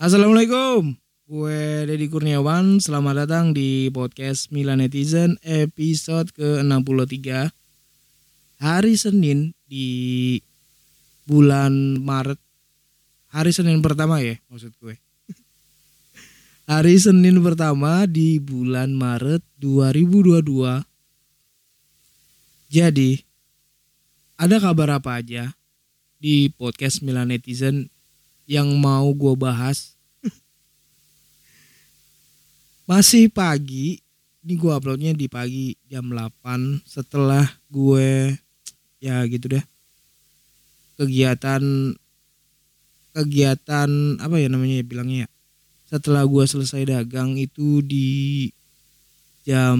Assalamualaikum, 0.00 0.96
gue 1.28 1.84
Deddy 1.84 2.08
Kurniawan. 2.08 2.80
Selamat 2.80 3.28
datang 3.28 3.52
di 3.52 3.92
podcast 3.92 4.48
Milan 4.48 4.80
Netizen 4.80 5.36
episode 5.44 6.32
ke-63. 6.32 7.52
Hari 8.64 8.96
Senin 8.96 9.52
di 9.68 10.40
bulan 11.28 12.00
Maret. 12.00 12.40
Hari 13.28 13.52
Senin 13.52 13.84
pertama 13.84 14.24
ya 14.24 14.40
maksud 14.48 14.72
gue. 14.80 14.96
Hari 16.72 16.96
Senin 16.96 17.36
pertama 17.44 18.08
di 18.08 18.40
bulan 18.40 18.96
Maret 18.96 19.44
2022 19.60 20.80
Jadi 22.72 23.20
ada 24.40 24.56
kabar 24.64 24.96
apa 24.96 25.20
aja 25.20 25.52
di 26.16 26.48
podcast 26.56 27.04
Milan 27.04 27.28
Netizen 27.28 27.92
yang 28.50 28.66
mau 28.82 29.06
gue 29.14 29.30
bahas. 29.38 29.94
Masih 32.90 33.30
pagi. 33.30 34.02
Ini 34.42 34.58
gue 34.58 34.72
uploadnya 34.74 35.14
di 35.14 35.30
pagi 35.30 35.78
jam 35.86 36.10
8 36.10 36.82
setelah 36.82 37.46
gue 37.70 38.34
ya 38.98 39.22
gitu 39.30 39.54
deh. 39.54 39.62
Kegiatan 40.98 41.94
kegiatan 43.14 44.18
apa 44.18 44.36
ya 44.42 44.50
namanya 44.50 44.82
ya 44.82 44.84
bilangnya 44.84 45.18
ya. 45.22 45.28
Setelah 45.86 46.26
gue 46.26 46.42
selesai 46.42 46.82
dagang 46.90 47.38
itu 47.38 47.86
di 47.86 48.50
jam 49.46 49.78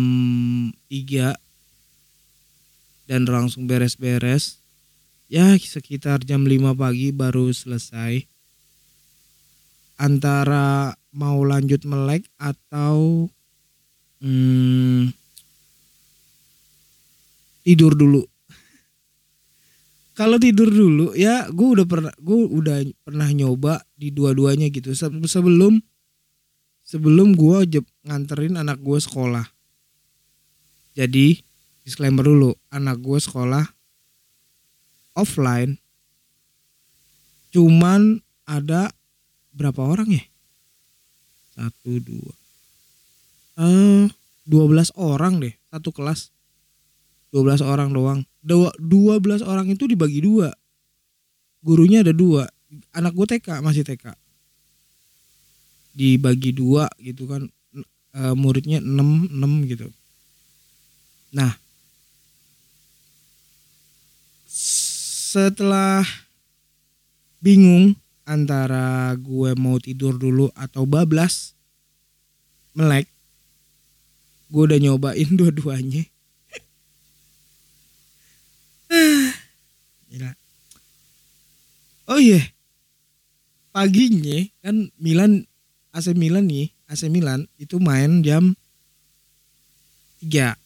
3 0.86 1.34
dan 3.10 3.26
langsung 3.26 3.66
beres-beres. 3.66 4.62
Ya 5.26 5.58
sekitar 5.58 6.22
jam 6.22 6.46
5 6.46 6.78
pagi 6.78 7.10
baru 7.10 7.50
selesai 7.50 8.30
antara 10.00 10.96
mau 11.12 11.44
lanjut 11.44 11.84
melek 11.84 12.24
atau 12.40 13.28
hmm, 14.24 15.12
tidur 17.68 17.92
dulu. 17.92 18.24
Kalau 20.16 20.36
tidur 20.40 20.68
dulu 20.72 21.12
ya 21.16 21.48
gue 21.52 21.68
udah 21.80 21.86
pernah 21.88 22.12
gue 22.16 22.38
udah 22.48 22.76
pernah 23.04 23.28
nyoba 23.28 23.84
di 23.96 24.12
dua-duanya 24.12 24.72
gitu 24.72 24.92
sebelum 25.24 25.80
sebelum 26.84 27.36
gue 27.36 27.84
nganterin 28.08 28.56
anak 28.56 28.80
gue 28.80 28.96
sekolah. 28.96 29.44
Jadi 30.96 31.40
disclaimer 31.84 32.24
dulu 32.24 32.52
anak 32.72 33.00
gue 33.00 33.18
sekolah 33.20 33.64
offline 35.16 35.80
cuman 37.50 38.22
ada 38.46 38.94
berapa 39.54 39.80
orang 39.82 40.08
ya? 40.10 40.24
Satu 41.56 41.98
dua, 42.00 42.34
eh 43.60 44.06
dua 44.46 44.64
belas 44.66 44.90
orang 44.98 45.38
deh 45.42 45.54
satu 45.70 45.94
kelas. 45.94 46.34
Dua 47.30 47.46
belas 47.46 47.62
orang 47.62 47.94
doang. 47.94 48.26
Dua 48.42 48.74
dua 48.82 49.22
belas 49.22 49.40
orang 49.46 49.70
itu 49.70 49.86
dibagi 49.86 50.18
dua. 50.18 50.50
Gurunya 51.62 52.02
ada 52.02 52.10
dua. 52.10 52.50
Anak 52.90 53.14
gue 53.14 53.26
TK 53.38 53.62
masih 53.62 53.86
TK. 53.86 54.10
Dibagi 55.94 56.50
dua 56.50 56.90
gitu 56.98 57.30
kan. 57.30 57.46
E, 58.10 58.22
muridnya 58.34 58.82
enam 58.82 59.30
enam 59.30 59.62
gitu. 59.70 59.86
Nah, 61.30 61.54
setelah 64.50 66.02
bingung 67.38 67.94
antara 68.30 69.10
gue 69.18 69.58
mau 69.58 69.74
tidur 69.82 70.14
dulu 70.14 70.54
atau 70.54 70.86
bablas 70.86 71.58
melek 72.78 73.10
gue 74.50 74.62
udah 74.66 74.78
nyobain 74.78 75.30
dua-duanya. 75.38 76.06
Oh 82.10 82.18
iya 82.18 82.42
yeah. 82.42 82.46
paginya 83.70 84.42
kan 84.66 84.90
Milan 84.98 85.46
AC 85.94 86.10
Milan 86.18 86.50
nih 86.50 86.74
AC 86.90 87.06
Milan 87.06 87.46
itu 87.54 87.78
main 87.78 88.18
jam 88.26 88.58
3 90.18 90.58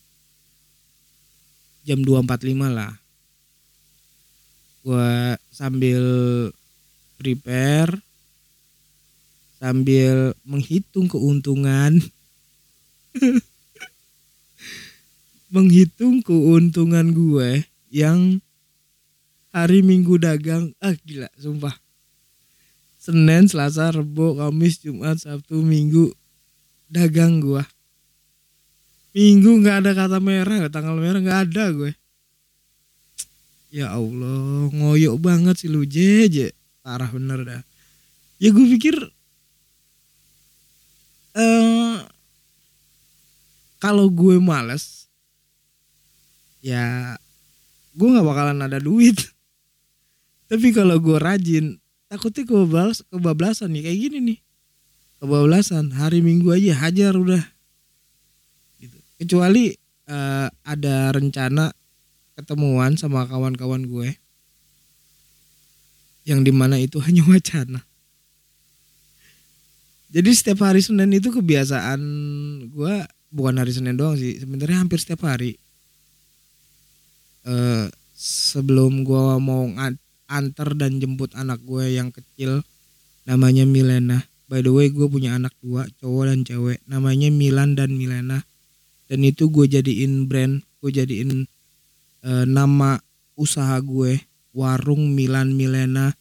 jam 1.85 2.01
2.45 2.01 2.73
lah. 2.73 2.97
Gue 4.81 5.37
sambil 5.53 6.03
prepare 7.19 8.03
sambil 9.65 10.37
menghitung 10.45 11.09
keuntungan. 11.09 11.97
Menghitung 15.55 16.21
keuntungan 16.21 17.15
gue 17.15 17.65
yang 17.89 18.43
hari 19.55 19.81
minggu 19.81 20.19
dagang. 20.19 20.75
Ah 20.83 20.93
gila 20.93 21.31
sumpah. 21.39 21.79
Senin, 22.99 23.47
Selasa, 23.47 23.93
Rebo, 23.93 24.35
Kamis, 24.35 24.81
Jumat, 24.81 25.21
Sabtu, 25.21 25.61
Minggu 25.61 26.11
dagang 26.91 27.39
gue. 27.39 27.63
Minggu 29.15 29.63
nggak 29.63 29.85
ada 29.85 29.91
kata 29.95 30.19
merah, 30.19 30.67
tanggal 30.73 30.99
merah 30.99 31.21
nggak 31.23 31.41
ada 31.49 31.65
gue. 31.71 31.93
Ya 33.71 33.95
Allah, 33.95 34.73
ngoyok 34.75 35.17
banget 35.23 35.55
sih 35.63 35.71
lu 35.71 35.87
jeje 35.87 36.51
parah 36.84 37.09
bener 37.09 37.41
dah. 37.49 37.62
Ya 38.37 38.53
gue 38.53 38.67
pikir 38.77 38.93
uh, 41.33 41.97
kalau 43.81 44.12
gue 44.12 44.37
males 44.37 45.09
ya 46.61 47.17
gue 47.97 48.09
nggak 48.12 48.28
bakalan 48.28 48.61
ada 48.61 48.77
duit. 48.77 49.17
Tapi 50.53 50.77
kalau 50.77 51.00
gue 51.00 51.17
rajin 51.17 51.81
takutnya 52.12 52.44
kebablas 52.44 53.00
kebablasan 53.09 53.73
nih 53.73 53.89
kayak 53.89 53.99
gini 54.05 54.19
nih. 54.21 54.39
Kebablasan 55.25 55.97
hari 55.97 56.21
minggu 56.21 56.53
aja 56.53 56.84
hajar 56.84 57.17
udah. 57.17 57.41
Gitu. 58.77 59.00
Kecuali 59.25 59.73
uh, 60.12 60.53
ada 60.69 61.17
rencana 61.17 61.73
ketemuan 62.37 63.00
sama 63.00 63.25
kawan-kawan 63.25 63.89
gue 63.89 64.21
yang 66.25 66.41
di 66.43 66.53
mana 66.53 66.81
itu 66.81 67.01
hanya 67.07 67.23
wacana. 67.29 67.85
Jadi 70.15 70.31
setiap 70.31 70.62
hari 70.62 70.79
Senin 70.79 71.11
itu 71.11 71.35
kebiasaan 71.35 72.01
gue 72.71 72.95
bukan 73.35 73.55
hari 73.59 73.75
Senin 73.75 73.99
doang 73.99 74.15
sih, 74.15 74.39
sebenarnya 74.39 74.79
hampir 74.79 75.03
setiap 75.03 75.27
hari. 75.27 75.59
Uh, 77.45 77.91
sebelum 78.15 79.03
gue 79.03 79.25
mau 79.43 79.69
antar 80.31 80.69
dan 80.79 81.03
jemput 81.03 81.35
anak 81.35 81.59
gue 81.67 81.99
yang 81.99 82.15
kecil, 82.15 82.62
namanya 83.27 83.67
Milena. 83.67 84.23
By 84.47 84.62
the 84.62 84.71
way, 84.71 84.87
gue 84.95 85.11
punya 85.11 85.35
anak 85.35 85.51
dua, 85.59 85.83
cowok 85.99 86.25
dan 86.31 86.41
cewek, 86.47 86.79
namanya 86.87 87.29
Milan 87.35 87.75
dan 87.75 87.99
Milena. 87.99 88.47
Dan 89.11 89.27
itu 89.27 89.51
gue 89.51 89.67
jadiin 89.67 90.31
brand, 90.31 90.62
gue 90.79 90.91
jadiin 90.95 91.51
uh, 92.23 92.47
nama 92.47 93.03
usaha 93.35 93.75
gue 93.83 94.23
warung 94.55 95.13
Milan 95.13 95.59
Milena 95.59 96.15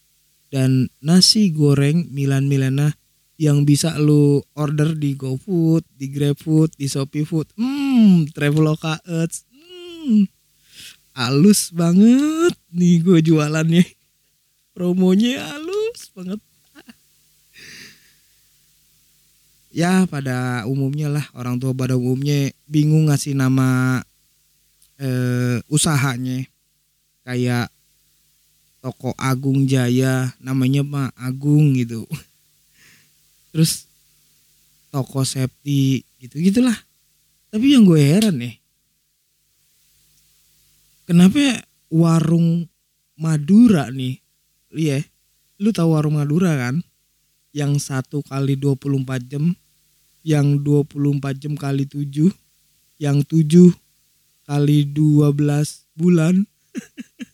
dan 0.50 0.90
nasi 1.00 1.54
goreng 1.54 2.10
Milan 2.10 2.50
Milena 2.50 2.94
yang 3.42 3.66
bisa 3.66 3.98
lu 3.98 4.46
order 4.54 4.94
di 4.94 5.18
GoFood, 5.18 5.82
di 5.98 6.14
GrabFood, 6.14 6.78
di 6.78 6.86
Shopee 6.86 7.26
Food. 7.26 7.50
Hmm, 7.58 8.30
Traveloka 8.30 9.02
Earth. 9.10 9.46
Hmm. 9.50 10.30
Halus 11.14 11.74
banget 11.74 12.54
nih 12.70 13.02
gue 13.02 13.20
jualannya. 13.22 13.86
Promonya 14.74 15.54
halus 15.54 16.10
banget. 16.14 16.42
Ya 19.74 20.06
pada 20.06 20.70
umumnya 20.70 21.10
lah 21.10 21.26
orang 21.34 21.58
tua 21.58 21.74
pada 21.74 21.98
umumnya 21.98 22.54
bingung 22.70 23.10
ngasih 23.10 23.34
nama 23.34 24.02
eh, 25.02 25.58
usahanya. 25.66 26.46
Kayak 27.26 27.73
toko 28.84 29.16
Agung 29.16 29.64
Jaya 29.64 30.36
namanya 30.44 30.84
mah 30.84 31.10
Agung 31.16 31.80
gitu. 31.80 32.04
Terus 33.56 33.88
toko 34.92 35.24
Septi 35.24 36.04
gitu 36.20 36.38
gitulah 36.38 36.76
tapi 37.50 37.74
yang 37.74 37.82
gue 37.82 37.98
heran 37.98 38.38
nih 38.38 38.62
kenapa 41.10 41.66
warung 41.90 42.70
Madura 43.18 43.90
nih 43.90 44.22
iya 44.78 45.02
lu 45.64 45.72
tahu 45.72 45.96
warung 45.96 46.20
Madura 46.20 46.60
kan? 46.60 46.84
Yang 47.54 47.88
satu 47.88 48.26
kali 48.26 48.58
24 48.60 49.30
jam 49.30 49.54
yang 50.26 50.60
24 50.60 51.40
jam 51.40 51.54
kali 51.56 51.86
7 51.86 52.34
yang 53.00 53.22
7 53.24 53.72
kali 54.44 54.78
12 54.90 55.32
bulan 55.96 56.44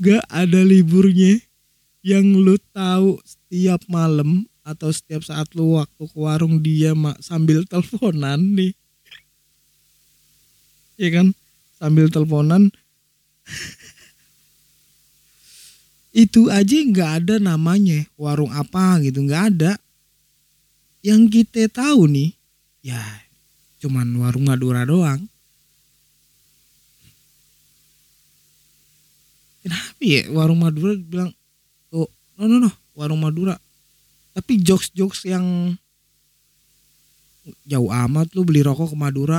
gak 0.00 0.24
ada 0.28 0.60
liburnya. 0.62 1.40
Yang 2.06 2.26
lu 2.38 2.56
tahu 2.70 3.18
setiap 3.26 3.82
malam 3.90 4.46
atau 4.62 4.94
setiap 4.94 5.26
saat 5.26 5.50
lu 5.58 5.74
waktu 5.74 6.06
ke 6.06 6.14
warung 6.14 6.62
dia 6.62 6.94
mak 6.94 7.18
sambil 7.18 7.66
teleponan 7.66 8.38
nih. 8.38 8.72
Ya 10.94 11.10
kan? 11.10 11.34
Sambil 11.76 12.06
teleponan. 12.06 12.70
Itu 16.24 16.46
aja 16.46 16.78
nggak 16.78 17.12
ada 17.26 17.34
namanya. 17.42 18.06
Warung 18.14 18.54
apa 18.54 19.02
gitu 19.02 19.26
nggak 19.26 19.44
ada. 19.58 19.74
Yang 21.02 21.42
kita 21.42 21.66
tahu 21.74 22.06
nih 22.06 22.36
ya 22.86 23.02
cuman 23.82 24.06
warung 24.22 24.46
Madura 24.46 24.86
doang 24.86 25.26
kenapa 30.06 30.30
ya 30.30 30.30
warung 30.30 30.62
Madura 30.62 30.94
bilang 30.94 31.30
oh 31.90 32.06
no 32.38 32.44
no 32.46 32.56
no 32.62 32.70
warung 32.94 33.18
Madura. 33.20 33.58
Tapi 34.36 34.62
jokes 34.62 34.92
jokes 34.94 35.26
yang 35.26 35.74
jauh 37.66 37.90
amat 37.90 38.30
lu 38.34 38.42
beli 38.44 38.62
rokok 38.62 38.92
ke 38.92 38.96
Madura 38.98 39.38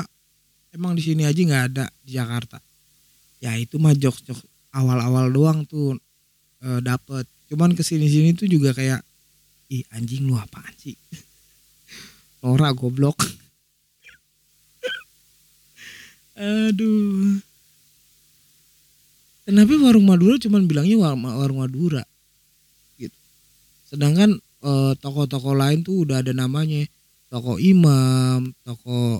emang 0.71 0.95
di 0.95 1.03
sini 1.03 1.23
aja 1.27 1.37
nggak 1.37 1.65
ada 1.73 1.85
di 2.03 2.11
Jakarta. 2.17 2.59
Ya 3.39 3.55
itu 3.55 3.79
mah 3.79 3.95
jokes 3.95 4.25
jokes 4.25 4.43
awal-awal 4.75 5.31
doang 5.31 5.63
tuh 5.63 5.95
e, 6.59 6.81
dapet. 6.83 7.23
Cuman 7.47 7.71
ke 7.77 7.83
sini 7.85 8.11
sini 8.11 8.35
tuh 8.35 8.49
juga 8.51 8.75
kayak 8.75 8.99
ih 9.71 9.87
anjing 9.95 10.27
lu 10.27 10.35
apaan 10.35 10.73
sih? 10.75 10.97
Nora 12.43 12.73
goblok. 12.75 13.15
Aduh 16.37 17.47
kenapa 19.47 19.71
warung 19.79 20.03
Madura 20.03 20.35
cuman 20.35 20.67
bilangnya 20.67 20.99
warung 20.99 21.63
Madura? 21.63 22.03
Gitu. 22.99 23.15
Sedangkan 23.87 24.35
eh, 24.43 24.93
toko-toko 24.99 25.55
lain 25.55 25.87
tuh 25.87 26.03
udah 26.03 26.19
ada 26.19 26.35
namanya. 26.35 26.83
Toko 27.31 27.59
imam 27.59 28.55
toko 28.63 29.19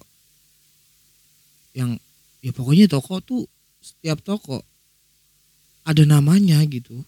yang 1.76 2.00
ya 2.40 2.52
pokoknya 2.56 2.88
toko 2.88 3.20
tuh 3.20 3.44
setiap 3.84 4.20
toko 4.24 4.64
ada 5.88 6.04
namanya 6.04 6.60
gitu. 6.68 7.04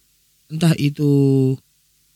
Entah 0.48 0.76
itu 0.80 1.12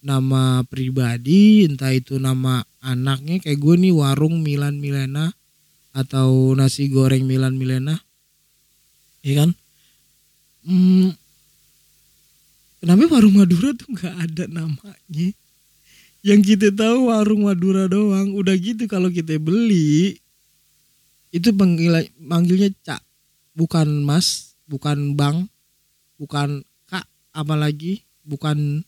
nama 0.03 0.63
pribadi 0.67 1.67
entah 1.67 1.91
itu 1.91 2.19
nama 2.19 2.63
anaknya. 2.83 3.43
Kayak 3.43 3.59
gue 3.59 3.75
nih 3.87 3.93
warung 3.95 4.43
Milan 4.43 4.79
Milena 4.79 5.31
atau 5.95 6.55
nasi 6.55 6.91
goreng 6.91 7.23
Milan 7.23 7.55
Milena. 7.55 7.99
Ya 9.23 9.43
kan 9.43 9.55
hmm, 10.63 11.15
kenapa 12.83 13.03
warung 13.11 13.35
Madura 13.39 13.71
tuh 13.75 13.89
nggak 13.91 14.15
ada 14.27 14.43
namanya? 14.51 15.29
Yang 16.23 16.41
kita 16.55 16.67
tahu 16.71 17.11
warung 17.11 17.47
Madura 17.47 17.87
doang. 17.91 18.31
Udah 18.35 18.55
gitu 18.55 18.87
kalau 18.87 19.11
kita 19.11 19.35
beli 19.39 20.19
itu 21.33 21.49
panggil 21.51 22.07
manggilnya 22.19 22.71
cak. 22.83 23.03
Bukan 23.53 24.01
mas 24.01 24.57
bukan 24.65 25.13
bang 25.13 25.45
bukan 26.17 26.63
kak 26.87 27.05
apalagi 27.35 28.03
bukan 28.23 28.83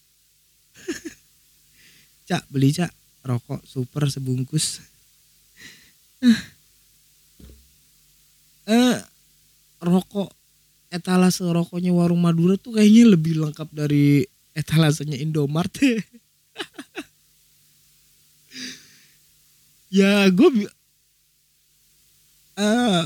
cak. 2.28 2.44
Beli 2.52 2.72
cak. 2.72 2.92
Rokok 3.26 3.64
super 3.64 4.08
sebungkus. 4.12 4.84
Eh 8.66 8.98
rokok 9.78 10.34
etalase 10.96 11.44
rokoknya 11.44 11.92
warung 11.92 12.24
Madura 12.24 12.56
tuh 12.56 12.80
kayaknya 12.80 13.14
lebih 13.14 13.44
lengkap 13.44 13.70
dari 13.76 14.24
etalasenya 14.56 15.20
Indomart. 15.20 15.76
Ya 19.96 20.28
gue 20.28 20.68
uh, 22.60 23.06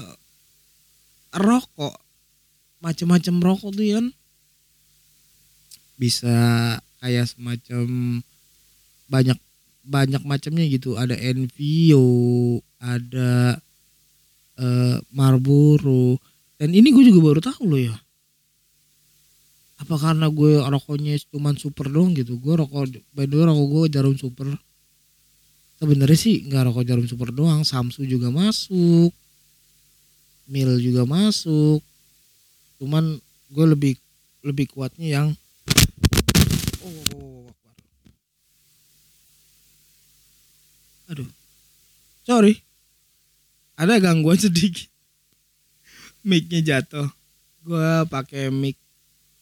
rokok. 1.38 1.94
Macam-macam 2.82 3.36
rokok 3.46 3.72
tuh 3.78 3.86
kan 3.94 4.06
bisa 6.00 6.36
kayak 7.04 7.30
semacam 7.30 7.86
banyak 9.06 9.38
banyak 9.86 10.24
macamnya 10.26 10.66
gitu. 10.66 10.98
Ada 10.98 11.14
Envio 11.14 12.64
ada 12.82 13.60
uh, 14.58 14.98
Marlboro 15.14 16.18
dan 16.60 16.76
ini 16.76 16.92
gue 16.92 17.08
juga 17.08 17.24
baru 17.24 17.40
tahu 17.40 17.64
loh 17.72 17.80
ya. 17.80 17.96
Apa 19.80 19.96
karena 19.96 20.28
gue 20.28 20.60
rokoknya 20.60 21.16
cuman 21.32 21.56
super 21.56 21.88
dong 21.88 22.12
gitu? 22.20 22.36
Gue 22.36 22.60
rokok 22.60 23.00
by 23.16 23.24
the 23.24 23.36
way 23.40 23.48
rokok 23.48 23.68
gue 23.72 23.84
jarum 23.96 24.16
super. 24.20 24.60
Sebenarnya 25.80 26.20
sih 26.20 26.44
nggak 26.44 26.68
rokok 26.68 26.84
jarum 26.84 27.08
super 27.08 27.32
doang 27.32 27.64
Samsu 27.64 28.04
juga 28.04 28.28
masuk 28.28 29.16
Mil 30.52 30.84
juga 30.84 31.08
masuk. 31.08 31.80
Cuman 32.76 33.24
gue 33.56 33.66
lebih 33.72 33.94
lebih 34.44 34.68
kuatnya 34.68 35.08
yang 35.08 35.28
oh, 36.84 37.48
aduh. 41.08 41.30
Sorry. 42.28 42.60
Ada 43.80 44.04
gangguan 44.04 44.36
sedikit 44.44 44.99
micnya 46.24 46.60
jatuh. 46.62 47.08
Gue 47.64 48.08
pakai 48.08 48.52
mic 48.52 48.76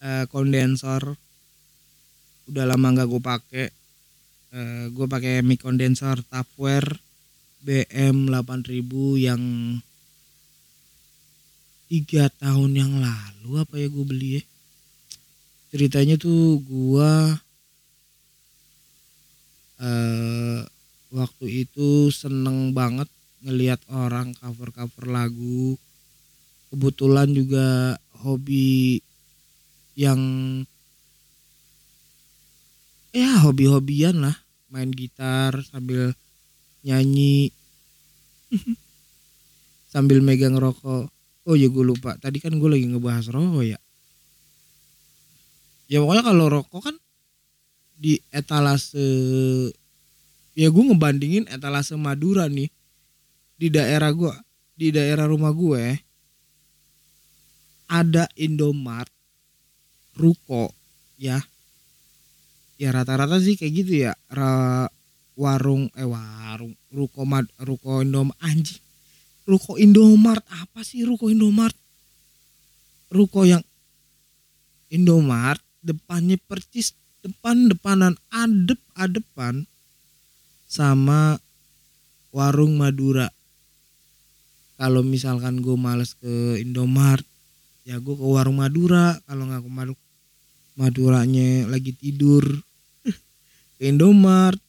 uh, 0.01 0.25
kondensor 0.29 1.15
udah 2.47 2.65
lama 2.65 2.87
nggak 2.93 3.09
gue 3.09 3.21
pakai. 3.21 3.67
Uh, 4.53 4.85
gue 4.95 5.05
pakai 5.05 5.43
mic 5.43 5.61
kondensor 5.61 6.23
Tupperware 6.25 6.97
BM 7.61 8.31
8000 8.31 8.79
yang 9.19 9.43
tiga 11.87 12.27
tahun 12.39 12.71
yang 12.75 12.93
lalu 12.99 13.49
apa 13.59 13.75
ya 13.79 13.87
gue 13.87 14.05
beli 14.05 14.29
ya. 14.39 14.43
Ceritanya 15.67 16.15
tuh 16.15 16.63
gue 16.63 17.11
uh, 19.83 20.59
waktu 21.11 21.45
itu 21.67 22.11
seneng 22.11 22.71
banget 22.71 23.07
ngelihat 23.43 23.79
orang 23.91 24.33
cover 24.35 24.73
cover 24.73 25.05
lagu 25.07 25.79
kebetulan 26.71 27.31
juga 27.31 27.95
hobi 28.23 28.99
yang 29.97 30.19
ya 33.15 33.41
hobi-hobian 33.41 34.21
lah. 34.21 34.37
Main 34.67 34.91
gitar 34.91 35.55
sambil 35.63 36.11
nyanyi. 36.83 37.49
Sambil 39.87 40.19
megang 40.19 40.59
rokok. 40.59 41.07
Oh 41.47 41.55
ya 41.55 41.71
gue 41.71 41.83
lupa. 41.83 42.19
Tadi 42.19 42.43
kan 42.43 42.51
gue 42.59 42.69
lagi 42.69 42.91
ngebahas 42.91 43.31
rokok 43.31 43.63
ya? 43.63 43.79
Ya 45.87 46.03
pokoknya 46.03 46.23
kalau 46.27 46.45
rokok 46.51 46.91
kan 46.91 46.95
di 47.95 48.19
etalase 48.29 49.07
ya 50.53 50.67
gue 50.67 50.83
ngebandingin 50.91 51.47
etalase 51.47 51.95
Madura 51.95 52.51
nih. 52.51 52.67
Di 53.55 53.71
daerah 53.71 54.11
gue 54.11 54.35
di 54.77 54.91
daerah 54.91 55.25
rumah 55.25 55.55
gue 55.55 56.06
ada 57.87 58.27
Indomart 58.35 59.09
ruko 60.15 60.71
ya. 61.15 61.39
Ya 62.77 62.93
rata-rata 62.93 63.41
sih 63.41 63.57
kayak 63.57 63.73
gitu 63.73 63.93
ya. 64.05 64.13
Ra, 64.29 64.85
warung 65.37 65.89
eh 65.97 66.05
warung 66.05 66.73
ruko 66.93 67.25
mad 67.25 67.49
ruko 67.61 68.05
Indom 68.05 68.29
anjing. 68.43 68.81
Ruko 69.47 69.79
Indomart 69.79 70.43
apa 70.51 70.83
sih 70.83 71.07
ruko 71.07 71.31
Indomart 71.31 71.73
ruko 73.07 73.47
yang 73.47 73.63
Indomart 74.91 75.63
depannya 75.83 76.35
percis 76.47 76.95
depan 77.23 77.71
depanan 77.71 78.15
adep 78.31 78.79
adepan 78.95 79.67
sama 80.67 81.39
warung 82.35 82.75
Madura. 82.75 83.31
Kalau 84.77 85.01
misalkan 85.01 85.63
gue 85.63 85.73
males 85.73 86.13
ke 86.19 86.61
Indomart 86.61 87.25
ya 87.87 88.03
gue 88.03 88.15
ke 88.19 88.25
warung 88.27 88.59
Madura. 88.59 89.15
Kalau 89.23 89.47
nggak 89.47 89.63
ke 89.63 89.71
Madura 89.71 90.05
Maduranya 90.77 91.65
lagi 91.65 91.89
tidur 91.89 92.45
ke 93.81 93.89
Indomart 93.89 94.61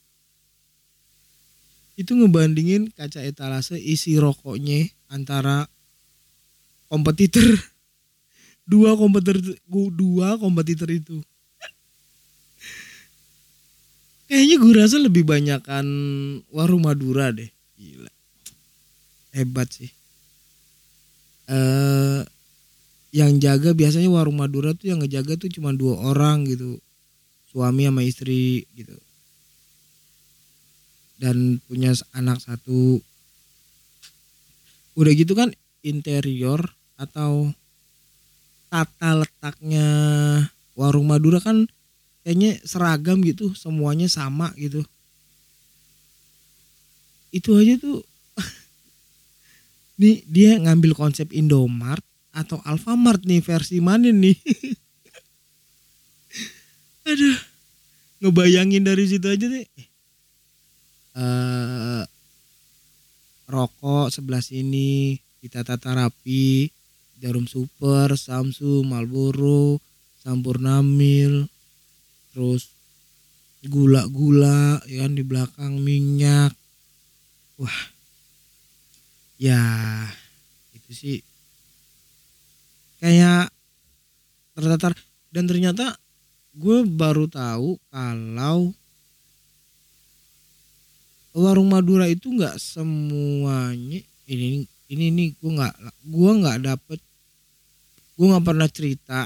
itu 2.01 2.17
ngebandingin 2.17 2.89
kaca 2.97 3.21
etalase 3.27 3.75
isi 3.77 4.17
rokoknya 4.17 4.89
antara 5.13 5.69
kompetitor 6.89 7.45
dua 8.71 8.97
kompetitor 8.97 9.37
dua 9.93 10.41
kompetitor 10.41 10.89
itu. 10.89 11.19
Kayaknya 14.33 14.57
gue 14.57 14.73
rasa 14.73 14.97
lebih 14.97 15.29
banyakan 15.29 15.87
warung 16.49 16.89
Madura 16.89 17.37
deh. 17.37 17.53
Gila. 17.77 18.09
Hebat 19.37 19.69
sih. 19.77 19.93
Eh 21.53 22.25
yang 23.09 23.41
jaga 23.41 23.73
biasanya 23.73 24.13
warung 24.13 24.37
Madura 24.37 24.77
tuh 24.77 24.93
yang 24.93 25.01
ngejaga 25.01 25.41
tuh 25.41 25.49
cuma 25.49 25.73
dua 25.73 25.97
orang 26.13 26.45
gitu. 26.45 26.77
Suami 27.49 27.89
sama 27.89 28.05
istri 28.05 28.69
gitu. 28.77 28.97
Dan 31.17 31.59
punya 31.65 31.97
anak 32.13 32.45
satu. 32.45 33.01
Udah 34.99 35.13
gitu 35.17 35.33
kan 35.33 35.55
interior 35.81 36.61
atau 36.99 37.55
tata 38.69 39.25
letaknya 39.25 39.87
warung 40.77 41.09
Madura 41.09 41.41
kan 41.41 41.65
kayaknya 42.23 42.61
seragam 42.69 43.25
gitu 43.25 43.57
semuanya 43.57 44.05
sama 44.13 44.53
gitu. 44.61 44.85
Itu 47.33 47.57
aja 47.57 47.81
tuh. 47.81 48.05
Nih 50.01 50.29
dia 50.29 50.61
ngambil 50.61 50.93
konsep 50.93 51.33
Indomart 51.33 52.05
atau 52.33 52.61
Alfamart 52.65 53.25
nih 53.25 53.43
versi 53.43 53.81
mana 53.81 54.13
nih? 54.13 54.37
Aduh 57.09 57.39
ngebayangin 58.19 58.83
dari 58.83 59.07
situ 59.07 59.27
aja 59.31 59.47
deh. 59.47 59.67
Uh, 61.19 62.07
rokok 63.51 64.15
sebelah 64.15 64.43
sini 64.43 65.19
kita 65.43 65.67
tata 65.67 65.95
rapi 65.95 66.71
jarum 67.19 67.51
super 67.51 68.15
samsu 68.15 68.87
malboro 68.87 69.83
sampurnamil 70.23 71.51
terus 72.31 72.71
gula-gula 73.67 74.79
ya 74.87 75.07
kan 75.07 75.19
di 75.19 75.23
belakang 75.27 75.83
minyak. 75.83 76.55
Wah 77.59 77.81
ya 79.39 79.63
itu 80.75 80.91
sih 80.95 81.17
kayak 82.99 83.51
tertatar 84.55 84.95
dan 85.31 85.45
ternyata 85.47 85.95
gue 86.55 86.83
baru 86.87 87.31
tahu 87.31 87.79
kalau 87.95 88.75
warung 91.35 91.71
Madura 91.71 92.11
itu 92.11 92.27
nggak 92.35 92.59
semuanya 92.59 94.03
ini 94.27 94.67
ini 94.91 95.05
ini 95.15 95.25
gue 95.39 95.51
nggak 95.55 95.75
gue 96.11 96.31
nggak 96.43 96.59
dapet 96.67 97.01
gue 98.19 98.27
nggak 98.27 98.47
pernah 98.47 98.69
cerita 98.69 99.21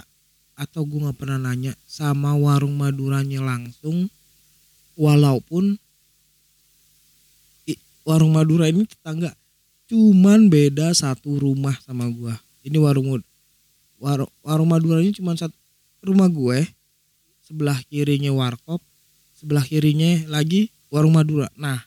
atau 0.52 0.85
gue 0.85 1.00
nggak 1.09 1.17
pernah 1.17 1.41
nanya 1.41 1.73
sama 1.88 2.37
warung 2.37 2.76
Maduranya 2.76 3.41
langsung 3.41 4.12
walaupun 5.00 5.81
warung 8.02 8.35
Madura 8.35 8.67
ini 8.67 8.87
tetangga. 8.87 9.31
Cuman 9.87 10.49
beda 10.49 10.91
satu 10.97 11.37
rumah 11.37 11.76
sama 11.85 12.09
gue 12.09 12.33
ini 12.64 12.79
warung 12.81 13.21
warung 14.03 14.33
warung 14.43 14.67
Madura 14.67 14.99
ini 14.99 15.15
cuma 15.15 15.39
satu 15.39 15.55
rumah 16.03 16.27
gue 16.27 16.67
sebelah 17.47 17.79
kirinya 17.87 18.35
warkop 18.35 18.83
sebelah 19.31 19.63
kirinya 19.63 20.27
lagi 20.27 20.75
warung 20.91 21.15
Madura. 21.15 21.47
Nah 21.55 21.79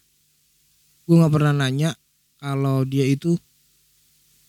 gue 1.03 1.15
nggak 1.19 1.33
pernah 1.35 1.51
nanya 1.51 1.91
kalau 2.39 2.87
dia 2.87 3.03
itu 3.03 3.35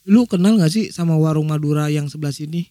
lu 0.07 0.23
kenal 0.31 0.55
gak 0.55 0.71
sih 0.71 0.95
sama 0.95 1.19
warung 1.19 1.51
Madura 1.51 1.91
yang 1.91 2.07
sebelah 2.07 2.31
sini? 2.31 2.71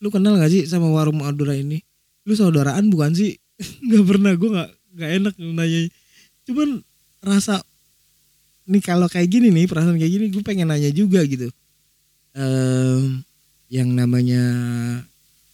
Lu 0.00 0.08
kenal 0.08 0.40
gak 0.40 0.48
sih 0.48 0.64
sama 0.64 0.88
warung 0.88 1.20
Madura 1.20 1.52
ini? 1.52 1.84
Lu 2.24 2.32
saudaraan 2.32 2.88
bukan 2.88 3.12
sih? 3.12 3.36
Nggak 3.84 4.04
pernah 4.08 4.32
gue 4.32 4.48
nggak 4.48 4.70
nggak 4.96 5.10
enak 5.20 5.34
nanya. 5.36 5.80
Cuman 6.48 6.80
rasa 7.20 7.60
nih 8.64 8.80
kalau 8.80 9.12
kayak 9.12 9.28
gini 9.28 9.52
nih 9.52 9.68
perasaan 9.68 10.00
kayak 10.00 10.12
gini 10.16 10.26
gue 10.32 10.40
pengen 10.40 10.72
nanya 10.72 10.88
juga 10.88 11.20
gitu 11.26 11.52
yang 13.70 13.94
namanya 13.94 14.42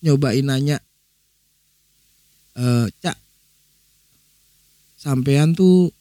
nyobain 0.00 0.48
nanya 0.48 0.80
uh, 2.56 2.88
cak 3.04 3.16
sampean 4.96 5.52
tuh 5.52 5.92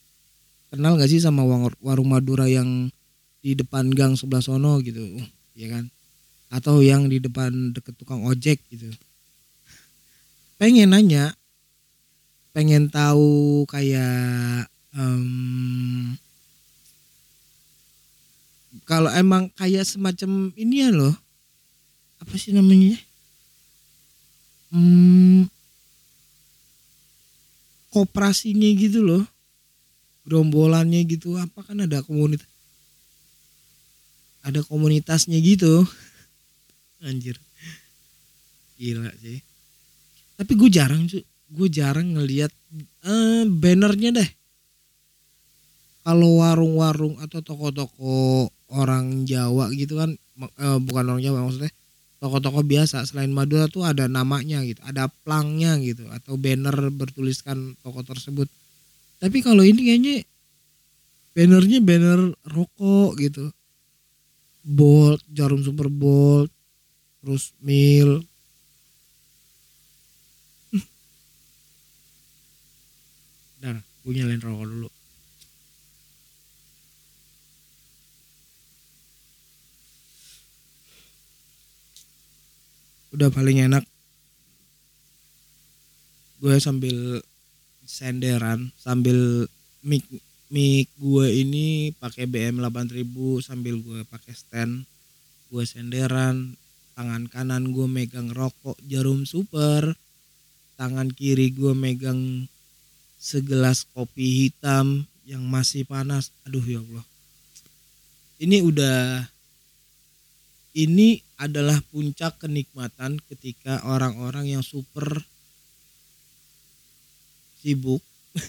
kenal 0.72 0.96
gak 0.96 1.12
sih 1.12 1.20
sama 1.20 1.44
warung 1.84 2.10
Madura 2.10 2.48
yang 2.48 2.90
di 3.46 3.54
depan 3.54 3.94
gang 3.94 4.18
sebelah 4.18 4.42
sono 4.42 4.82
gitu? 4.82 5.06
Ya 5.54 5.70
kan? 5.70 5.94
Atau 6.50 6.82
yang 6.82 7.06
di 7.06 7.22
depan 7.22 7.76
deket 7.78 7.94
tukang 8.02 8.26
ojek 8.26 8.58
gitu. 8.74 8.90
Pengen 10.58 10.96
nanya 10.96 11.38
pengen 12.56 12.88
tahu 12.88 13.68
kayak 13.68 14.72
um, 14.96 16.16
kalau 18.88 19.12
emang 19.12 19.52
kayak 19.60 19.84
semacam 19.84 20.56
ini 20.56 20.88
ya 20.88 20.90
loh 20.96 21.25
apa 22.26 22.42
sih 22.42 22.58
namanya? 22.58 22.98
Hmm, 24.74 25.46
koperasinya 27.94 28.66
gitu 28.74 29.06
loh. 29.06 29.24
Gerombolannya 30.26 31.06
gitu. 31.06 31.38
Apa 31.38 31.62
kan 31.62 31.86
ada 31.86 32.02
komunitas? 32.02 32.50
Ada 34.42 34.66
komunitasnya 34.66 35.38
gitu. 35.38 35.86
Anjir. 37.06 37.38
Gila 38.82 39.14
sih. 39.22 39.46
Tapi 40.34 40.52
gue 40.58 40.70
jarang 40.74 41.06
gue 41.46 41.70
jarang 41.70 42.18
ngelihat 42.18 42.50
uh, 43.06 43.46
bannernya 43.46 44.18
deh. 44.18 44.30
Kalau 46.02 46.42
warung-warung 46.42 47.22
atau 47.22 47.46
toko-toko 47.46 48.50
orang 48.74 49.30
Jawa 49.30 49.70
gitu 49.78 50.02
kan 50.02 50.18
uh, 50.58 50.82
bukan 50.82 51.06
orang 51.16 51.22
Jawa 51.22 51.46
maksudnya 51.46 51.74
toko-toko 52.20 52.64
biasa 52.64 53.04
selain 53.04 53.32
Madura 53.32 53.68
tuh 53.68 53.84
ada 53.84 54.08
namanya 54.08 54.64
gitu 54.64 54.80
ada 54.88 55.12
plangnya 55.28 55.76
gitu 55.84 56.08
atau 56.10 56.40
banner 56.40 56.90
bertuliskan 56.94 57.76
toko 57.84 58.02
tersebut. 58.02 58.48
Tapi 59.20 59.44
kalau 59.44 59.64
ini 59.64 59.82
kayaknya 59.84 60.16
bannernya 61.36 61.80
banner 61.84 62.32
rokok 62.48 63.20
gitu. 63.20 63.52
Bolt 64.66 65.22
jarum 65.30 65.62
super 65.62 65.92
bolt 65.92 66.50
terus 67.22 67.54
mil. 67.62 68.24
Bentar, 73.60 73.82
gue 73.82 74.14
nyalain 74.14 74.42
rokok 74.42 74.66
dulu. 74.66 74.95
Udah 83.16 83.32
paling 83.32 83.64
enak. 83.64 83.88
Gue 86.44 86.60
sambil 86.60 87.24
senderan 87.86 88.74
sambil 88.82 89.46
mic 89.86 90.04
mic 90.50 90.90
gue 90.98 91.26
ini 91.30 91.94
pakai 92.02 92.26
BM 92.26 92.58
8000 92.58 93.06
sambil 93.46 93.78
gue 93.78 94.02
pakai 94.10 94.34
stand 94.34 94.90
gue 95.54 95.64
senderan 95.64 96.58
tangan 96.98 97.30
kanan 97.30 97.70
gue 97.70 97.86
megang 97.86 98.34
rokok 98.34 98.76
jarum 98.90 99.30
super 99.30 99.94
tangan 100.76 101.14
kiri 101.14 101.54
gue 101.54 101.78
megang 101.78 102.50
segelas 103.22 103.86
kopi 103.94 104.50
hitam 104.50 105.06
yang 105.30 105.46
masih 105.46 105.86
panas 105.86 106.34
aduh 106.50 106.66
ya 106.66 106.82
Allah 106.82 107.06
ini 108.42 108.66
udah 108.66 109.30
ini 110.76 111.24
adalah 111.40 111.80
puncak 111.88 112.36
kenikmatan 112.44 113.24
ketika 113.32 113.80
orang-orang 113.88 114.60
yang 114.60 114.64
super 114.64 115.24
sibuk 117.64 118.04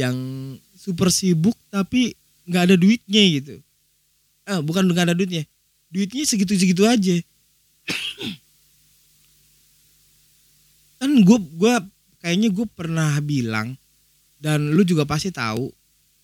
yang 0.00 0.16
super 0.72 1.12
sibuk 1.12 1.54
tapi 1.68 2.16
nggak 2.48 2.64
ada 2.72 2.76
duitnya 2.80 3.22
gitu. 3.38 3.60
Ah 4.48 4.64
bukan 4.64 4.88
nggak 4.88 5.12
ada 5.12 5.16
duitnya. 5.16 5.44
Duitnya 5.92 6.24
segitu 6.24 6.56
segitu 6.56 6.88
aja. 6.88 7.20
Kan 10.98 11.12
gue 11.22 11.38
gue 11.60 11.74
kayaknya 12.24 12.48
gue 12.48 12.66
pernah 12.72 13.20
bilang 13.20 13.76
dan 14.40 14.72
lu 14.72 14.82
juga 14.82 15.04
pasti 15.04 15.28
tahu 15.28 15.68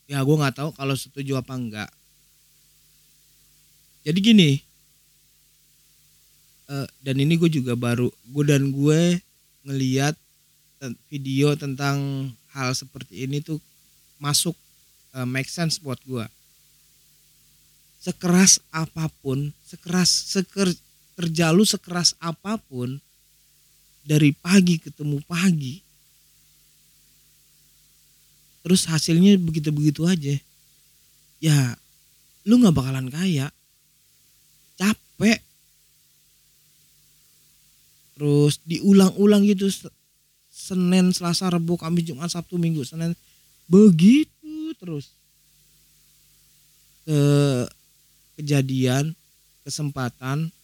ya 0.08 0.24
gue 0.24 0.36
nggak 0.36 0.56
tahu 0.58 0.70
kalau 0.74 0.96
setuju 0.96 1.38
apa 1.38 1.54
enggak 1.54 1.90
jadi 4.04 4.18
gini 4.20 4.50
uh, 6.68 6.86
dan 7.00 7.16
ini 7.18 7.40
gue 7.40 7.50
juga 7.50 7.72
baru 7.74 8.12
gue 8.12 8.44
dan 8.44 8.70
gue 8.70 9.18
ngeliat 9.64 10.14
video 11.08 11.56
tentang 11.56 12.28
hal 12.52 12.76
seperti 12.76 13.24
ini 13.24 13.40
tuh 13.40 13.56
masuk 14.20 14.52
uh, 15.16 15.24
make 15.24 15.48
sense 15.48 15.80
buat 15.80 15.96
gue 16.04 16.24
sekeras 18.04 18.60
apa 18.68 19.08
pun 19.24 19.48
sekeras 19.64 20.12
seker 20.36 20.68
kerja 21.16 21.56
lu 21.56 21.64
sekeras 21.64 22.12
apa 22.20 22.60
pun 22.68 23.00
dari 24.04 24.36
pagi 24.36 24.76
ketemu 24.76 25.24
pagi 25.24 25.80
terus 28.60 28.84
hasilnya 28.84 29.40
begitu-begitu 29.40 30.04
aja 30.04 30.36
ya 31.40 31.56
lu 32.44 32.60
nggak 32.60 32.76
bakalan 32.76 33.08
kaya 33.08 33.48
capek 35.14 35.38
terus 38.14 38.62
diulang-ulang 38.62 39.42
gitu 39.46 39.70
Senin, 40.54 41.10
Selasa, 41.10 41.50
Rabu, 41.50 41.74
Kamis, 41.74 42.06
Jumat, 42.06 42.30
Sabtu, 42.30 42.62
Minggu, 42.62 42.86
Senin. 42.86 43.18
Begitu 43.66 44.70
terus. 44.78 45.10
Ke 47.02 47.22
kejadian 48.38 49.18
kesempatan 49.66 50.54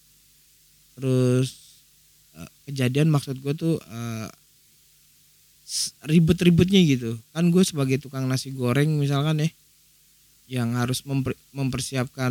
terus 0.94 1.82
uh, 2.38 2.46
kejadian 2.70 3.10
maksud 3.10 3.42
gue 3.42 3.54
tuh 3.54 3.82
uh, 3.82 4.30
ribet-ribetnya 6.06 6.80
gitu. 6.86 7.18
Kan 7.34 7.50
gue 7.50 7.66
sebagai 7.66 7.98
tukang 7.98 8.30
nasi 8.30 8.54
goreng 8.54 8.94
misalkan 8.94 9.42
ya 9.42 9.50
yang 10.50 10.78
harus 10.78 11.02
memper, 11.02 11.34
mempersiapkan 11.50 12.30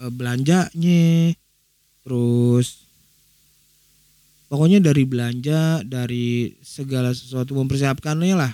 uh, 0.00 0.12
belanjanya 0.12 1.34
terus 2.04 2.84
pokoknya 4.48 4.78
dari 4.80 5.04
belanja 5.08 5.82
dari 5.82 6.54
segala 6.62 7.10
sesuatu 7.10 7.58
mempersiapkannya 7.58 8.36
lah. 8.36 8.52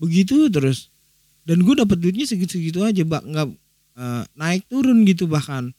Begitu 0.00 0.48
terus. 0.48 0.90
Dan 1.42 1.66
gue 1.66 1.74
dapat 1.74 1.98
duitnya 1.98 2.26
segitu-segitu 2.26 2.86
aja 2.86 3.02
bak 3.02 3.26
nggak 3.26 3.48
uh, 3.98 4.22
naik 4.38 4.66
turun 4.70 5.02
gitu 5.04 5.26
bahkan. 5.26 5.74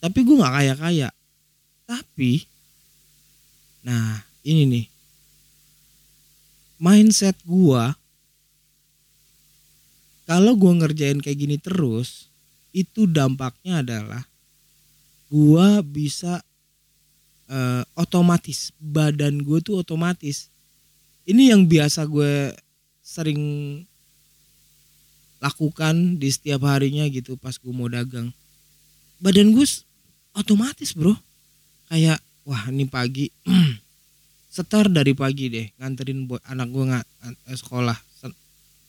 Tapi 0.00 0.18
gue 0.24 0.36
nggak 0.36 0.54
kaya 0.56 0.74
kaya 0.76 1.10
tapi 1.90 2.46
nah 3.82 4.22
ini 4.46 4.62
nih. 4.70 4.86
Mindset 6.80 7.36
gua 7.44 7.92
kalau 10.30 10.54
gua 10.54 10.78
ngerjain 10.78 11.18
kayak 11.18 11.38
gini 11.42 11.58
terus 11.58 12.30
itu 12.70 13.10
dampaknya 13.10 13.82
adalah 13.82 14.22
gua 15.26 15.82
bisa 15.82 16.38
uh, 17.50 17.82
otomatis 17.98 18.70
badan 18.78 19.42
gue 19.42 19.58
tuh 19.60 19.82
otomatis. 19.82 20.48
Ini 21.26 21.54
yang 21.54 21.66
biasa 21.66 22.06
gue 22.06 22.54
sering 23.02 23.42
lakukan 25.42 26.20
di 26.20 26.28
setiap 26.30 26.64
harinya 26.70 27.04
gitu 27.10 27.34
pas 27.36 27.58
gue 27.58 27.72
mau 27.74 27.90
dagang. 27.90 28.30
Badan 29.20 29.52
gue 29.52 29.66
otomatis 30.32 30.94
bro. 30.94 31.12
Kayak 31.90 32.22
wah 32.46 32.70
ini 32.70 32.86
pagi 32.86 33.28
setar 34.54 34.86
dari 34.90 35.14
pagi 35.14 35.50
deh 35.50 35.66
nganterin 35.78 36.26
anak 36.46 36.68
gue 36.70 36.84
nggak 36.86 37.06
eh, 37.50 37.58
sekolah 37.58 37.98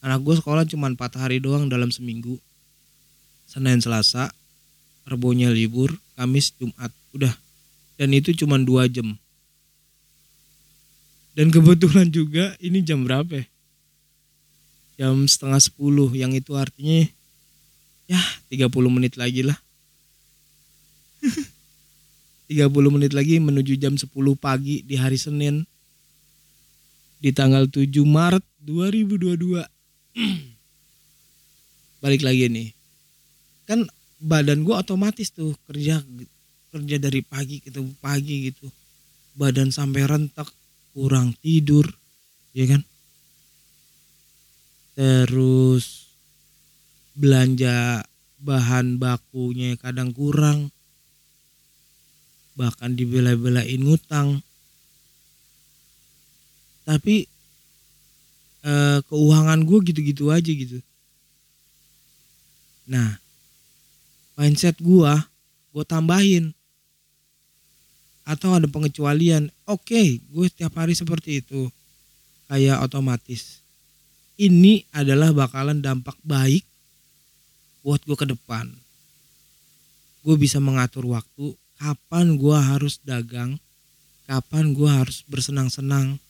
anak 0.02 0.20
gue 0.26 0.36
sekolah 0.38 0.66
cuma 0.66 0.90
empat 0.90 1.18
hari 1.22 1.38
doang 1.38 1.70
dalam 1.70 1.94
seminggu. 1.94 2.42
Senin 3.46 3.80
selasa 3.80 4.34
rebonya 5.06 5.54
libur 5.54 5.94
kamis 6.18 6.54
jumat. 6.58 6.90
Udah. 7.14 7.34
Dan 7.96 8.18
itu 8.18 8.34
cuma 8.34 8.58
dua 8.58 8.90
jam. 8.90 9.14
Dan 11.38 11.54
kebetulan 11.54 12.12
juga 12.12 12.58
ini 12.60 12.84
jam 12.84 13.08
berapa 13.08 13.40
ya? 13.40 13.46
jam 15.02 15.26
setengah 15.26 15.58
sepuluh 15.58 16.14
yang 16.14 16.30
itu 16.38 16.54
artinya 16.54 17.10
ya 18.06 18.22
30 18.54 18.70
menit 18.94 19.18
lagi 19.18 19.42
lah. 19.42 19.58
30 22.52 22.70
menit 22.94 23.10
lagi 23.18 23.42
menuju 23.42 23.82
jam 23.82 23.98
10 23.98 24.14
pagi 24.38 24.86
di 24.86 24.94
hari 25.02 25.18
Senin. 25.18 25.66
Di 27.18 27.34
tanggal 27.34 27.66
7 27.66 27.90
Maret 28.06 28.46
2022 28.62 29.81
balik 32.04 32.22
lagi 32.26 32.52
nih. 32.52 32.70
Kan 33.70 33.88
badan 34.20 34.68
gue 34.68 34.76
otomatis 34.76 35.32
tuh 35.32 35.56
kerja 35.66 36.04
kerja 36.72 36.96
dari 37.00 37.22
pagi 37.24 37.64
ke 37.64 37.72
pagi 38.00 38.52
gitu. 38.52 38.68
Badan 39.36 39.72
sampai 39.72 40.04
rentak 40.04 40.52
kurang 40.92 41.32
tidur 41.40 41.88
ya 42.52 42.68
kan? 42.68 42.82
Terus 44.96 46.12
belanja 47.16 48.04
bahan 48.44 49.00
bakunya 49.00 49.80
kadang 49.80 50.12
kurang. 50.12 50.74
Bahkan 52.60 53.00
dibela-belain 53.00 53.80
ngutang. 53.80 54.44
Tapi 56.84 57.31
eh, 58.66 59.00
keuangan 59.06 59.60
gue 59.66 59.80
gitu-gitu 59.92 60.30
aja 60.30 60.52
gitu. 60.52 60.80
Nah 62.90 63.18
mindset 64.38 64.78
gue 64.82 65.14
gue 65.72 65.84
tambahin. 65.88 66.54
Atau 68.22 68.54
ada 68.54 68.70
pengecualian 68.70 69.50
oke 69.66 69.82
okay, 69.88 70.22
gue 70.30 70.46
setiap 70.48 70.78
hari 70.78 70.94
seperti 70.94 71.42
itu. 71.42 71.68
Kayak 72.52 72.84
otomatis. 72.84 73.64
Ini 74.36 74.84
adalah 74.92 75.32
bakalan 75.32 75.80
dampak 75.80 76.18
baik 76.26 76.66
buat 77.82 78.02
gue 78.06 78.18
ke 78.18 78.28
depan. 78.30 78.70
Gue 80.22 80.36
bisa 80.38 80.62
mengatur 80.62 81.10
waktu 81.10 81.58
kapan 81.82 82.38
gue 82.38 82.54
harus 82.54 83.02
dagang, 83.02 83.58
kapan 84.30 84.78
gue 84.78 84.86
harus 84.86 85.26
bersenang-senang 85.26 86.22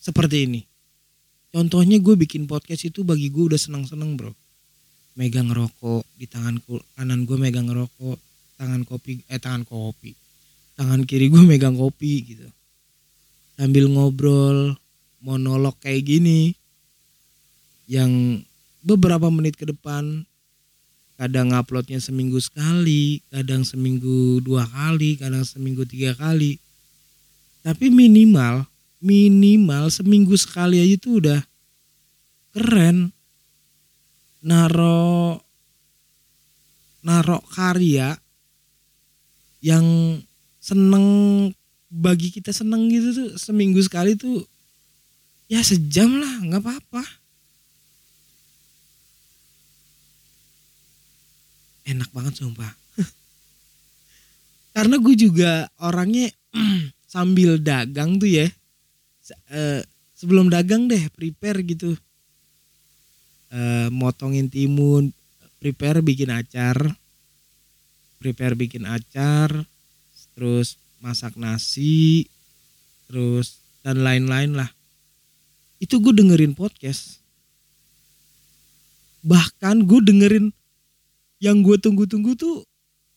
seperti 0.00 0.48
ini. 0.48 0.60
Contohnya 1.52 2.00
gue 2.00 2.16
bikin 2.16 2.48
podcast 2.48 2.88
itu 2.88 3.04
bagi 3.04 3.28
gue 3.28 3.52
udah 3.52 3.60
senang-senang 3.60 4.16
bro. 4.16 4.32
Megang 5.12 5.52
rokok 5.52 6.08
di 6.16 6.24
tangan 6.24 6.56
kanan 6.96 7.28
gue 7.28 7.36
megang 7.36 7.68
rokok, 7.68 8.16
tangan 8.56 8.88
kopi 8.88 9.20
eh 9.28 9.36
tangan 9.36 9.68
kopi, 9.68 10.16
tangan 10.80 11.04
kiri 11.04 11.28
gue 11.28 11.44
megang 11.52 11.76
kopi 11.76 12.24
gitu. 12.24 12.48
Sambil 13.60 13.92
ngobrol, 13.92 14.80
monolog 15.20 15.76
kayak 15.84 16.08
gini, 16.08 16.56
yang 17.84 18.40
beberapa 18.80 19.28
menit 19.28 19.60
ke 19.60 19.68
depan 19.68 20.24
kadang 21.20 21.54
uploadnya 21.54 22.02
seminggu 22.02 22.40
sekali 22.42 23.22
kadang 23.30 23.62
seminggu 23.62 24.42
dua 24.42 24.66
kali 24.66 25.14
kadang 25.14 25.46
seminggu 25.46 25.86
tiga 25.86 26.18
kali 26.18 26.58
tapi 27.62 27.94
minimal 27.94 28.66
minimal 29.02 29.90
seminggu 29.90 30.38
sekali 30.38 30.78
aja 30.78 30.94
itu 30.94 31.18
udah 31.18 31.40
keren. 32.54 33.10
Naro 34.42 35.42
naro 37.02 37.42
karya 37.50 38.14
yang 39.62 40.18
seneng 40.62 41.06
bagi 41.90 42.30
kita 42.30 42.54
seneng 42.54 42.86
gitu 42.90 43.10
tuh 43.10 43.30
seminggu 43.38 43.82
sekali 43.82 44.14
tuh 44.14 44.46
ya 45.50 45.62
sejam 45.62 46.22
lah 46.22 46.34
nggak 46.46 46.62
apa-apa. 46.62 47.02
Enak 51.82 52.10
banget 52.14 52.38
sumpah. 52.38 52.70
Karena 54.74 54.96
gue 55.02 55.14
juga 55.18 55.66
orangnya 55.82 56.30
sambil 57.12 57.58
dagang 57.58 58.22
tuh 58.22 58.30
ya 58.30 58.46
uh, 59.50 59.80
sebelum 60.14 60.52
dagang 60.52 60.86
deh 60.86 61.02
prepare 61.12 61.60
gitu. 61.66 61.96
Uh, 63.52 63.92
motongin 63.92 64.48
timun 64.48 65.12
prepare 65.60 66.00
bikin 66.00 66.32
acar. 66.32 66.78
Prepare 68.22 68.54
bikin 68.54 68.86
acar 68.86 69.66
terus 70.32 70.78
masak 71.02 71.36
nasi 71.36 72.30
terus 73.10 73.60
dan 73.82 74.00
lain-lain 74.00 74.54
lah. 74.54 74.70
Itu 75.82 75.98
gue 75.98 76.14
dengerin 76.14 76.54
podcast. 76.54 77.18
Bahkan 79.26 79.90
gue 79.90 80.00
dengerin 80.06 80.46
yang 81.42 81.66
gue 81.66 81.74
tunggu-tunggu 81.82 82.38
tuh 82.38 82.62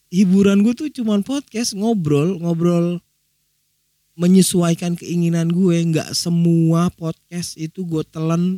hiburan 0.10 0.66
gue 0.66 0.74
tuh 0.74 0.90
cuman 0.90 1.22
podcast 1.22 1.78
ngobrol 1.78 2.42
ngobrol 2.42 3.05
menyesuaikan 4.16 4.96
keinginan 4.96 5.52
gue. 5.52 5.78
Nggak 5.92 6.16
semua 6.16 6.90
podcast 6.96 7.60
itu 7.60 7.84
gue 7.84 8.04
telan 8.08 8.58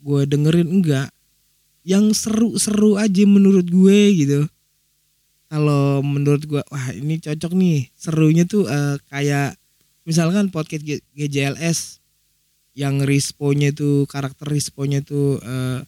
gue 0.00 0.22
dengerin 0.28 0.68
enggak. 0.68 1.08
Yang 1.82 2.26
seru-seru 2.26 3.00
aja 3.00 3.24
menurut 3.24 3.66
gue 3.66 3.98
gitu. 4.14 4.40
Kalau 5.46 6.04
menurut 6.04 6.44
gue 6.44 6.62
wah 6.68 6.86
ini 6.92 7.18
cocok 7.18 7.52
nih. 7.56 7.88
Serunya 7.96 8.44
tuh 8.44 8.68
uh, 8.68 9.00
kayak 9.10 9.56
misalkan 10.06 10.52
podcast 10.52 10.84
GJLS 11.16 11.98
yang 12.76 13.00
responnya 13.02 13.72
tuh 13.72 14.04
karakter 14.06 14.46
responnya 14.52 15.00
tuh 15.00 15.40
uh, 15.40 15.80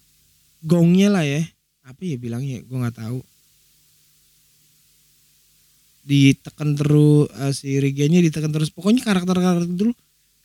gongnya 0.65 1.13
lah 1.13 1.25
ya. 1.27 1.45
Apa 1.85 2.01
ya 2.05 2.17
bilangnya? 2.17 2.65
Gue 2.65 2.81
nggak 2.81 2.97
tahu 2.97 3.21
ditekan 6.09 6.73
terus 6.73 7.29
uh, 7.37 7.53
si 7.53 7.77
Rigennya 7.77 8.25
ditekan 8.25 8.49
terus 8.49 8.73
pokoknya 8.73 9.05
karakter 9.05 9.37
karakter 9.37 9.69
dulu 9.69 9.93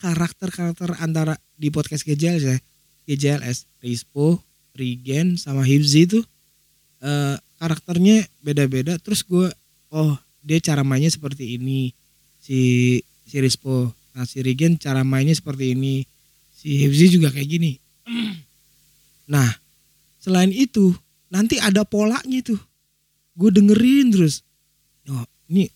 karakter 0.03 0.49
karakter 0.51 0.89
antara 0.99 1.39
di 1.55 1.71
podcast 1.71 2.03
GJLS 2.03 2.43
ya 2.43 2.57
GJLS 3.07 3.79
Rispo 3.79 4.43
Regen 4.75 5.39
sama 5.39 5.63
Hibzi 5.63 6.03
itu 6.03 6.19
uh, 6.99 7.39
karakternya 7.63 8.27
beda-beda 8.43 8.99
terus 8.99 9.23
gue 9.23 9.47
oh 9.95 10.13
dia 10.43 10.59
cara 10.59 10.83
mainnya 10.83 11.07
seperti 11.07 11.55
ini 11.55 11.95
si 12.43 12.99
si 13.23 13.39
Rispo 13.39 13.95
Nah 14.13 14.25
si 14.29 14.45
Regen 14.45 14.77
cara 14.77 15.01
mainnya 15.01 15.33
seperti 15.33 15.73
ini. 15.73 16.05
Si 16.53 16.85
Hifzi 16.85 17.19
juga 17.19 17.33
kayak 17.33 17.49
gini. 17.49 17.71
Nah 19.23 19.47
selain 20.19 20.51
itu 20.51 20.91
nanti 21.31 21.55
ada 21.55 21.87
polanya 21.87 22.43
tuh. 22.43 22.59
Gue 23.39 23.49
dengerin 23.55 24.11
terus. 24.11 24.43
Ini 25.51 25.67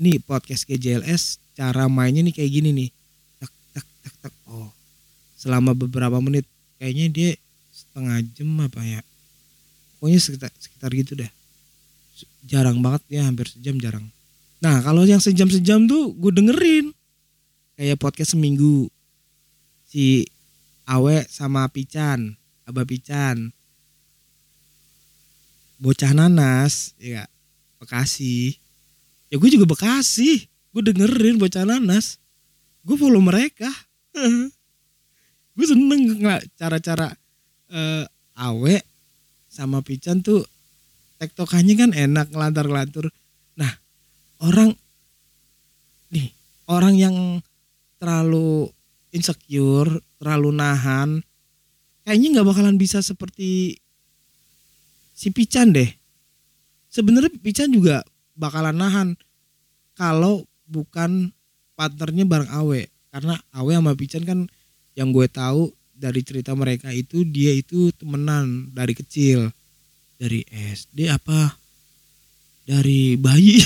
nih 0.00 0.16
podcast 0.24 0.64
GJLS 0.64 1.40
cara 1.56 1.88
mainnya 1.90 2.24
nih 2.24 2.34
kayak 2.34 2.52
gini 2.52 2.70
nih. 2.72 2.90
Tak 3.40 3.52
tak 3.74 3.86
tak 4.04 4.14
tak. 4.28 4.34
Oh 4.48 4.70
selama 5.40 5.72
beberapa 5.72 6.20
menit 6.20 6.44
kayaknya 6.76 7.06
dia 7.08 7.30
setengah 7.72 8.20
jam 8.36 8.52
apa 8.60 8.84
ya. 8.84 9.00
Pokoknya 9.96 10.20
sekitar, 10.20 10.52
sekitar 10.60 10.92
gitu 10.92 11.16
deh. 11.16 11.32
Jarang 12.44 12.84
banget 12.84 13.00
ya 13.08 13.24
hampir 13.24 13.48
sejam 13.48 13.80
jarang. 13.80 14.04
Nah 14.60 14.84
kalau 14.84 15.08
yang 15.08 15.24
sejam-sejam 15.24 15.88
tuh 15.88 16.12
gue 16.12 16.32
dengerin 16.36 16.92
kayak 17.80 17.96
podcast 17.96 18.36
seminggu 18.36 18.92
si 19.88 20.28
Awe 20.84 21.24
sama 21.32 21.64
Pican, 21.72 22.36
Abah 22.68 22.84
Pican, 22.84 23.48
bocah 25.80 26.12
nanas, 26.12 26.92
ya 27.00 27.24
Bekasi. 27.80 28.59
Ya 29.30 29.38
gue 29.38 29.50
juga 29.50 29.66
Bekasi, 29.70 30.50
gue 30.74 30.82
dengerin 30.82 31.38
bocah 31.38 31.62
nanas, 31.62 32.18
gue 32.82 32.98
follow 32.98 33.22
mereka. 33.22 33.70
gue 35.56 35.66
seneng 35.66 36.18
nggak 36.18 36.58
cara-cara 36.58 37.14
uh, 37.70 38.04
Awe 38.34 38.82
sama 39.46 39.82
Pican 39.86 40.22
tuh 40.22 40.42
tektokannya 41.22 41.74
kan 41.78 41.90
enak 41.94 42.26
ngelantar-ngelantur. 42.34 43.12
Nah 43.54 43.70
orang 44.42 44.74
nih 46.10 46.34
orang 46.66 46.94
yang 46.98 47.16
terlalu 48.00 48.66
insecure, 49.14 50.00
terlalu 50.18 50.50
nahan, 50.54 51.20
kayaknya 52.02 52.40
nggak 52.40 52.48
bakalan 52.48 52.80
bisa 52.80 52.98
seperti 53.04 53.78
si 55.14 55.28
Pican 55.30 55.70
deh. 55.70 55.90
Sebenarnya 56.90 57.30
Pican 57.38 57.70
juga 57.70 58.02
bakalan 58.36 58.76
nahan 58.76 59.08
kalau 59.94 60.46
bukan 60.66 61.34
partnernya 61.74 62.24
bareng 62.26 62.50
Awe. 62.50 62.90
Karena 63.10 63.38
Awe 63.50 63.72
sama 63.74 63.92
Pican 63.98 64.22
kan 64.22 64.38
yang 64.94 65.10
gue 65.10 65.26
tahu 65.26 65.70
dari 65.96 66.22
cerita 66.24 66.54
mereka 66.54 66.94
itu 66.94 67.26
dia 67.26 67.52
itu 67.52 67.90
temenan 67.96 68.70
dari 68.74 68.94
kecil. 68.94 69.50
Dari 70.20 70.44
SD 70.52 71.08
apa? 71.08 71.56
Dari 72.68 73.16
bayi. 73.16 73.58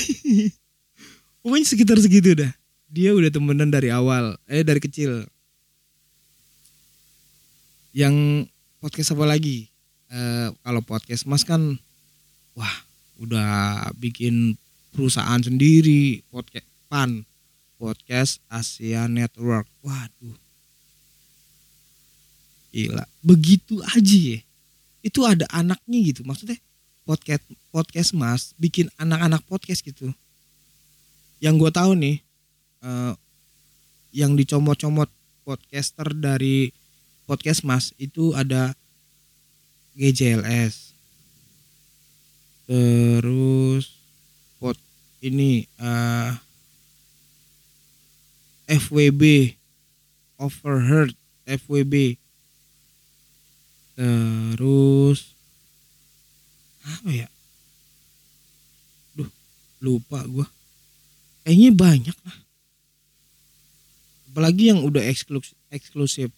Pokoknya 1.44 1.66
sekitar 1.66 1.98
segitu 2.00 2.32
dah 2.32 2.54
dia 2.94 3.10
udah 3.10 3.26
temenan 3.26 3.74
dari 3.74 3.90
awal 3.90 4.38
eh 4.46 4.62
dari 4.62 4.78
kecil 4.78 5.26
yang 7.90 8.46
podcast 8.78 9.18
apa 9.18 9.26
lagi 9.26 9.66
eh, 10.14 10.54
kalau 10.62 10.78
podcast 10.86 11.26
mas 11.26 11.42
kan 11.42 11.74
wah 12.54 12.83
udah 13.18 13.90
bikin 13.98 14.58
perusahaan 14.94 15.42
sendiri 15.42 16.22
podcast 16.30 16.68
pan 16.86 17.26
podcast 17.78 18.38
Asia 18.46 19.10
Network. 19.10 19.66
Waduh. 19.82 20.38
Gila. 22.74 23.04
Begitu 23.22 23.78
aja 23.82 24.18
ya. 24.38 24.40
Itu 25.04 25.22
ada 25.28 25.44
anaknya 25.52 26.14
gitu 26.14 26.24
maksudnya 26.24 26.56
podcast 27.04 27.44
podcast 27.68 28.10
mas 28.16 28.56
bikin 28.56 28.88
anak-anak 28.96 29.44
podcast 29.46 29.84
gitu. 29.84 30.10
Yang 31.38 31.54
gue 31.60 31.70
tahu 31.74 31.92
nih 31.98 32.16
uh, 32.80 33.12
yang 34.14 34.38
dicomot-comot 34.38 35.10
podcaster 35.44 36.08
dari 36.16 36.72
podcast 37.28 37.64
mas 37.66 37.92
itu 38.00 38.32
ada 38.32 38.72
GJLS 39.94 40.83
terus 42.64 43.92
pot 44.56 44.76
ini 45.20 45.68
uh, 45.76 46.32
eh, 48.68 48.80
FWB 48.80 49.52
overheard 50.40 51.12
FWB 51.44 52.16
terus 53.94 55.34
apa 56.84 57.08
ya? 57.08 57.28
Duh 59.16 59.28
lupa 59.80 60.20
gua. 60.28 60.48
Kayaknya 61.44 61.70
banyak 61.72 62.16
lah. 62.24 62.36
Apalagi 64.32 64.72
yang 64.72 64.82
udah 64.84 65.00
eksklusif, 65.04 65.56
eksklusif. 65.72 66.28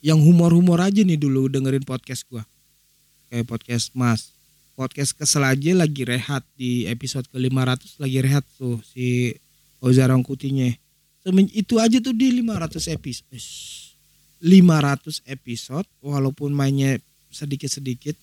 Yang 0.00 0.24
humor-humor 0.24 0.80
aja 0.80 1.04
nih 1.04 1.20
dulu 1.20 1.48
dengerin 1.48 1.84
podcast 1.84 2.24
gua. 2.28 2.44
Kayak 3.28 3.48
podcast 3.48 3.92
Mas 3.94 4.39
podcast 4.80 5.12
kesel 5.12 5.44
aja 5.44 5.76
lagi 5.76 6.08
rehat 6.08 6.40
di 6.56 6.88
episode 6.88 7.28
ke 7.28 7.36
500 7.36 8.00
lagi 8.00 8.18
rehat 8.24 8.48
tuh 8.56 8.80
si 8.80 9.36
Ozarong 9.84 10.24
Kutinya 10.24 10.72
itu 11.52 11.76
aja 11.76 12.00
tuh 12.00 12.16
di 12.16 12.40
500 12.40 12.96
episode. 12.96 13.28
500 14.40 15.20
episode 15.28 15.84
walaupun 16.00 16.48
mainnya 16.56 16.96
sedikit-sedikit 17.28 18.16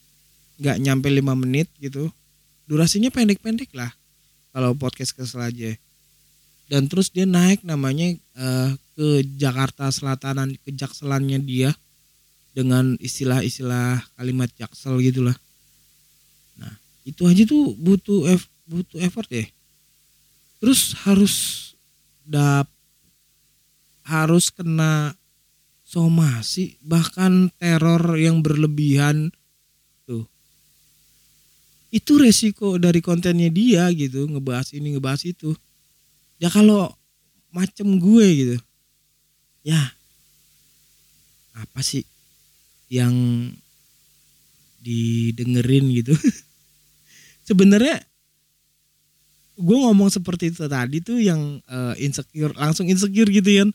nggak 0.57 0.77
nyampe 0.81 1.05
5 1.13 1.37
menit 1.37 1.69
gitu. 1.77 2.09
Durasinya 2.65 3.13
pendek-pendek 3.13 3.69
lah 3.77 3.93
kalau 4.49 4.73
podcast 4.73 5.13
kesel 5.13 5.45
aja. 5.45 5.71
Dan 6.67 6.89
terus 6.89 7.13
dia 7.13 7.29
naik 7.29 7.61
namanya 7.61 8.17
uh, 8.33 8.73
ke 8.97 9.23
Jakarta 9.37 9.87
Selatanan 9.93 10.57
ke 10.65 10.73
Jakselannya 10.73 11.37
dia 11.45 11.71
dengan 12.57 12.97
istilah-istilah 12.97 14.01
kalimat 14.17 14.49
jaksel 14.57 14.97
gitulah 15.05 15.37
itu 17.07 17.23
aja 17.23 17.47
tuh 17.47 17.71
butuh 17.79 18.27
eff, 18.27 18.51
butuh 18.67 18.99
effort 18.99 19.31
ya. 19.31 19.47
Terus 20.59 20.91
harus 21.07 21.35
dap 22.27 22.67
harus 24.03 24.51
kena 24.51 25.15
somasi 25.87 26.75
bahkan 26.83 27.47
teror 27.55 28.19
yang 28.19 28.43
berlebihan. 28.43 29.31
Tuh. 30.03 30.27
Itu 31.87 32.19
resiko 32.19 32.75
dari 32.75 32.99
kontennya 32.99 33.47
dia 33.47 33.87
gitu 33.95 34.27
ngebahas 34.27 34.75
ini 34.75 34.99
ngebahas 34.99 35.23
itu. 35.23 35.55
Ya 36.43 36.51
kalau 36.51 36.91
macem 37.55 37.95
gue 38.03 38.27
gitu. 38.35 38.57
Ya 39.63 39.95
apa 41.55 41.79
sih 41.81 42.03
yang 42.91 43.15
didengerin 44.83 45.89
gitu 45.89 46.13
sebenarnya 47.47 48.03
gue 49.57 49.77
ngomong 49.87 50.11
seperti 50.11 50.53
itu 50.53 50.67
tadi 50.67 51.01
tuh 51.01 51.17
yang 51.17 51.63
uh, 51.65 51.95
insecure 51.97 52.53
langsung 52.53 52.85
insecure 52.85 53.31
gitu 53.31 53.63
kan 53.63 53.69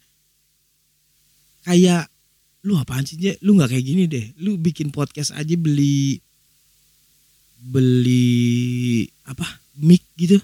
kayak 1.66 2.12
lu 2.62 2.78
apaan 2.78 3.02
sih 3.02 3.18
lu 3.42 3.58
nggak 3.58 3.74
kayak 3.74 3.87
gini 3.87 4.04
deh. 4.06 4.26
Lu 4.38 4.54
bikin 4.54 4.94
podcast 4.94 5.35
aja 5.35 5.54
beli 5.58 6.22
beli 7.58 9.06
apa 9.26 9.46
mic 9.82 10.02
gitu. 10.14 10.38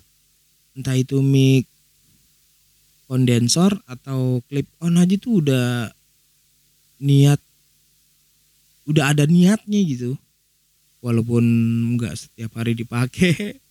Entah 0.75 0.99
itu 0.99 1.23
mic 1.23 1.67
kondensor 3.07 3.79
atau 3.87 4.43
clip 4.51 4.67
on 4.83 4.99
aja 4.99 5.15
tuh 5.17 5.41
udah 5.41 5.89
niat 6.99 7.41
udah 8.91 9.15
ada 9.15 9.25
niatnya 9.25 9.81
gitu 9.87 10.19
walaupun 10.99 11.45
nggak 11.95 12.15
setiap 12.19 12.59
hari 12.59 12.75
dipakai 12.75 13.59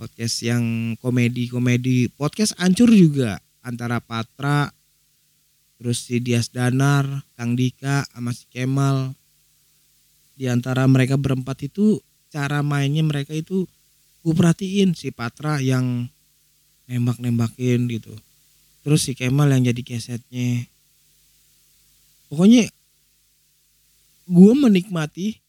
podcast 0.00 0.36
yang 0.40 0.96
komedi 0.96 1.52
komedi. 1.52 2.08
Podcast 2.08 2.56
ancur 2.56 2.88
juga 2.88 3.36
antara 3.60 4.00
Patra 4.00 4.72
terus 5.80 6.04
si 6.04 6.20
Dias 6.20 6.52
Danar 6.52 7.04
Kang 7.36 7.56
Dika 7.56 8.08
sama 8.08 8.32
si 8.32 8.48
Kemal. 8.48 9.12
Di 10.40 10.48
antara 10.48 10.88
mereka 10.88 11.20
berempat 11.20 11.68
itu 11.68 12.00
cara 12.32 12.64
mainnya 12.64 13.04
mereka 13.04 13.36
itu 13.36 13.68
gue 14.24 14.34
perhatiin 14.36 14.96
si 14.96 15.12
Patra 15.12 15.60
yang 15.60 16.08
nembak-nembakin 16.88 17.84
gitu. 17.92 18.16
Terus 18.80 19.04
si 19.04 19.12
Kemal 19.12 19.52
yang 19.52 19.68
jadi 19.68 19.84
kesetnya. 19.84 20.64
Pokoknya 22.32 22.72
gue 24.30 24.52
menikmati 24.54 25.42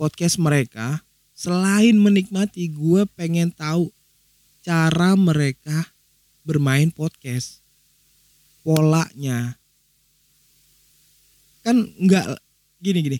podcast 0.00 0.40
mereka 0.40 1.04
selain 1.36 1.92
menikmati 2.00 2.72
gue 2.72 3.04
pengen 3.12 3.52
tahu 3.52 3.92
cara 4.64 5.12
mereka 5.12 5.92
bermain 6.40 6.88
podcast. 6.88 7.60
Polanya. 8.64 9.60
Kan 11.60 11.92
nggak 12.00 12.40
gini 12.80 12.98
gini. 13.04 13.18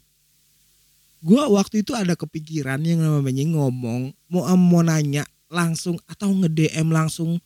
Gue 1.20 1.44
waktu 1.52 1.84
itu 1.84 1.92
ada 1.92 2.16
kepikiran 2.16 2.80
yang 2.80 3.04
namanya 3.04 3.44
ngomong 3.44 4.16
mau 4.32 4.48
mau 4.56 4.80
nanya 4.80 5.28
langsung 5.52 6.00
atau 6.08 6.32
nge 6.32 6.48
DM 6.48 6.88
langsung 6.88 7.36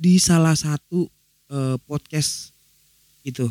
di 0.00 0.16
salah 0.16 0.56
satu 0.56 1.04
uh, 1.52 1.76
podcast 1.84 2.56
itu 3.28 3.44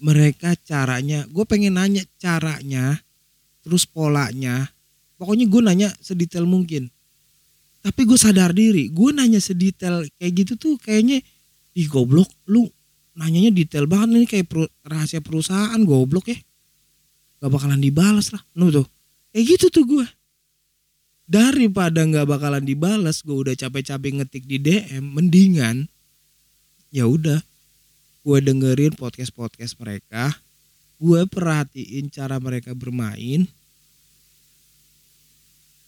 mereka 0.00 0.56
caranya 0.64 1.28
gue 1.28 1.44
pengen 1.44 1.76
nanya 1.76 2.02
caranya 2.16 2.98
terus 3.60 3.84
polanya. 3.84 4.72
Pokoknya 5.20 5.44
gue 5.46 5.60
nanya 5.60 5.88
sedetail 6.00 6.48
mungkin. 6.48 6.88
Tapi 7.84 8.00
gue 8.08 8.16
sadar 8.16 8.56
diri 8.56 8.88
gue 8.88 9.10
nanya 9.12 9.38
sedetail 9.38 10.08
kayak 10.16 10.32
gitu 10.44 10.52
tuh 10.56 10.74
kayaknya 10.80 11.20
ih 11.76 11.86
goblok 11.86 12.28
lu 12.48 12.66
nanyanya 13.14 13.52
detail 13.52 13.84
banget 13.84 14.08
nih 14.16 14.28
kayak 14.28 14.46
per, 14.48 14.66
rahasia 14.88 15.20
perusahaan 15.20 15.80
goblok 15.84 16.32
ya. 16.32 16.38
Gak 17.40 17.52
bakalan 17.52 17.80
dibalas 17.80 18.32
lah 18.32 18.42
nu 18.56 18.72
tuh. 18.72 18.88
Kayak 19.30 19.44
gitu 19.56 19.66
tuh 19.68 19.84
gue 19.86 20.06
daripada 21.30 22.02
nggak 22.02 22.26
bakalan 22.26 22.66
dibalas 22.66 23.22
gue 23.22 23.30
udah 23.30 23.54
capek-capek 23.54 24.18
ngetik 24.18 24.44
di 24.50 24.58
DM 24.58 25.14
mendingan 25.14 25.86
ya 26.90 27.06
udah 27.06 27.38
gue 28.20 28.38
dengerin 28.44 28.94
podcast 28.94 29.32
podcast 29.32 29.74
mereka 29.80 30.36
gue 31.00 31.20
perhatiin 31.24 32.12
cara 32.12 32.36
mereka 32.36 32.76
bermain. 32.76 33.48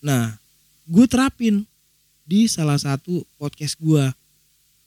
Nah 0.01 0.41
gue 0.89 1.05
terapin 1.05 1.69
di 2.25 2.49
salah 2.49 2.81
satu 2.81 3.21
podcast 3.37 3.77
gue 3.77 4.09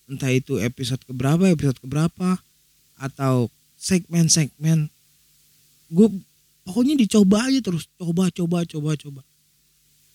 entah 0.09 0.33
itu 0.33 0.57
episode 0.57 0.99
keberapa 1.05 1.45
episode 1.53 1.77
keberapa 1.77 2.41
atau 2.97 3.53
segmen-segmen. 3.77 4.89
Gue 5.93 6.09
pokoknya 6.65 6.97
dicoba 6.97 7.45
aja 7.45 7.61
terus. 7.61 7.85
Coba 8.01 8.33
coba 8.33 8.65
coba 8.65 8.97
coba. 8.97 9.21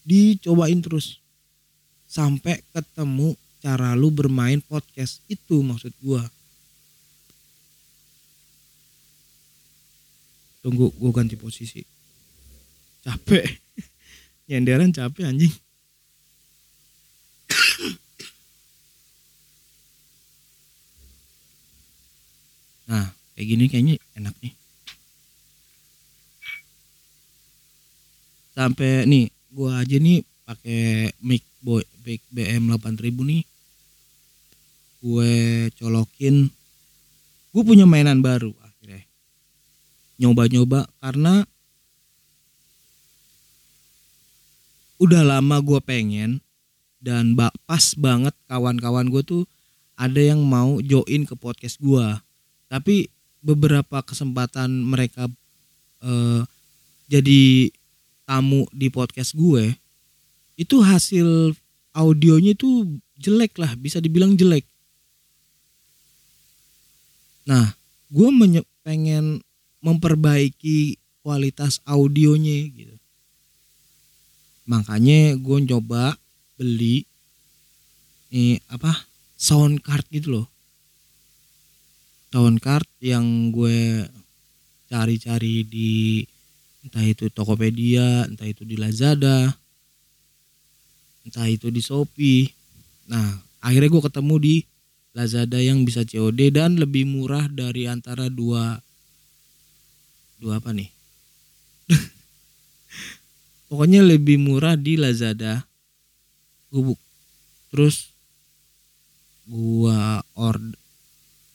Dicobain 0.03 0.83
terus. 0.83 1.23
Sampai 2.11 2.67
ketemu 2.75 3.39
cara 3.63 3.95
lu 3.95 4.11
bermain 4.11 4.59
podcast. 4.59 5.23
Itu 5.31 5.63
maksud 5.63 5.95
gue 6.03 6.19
tunggu 10.61 10.93
gue 10.93 11.11
ganti 11.13 11.37
posisi. 11.37 11.81
Capek. 13.01 13.45
Nyenderan 14.49 14.93
capek 14.93 15.25
anjing. 15.25 15.55
Nah 22.91 23.07
kayak 23.33 23.47
gini 23.47 23.65
kayaknya 23.71 23.95
enak 24.19 24.35
nih. 24.45 24.55
Sampai 28.53 29.09
nih 29.09 29.31
gue 29.31 29.71
aja 29.73 29.97
nih 29.97 30.21
pakai 30.45 31.15
mic 31.25 31.47
boy 31.65 31.81
mic 32.05 32.21
BM 32.29 32.69
8000 32.69 33.01
nih. 33.25 33.43
Gue 35.01 35.33
colokin. 35.81 36.53
Gue 37.51 37.63
punya 37.65 37.89
mainan 37.89 38.21
baru 38.21 38.53
nyoba-nyoba 40.21 40.85
karena 41.01 41.49
udah 45.01 45.25
lama 45.25 45.57
gue 45.65 45.81
pengen 45.81 46.45
dan 47.01 47.33
pas 47.65 47.97
banget 47.97 48.37
kawan-kawan 48.45 49.09
gue 49.09 49.25
tuh 49.25 49.43
ada 49.97 50.21
yang 50.21 50.45
mau 50.45 50.77
join 50.85 51.25
ke 51.25 51.33
podcast 51.33 51.81
gue 51.81 52.05
tapi 52.69 53.09
beberapa 53.41 54.05
kesempatan 54.05 54.69
mereka 54.85 55.25
uh, 56.05 56.45
jadi 57.09 57.73
tamu 58.29 58.69
di 58.71 58.93
podcast 58.93 59.33
gue 59.33 59.75
itu 60.61 60.77
hasil 60.85 61.57
audionya 61.97 62.53
itu 62.55 63.01
jelek 63.19 63.57
lah 63.59 63.73
bisa 63.75 63.99
dibilang 63.99 64.37
jelek. 64.37 64.63
Nah 67.49 67.75
gue 68.13 68.29
pengen 68.85 69.43
memperbaiki 69.81 71.01
kualitas 71.21 71.81
audionya 71.85 72.69
gitu. 72.73 72.97
Makanya 74.69 75.35
gue 75.37 75.59
coba 75.67 76.15
beli 76.57 77.05
ini 78.31 78.63
apa 78.71 79.09
sound 79.35 79.83
card 79.83 80.07
gitu 80.13 80.41
loh. 80.41 80.47
Sound 82.31 82.63
card 82.63 82.87
yang 83.03 83.51
gue 83.51 84.07
cari-cari 84.87 85.67
di 85.67 86.23
entah 86.87 87.03
itu 87.05 87.27
Tokopedia, 87.29 88.31
entah 88.31 88.47
itu 88.47 88.63
di 88.63 88.79
Lazada, 88.79 89.51
entah 91.27 91.47
itu 91.51 91.69
di 91.69 91.83
Shopee. 91.83 92.47
Nah, 93.11 93.43
akhirnya 93.59 93.91
gue 93.91 94.03
ketemu 94.07 94.35
di 94.39 94.57
Lazada 95.11 95.59
yang 95.59 95.83
bisa 95.83 96.07
COD 96.07 96.55
dan 96.55 96.79
lebih 96.79 97.03
murah 97.11 97.51
dari 97.51 97.91
antara 97.91 98.31
dua 98.31 98.79
dua 100.41 100.57
apa 100.57 100.73
nih? 100.73 100.89
Pokoknya 103.69 104.01
lebih 104.01 104.41
murah 104.41 104.75
di 104.75 104.97
Lazada. 104.97 105.69
Gubuk 106.73 106.97
terus 107.71 108.11
gua 109.47 110.25
order 110.35 110.75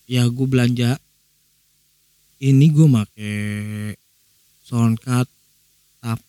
ya 0.06 0.30
gua 0.30 0.48
belanja. 0.48 1.02
Ini 2.40 2.66
gua 2.70 3.02
make 3.02 3.98
soundcard 4.62 5.28
tap 6.04 6.22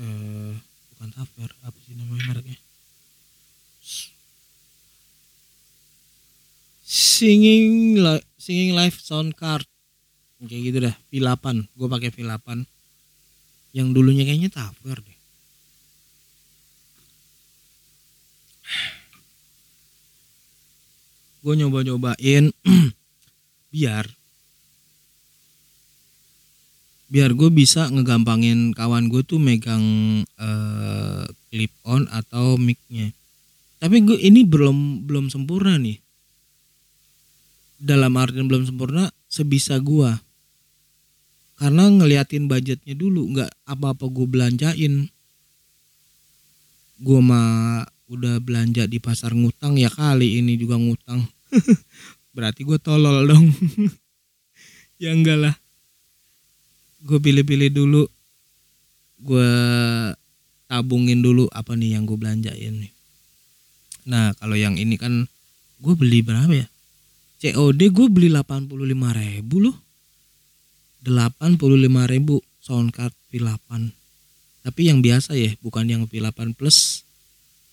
eh, 0.00 0.54
bukan 0.94 1.08
taper 1.12 1.50
apa 1.60 1.78
sih 1.84 1.94
namanya 1.98 2.24
mereknya? 2.32 2.58
Singing 6.82 7.98
singing 8.38 8.72
live 8.74 8.98
sound 8.98 9.34
card 9.34 9.66
kayak 10.46 10.62
gitu 10.68 10.78
dah 10.82 10.94
V8 11.10 11.44
gue 11.78 11.88
pakai 11.88 12.10
V8 12.10 12.66
yang 13.72 13.96
dulunya 13.96 14.28
kayaknya 14.28 14.52
Tupper 14.52 15.00
deh. 15.00 15.18
Gue 21.42 21.58
nyoba-nyobain 21.58 22.54
biar 23.74 24.06
biar 27.12 27.36
gue 27.36 27.50
bisa 27.52 27.92
ngegampangin 27.92 28.72
kawan 28.72 29.12
gue 29.12 29.20
tuh 29.20 29.36
megang 29.36 29.84
uh, 30.40 31.24
clip 31.52 31.72
on 31.84 32.08
atau 32.08 32.56
micnya. 32.56 33.12
Tapi 33.82 34.00
gue 34.06 34.16
ini 34.22 34.46
belum 34.46 35.08
belum 35.08 35.28
sempurna 35.28 35.76
nih. 35.76 35.98
Dalam 37.82 38.14
artian 38.14 38.46
belum 38.46 38.62
sempurna 38.62 39.10
sebisa 39.26 39.80
gue 39.82 40.31
karena 41.62 41.86
ngeliatin 41.86 42.50
budgetnya 42.50 42.98
dulu 42.98 43.38
nggak 43.38 43.50
apa-apa 43.70 44.10
gue 44.10 44.26
belanjain. 44.26 45.06
Gue 46.98 47.20
mah 47.22 47.86
udah 48.10 48.42
belanja 48.42 48.90
di 48.90 48.98
pasar 48.98 49.30
ngutang 49.30 49.78
ya 49.78 49.86
kali 49.86 50.42
ini 50.42 50.58
juga 50.58 50.74
ngutang. 50.74 51.22
Berarti 52.34 52.66
gue 52.66 52.78
tolol 52.82 53.30
dong. 53.30 53.46
Ya 55.02 55.10
enggak 55.10 55.34
lah. 55.34 55.54
Gue 57.02 57.18
pilih-pilih 57.18 57.74
dulu. 57.74 58.06
Gue 59.18 59.50
tabungin 60.70 61.18
dulu 61.18 61.50
apa 61.50 61.74
nih 61.74 61.98
yang 61.98 62.06
gue 62.06 62.14
belanjain 62.14 62.86
nih. 62.86 62.92
Nah 64.06 64.30
kalau 64.38 64.54
yang 64.54 64.78
ini 64.78 64.94
kan 64.94 65.26
gue 65.82 65.94
beli 65.98 66.22
berapa 66.22 66.54
ya? 66.54 66.66
COD 67.42 67.80
gue 67.90 68.06
beli 68.14 68.30
85 68.30 68.78
ribu 68.94 69.56
loh 69.58 69.91
85 71.02 71.58
ribu 72.10 72.40
soundcard 72.62 73.14
V8 73.30 74.02
tapi 74.62 74.86
yang 74.86 75.02
biasa 75.02 75.34
ya 75.34 75.50
bukan 75.58 75.90
yang 75.90 76.02
V8 76.06 76.54
plus 76.54 77.02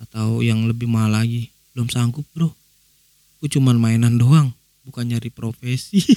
atau 0.01 0.41
yang 0.41 0.65
lebih 0.65 0.89
mahal 0.89 1.13
lagi. 1.13 1.53
Belum 1.77 1.85
sanggup 1.85 2.25
bro. 2.33 2.49
Gue 3.39 3.47
cuman 3.47 3.77
mainan 3.77 4.17
doang 4.17 4.51
bukan 4.83 5.05
nyari 5.05 5.29
profesi. 5.29 6.01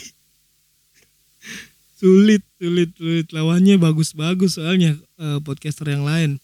Sulit 2.03 2.43
sulit 2.59 2.91
sulit. 2.99 3.31
Lawannya 3.31 3.79
bagus-bagus 3.79 4.59
soalnya 4.59 4.99
uh, 5.23 5.39
podcaster 5.39 5.87
yang 5.87 6.03
lain. 6.03 6.43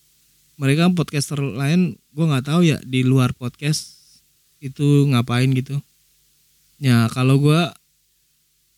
Mereka 0.55 0.95
podcaster 0.95 1.41
lain 1.43 1.99
gue 2.15 2.25
nggak 2.31 2.47
tahu 2.47 2.63
ya 2.63 2.79
di 2.87 3.03
luar 3.03 3.35
podcast 3.35 3.91
itu 4.63 5.11
ngapain 5.11 5.51
gitu. 5.57 5.83
Ya 6.79 7.11
kalau 7.11 7.43
gue 7.43 7.59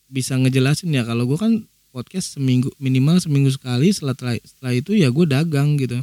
bisa 0.08 0.40
ngejelasin 0.40 0.88
ya 0.96 1.04
kalau 1.04 1.28
gue 1.28 1.36
kan 1.36 1.68
podcast 1.90 2.38
seminggu 2.38 2.70
minimal 2.78 3.18
seminggu 3.18 3.50
sekali. 3.50 3.90
Setelah 3.90 4.38
setelah 4.40 4.74
itu 4.74 4.94
ya 4.94 5.10
gue 5.10 5.26
dagang 5.26 5.74
gitu. 5.76 5.98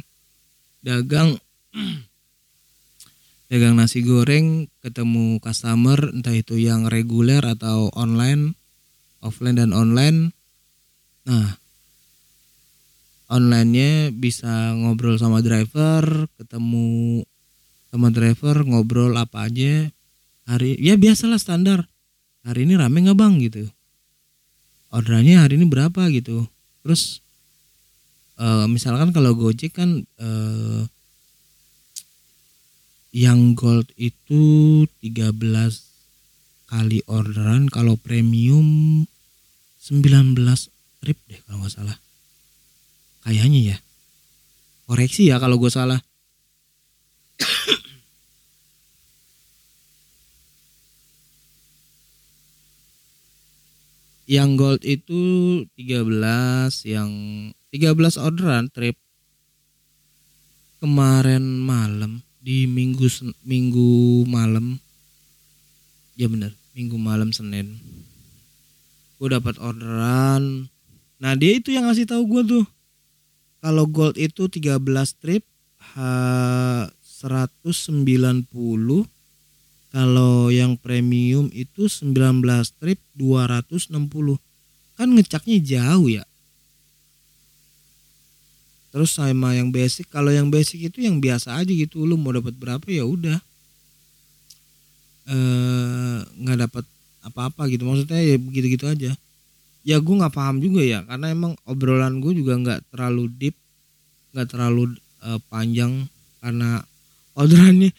Dagang 0.84 1.40
dagang 3.50 3.74
nasi 3.80 4.04
goreng 4.04 4.68
ketemu 4.84 5.40
customer 5.40 6.12
entah 6.12 6.36
itu 6.36 6.60
yang 6.60 6.86
reguler 6.86 7.40
atau 7.40 7.88
online 7.96 8.52
offline 9.24 9.56
dan 9.56 9.72
online. 9.72 10.36
Nah 11.24 11.56
onlinenya 13.28 14.12
bisa 14.12 14.72
ngobrol 14.76 15.20
sama 15.20 15.44
driver 15.44 16.28
ketemu 16.40 17.20
sama 17.88 18.12
driver 18.12 18.64
ngobrol 18.68 19.16
apa 19.16 19.48
aja. 19.48 19.88
Hari 20.48 20.76
ya 20.80 21.00
biasalah 21.00 21.40
standar. 21.40 21.88
Hari 22.44 22.64
ini 22.64 22.76
rame 22.76 23.04
nggak 23.04 23.18
bang? 23.18 23.36
Gitu 23.40 23.68
orderannya 24.94 25.40
hari 25.40 25.60
ini 25.60 25.66
berapa 25.68 26.08
gitu. 26.12 26.48
Terus 26.84 27.20
uh, 28.40 28.64
misalkan 28.70 29.12
kalau 29.12 29.36
Gojek 29.36 29.76
kan 29.76 30.04
uh, 30.20 30.82
yang 33.12 33.56
gold 33.56 33.88
itu 33.96 34.84
13 35.00 35.32
kali 36.68 37.00
orderan 37.08 37.72
kalau 37.72 37.96
premium 37.96 39.04
19 39.80 40.36
trip 41.00 41.18
deh 41.28 41.40
kalau 41.48 41.64
nggak 41.64 41.72
salah. 41.72 41.96
Kayaknya 43.24 43.60
ya. 43.74 43.78
Koreksi 44.88 45.28
ya 45.28 45.36
kalau 45.36 45.60
gue 45.60 45.68
salah 45.68 46.00
yang 54.28 54.60
gold 54.60 54.84
itu 54.84 55.64
13 55.72 56.04
yang 56.84 57.10
13 57.72 58.20
orderan 58.20 58.68
trip 58.68 59.00
kemarin 60.84 61.64
malam 61.64 62.20
di 62.44 62.68
minggu 62.68 63.08
minggu 63.40 64.28
malam. 64.28 64.76
Ya 66.12 66.28
bener 66.28 66.52
minggu 66.76 67.00
malam 67.00 67.32
senin. 67.32 67.80
Gue 69.16 69.32
dapat 69.32 69.56
orderan. 69.56 70.68
Nah 71.16 71.32
dia 71.32 71.56
itu 71.56 71.72
yang 71.72 71.88
ngasih 71.88 72.04
tahu 72.04 72.28
gue 72.28 72.42
tuh. 72.44 72.64
Kalau 73.64 73.88
gold 73.88 74.20
itu 74.20 74.44
13 74.44 74.76
trip 75.18 75.42
ha, 75.96 76.84
190 77.00 77.98
kalau 79.88 80.52
yang 80.52 80.76
premium 80.76 81.48
itu 81.56 81.88
19 81.88 82.44
trip 82.76 83.00
260. 83.16 84.36
Kan 84.98 85.08
ngecaknya 85.16 85.58
jauh 85.64 86.08
ya. 86.12 86.24
Terus 88.88 89.16
sama 89.16 89.56
yang 89.56 89.68
basic, 89.72 90.08
kalau 90.08 90.32
yang 90.32 90.48
basic 90.48 90.92
itu 90.92 91.04
yang 91.04 91.20
biasa 91.20 91.60
aja 91.60 91.72
gitu, 91.72 92.04
lu 92.04 92.16
mau 92.20 92.32
dapat 92.32 92.56
berapa 92.56 92.84
ya 92.88 93.04
udah. 93.04 93.38
Eh 95.28 96.18
nggak 96.24 96.58
dapat 96.68 96.84
apa-apa 97.24 97.68
gitu. 97.72 97.84
Maksudnya 97.84 98.20
ya 98.20 98.36
begitu-gitu 98.40 98.88
aja. 98.88 99.12
Ya 99.84 99.96
gue 100.00 100.14
nggak 100.20 100.34
paham 100.36 100.60
juga 100.60 100.84
ya, 100.84 101.00
karena 101.08 101.32
emang 101.32 101.52
obrolan 101.64 102.20
gue 102.20 102.36
juga 102.36 102.60
nggak 102.60 102.92
terlalu 102.92 103.32
deep, 103.40 103.56
nggak 104.36 104.52
terlalu 104.52 105.00
uh, 105.24 105.40
panjang 105.48 106.10
karena 106.44 106.84
orderannya 107.32 107.94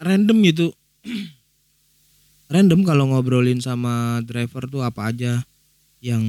random 0.00 0.38
gitu 0.48 0.72
random 2.52 2.86
kalau 2.86 3.10
ngobrolin 3.10 3.58
sama 3.58 4.22
driver 4.22 4.66
tuh 4.70 4.82
apa 4.86 5.10
aja 5.10 5.42
yang 6.02 6.22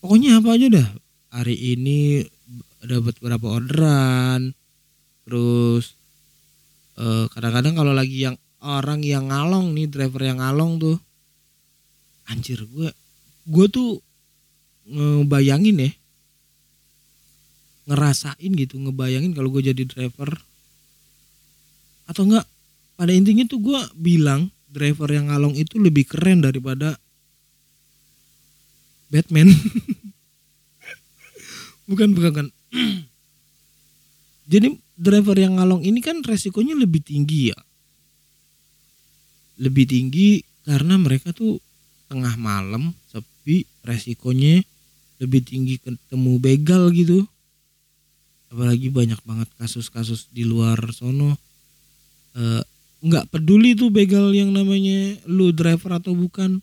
pokoknya 0.00 0.40
apa 0.40 0.48
aja 0.56 0.66
dah. 0.68 0.88
Hari 1.32 1.56
ini 1.76 2.20
dapat 2.84 3.16
berapa 3.22 3.46
orderan 3.46 4.52
terus 5.22 5.96
eh, 7.00 7.24
kadang-kadang 7.32 7.78
kalau 7.78 7.92
lagi 7.94 8.26
yang 8.28 8.36
orang 8.60 9.00
yang 9.00 9.32
ngalong 9.32 9.72
nih 9.72 9.88
driver 9.88 10.22
yang 10.22 10.42
ngalong 10.42 10.76
tuh 10.82 10.98
anjir 12.26 12.62
gue 12.62 12.90
gue 13.48 13.66
tuh 13.70 13.98
ngebayangin 14.86 15.88
ya 15.88 15.90
ngerasain 17.86 18.52
gitu 18.54 18.78
ngebayangin 18.78 19.34
kalau 19.34 19.50
gue 19.50 19.62
jadi 19.74 19.82
driver. 19.86 20.30
Atau 22.06 22.26
enggak 22.30 22.46
pada 22.96 23.12
intinya 23.12 23.44
tuh 23.48 23.60
gue 23.60 23.80
bilang 23.96 24.52
driver 24.72 25.08
yang 25.12 25.28
ngalong 25.28 25.56
itu 25.56 25.76
lebih 25.76 26.08
keren 26.08 26.44
daripada 26.44 26.96
Batman. 29.12 29.52
Bukan 31.90 32.14
bukan 32.16 32.32
kan 32.32 32.46
jadi 34.52 34.72
driver 34.96 35.36
yang 35.36 35.58
ngalong 35.60 35.82
ini 35.84 35.98
kan 36.00 36.24
resikonya 36.24 36.78
lebih 36.78 37.04
tinggi 37.04 37.52
ya. 37.52 37.58
Lebih 39.60 39.84
tinggi 39.90 40.40
karena 40.64 40.96
mereka 40.96 41.34
tuh 41.36 41.60
tengah 42.06 42.32
malam 42.38 42.96
sepi 43.10 43.66
resikonya 43.84 44.62
lebih 45.20 45.42
tinggi 45.44 45.78
ketemu 45.82 46.32
begal 46.40 46.88
gitu. 46.94 47.26
Apalagi 48.48 48.88
banyak 48.88 49.20
banget 49.24 49.48
kasus-kasus 49.58 50.28
di 50.32 50.46
luar 50.48 50.78
sono. 50.94 51.36
Uh, 52.32 52.64
nggak 53.02 53.34
peduli 53.34 53.74
tuh 53.74 53.90
begal 53.90 54.30
yang 54.30 54.54
namanya 54.54 55.18
lu 55.26 55.50
driver 55.50 55.98
atau 55.98 56.14
bukan. 56.14 56.62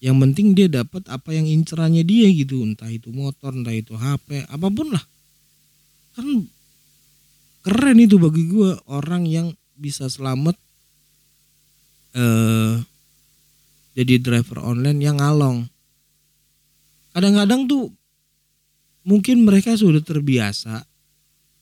Yang 0.00 0.16
penting 0.16 0.46
dia 0.56 0.68
dapat 0.68 1.04
apa 1.12 1.32
yang 1.32 1.44
incerannya 1.44 2.04
dia 2.04 2.28
gitu. 2.32 2.64
Entah 2.64 2.88
itu 2.88 3.12
motor 3.12 3.52
entah 3.52 3.72
itu 3.72 3.96
HP 3.96 4.48
apa 4.48 4.68
pun 4.68 4.92
lah. 4.92 5.04
Kan 6.16 6.48
keren 7.64 7.98
itu 8.00 8.16
bagi 8.16 8.48
gue 8.48 8.76
orang 8.88 9.28
yang 9.28 9.52
bisa 9.76 10.08
selamat 10.08 10.56
eh 12.16 12.80
jadi 13.96 14.22
driver 14.22 14.64
online 14.64 15.00
yang 15.00 15.20
ngalong. 15.20 15.68
Kadang-kadang 17.12 17.66
tuh 17.68 17.92
mungkin 19.04 19.44
mereka 19.44 19.76
sudah 19.76 20.00
terbiasa 20.00 20.84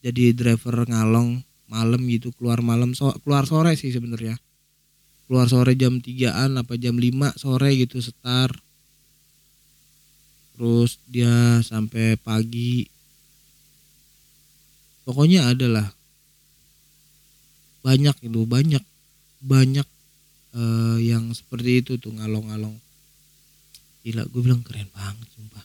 jadi 0.02 0.34
driver 0.34 0.86
ngalong 0.86 1.42
malam 1.68 2.00
gitu 2.08 2.32
keluar 2.34 2.64
malam 2.64 2.96
so, 2.96 3.12
keluar 3.22 3.44
sore 3.44 3.76
sih 3.76 3.92
sebenarnya. 3.92 4.40
Keluar 5.28 5.46
sore 5.46 5.76
jam 5.76 6.00
3an 6.00 6.56
apa 6.56 6.74
jam 6.80 6.96
5 6.96 7.36
sore 7.36 7.76
gitu 7.76 8.00
setar. 8.00 8.48
Terus 10.56 10.98
dia 11.06 11.60
sampai 11.60 12.16
pagi. 12.16 12.88
Pokoknya 15.04 15.52
adalah 15.52 15.88
banyak 17.84 18.16
itu 18.24 18.42
banyak 18.44 18.84
banyak 19.38 19.86
uh, 20.56 20.98
yang 20.98 21.30
seperti 21.32 21.84
itu 21.84 21.92
tuh 22.00 22.12
ngalong-ngalong. 22.16 22.74
Gila 24.02 24.24
gue 24.28 24.40
bilang 24.40 24.64
keren 24.64 24.88
banget 24.92 25.28
sumpah. 25.36 25.64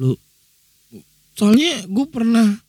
Lu 0.00 0.16
soalnya 1.36 1.84
gue 1.84 2.06
pernah 2.08 2.65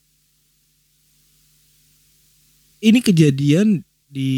ini 2.81 2.99
kejadian 3.01 3.81
di 4.07 4.31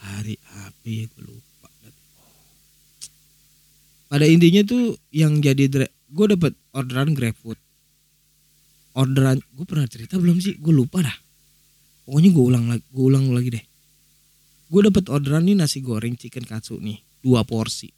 hari 0.00 0.36
apa 0.36 0.86
ya 0.86 1.04
gue 1.08 1.24
lupa. 1.24 1.68
Pada 4.10 4.26
intinya 4.26 4.66
tuh 4.66 4.98
yang 5.14 5.38
jadi 5.38 5.70
gue 5.86 6.26
dapat 6.34 6.52
orderan 6.74 7.14
GrabFood. 7.14 7.58
Orderan 8.98 9.38
gue 9.38 9.66
pernah 9.66 9.86
cerita 9.86 10.18
belum 10.18 10.42
sih? 10.42 10.58
Gue 10.58 10.74
lupa 10.74 11.00
dah. 11.00 11.16
Pokoknya 12.04 12.30
gue 12.34 12.44
ulang 12.44 12.64
lagi 12.66 12.84
gue 12.90 13.04
ulang 13.06 13.26
lagi 13.30 13.48
deh. 13.54 13.64
Gue 14.70 14.80
dapat 14.86 15.06
orderan 15.10 15.46
nih 15.46 15.56
nasi 15.58 15.78
goreng 15.78 16.18
chicken 16.18 16.42
katsu 16.42 16.78
nih 16.82 16.98
dua 17.22 17.46
porsi. 17.46 17.90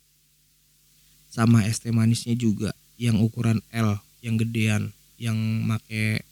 Sama 1.33 1.65
es 1.65 1.81
teh 1.81 1.91
manisnya 1.91 2.37
juga 2.37 2.77
yang 3.01 3.25
ukuran 3.25 3.65
L 3.73 3.97
yang 4.21 4.37
gedean 4.37 4.93
yang 5.17 5.37
make 5.65 6.29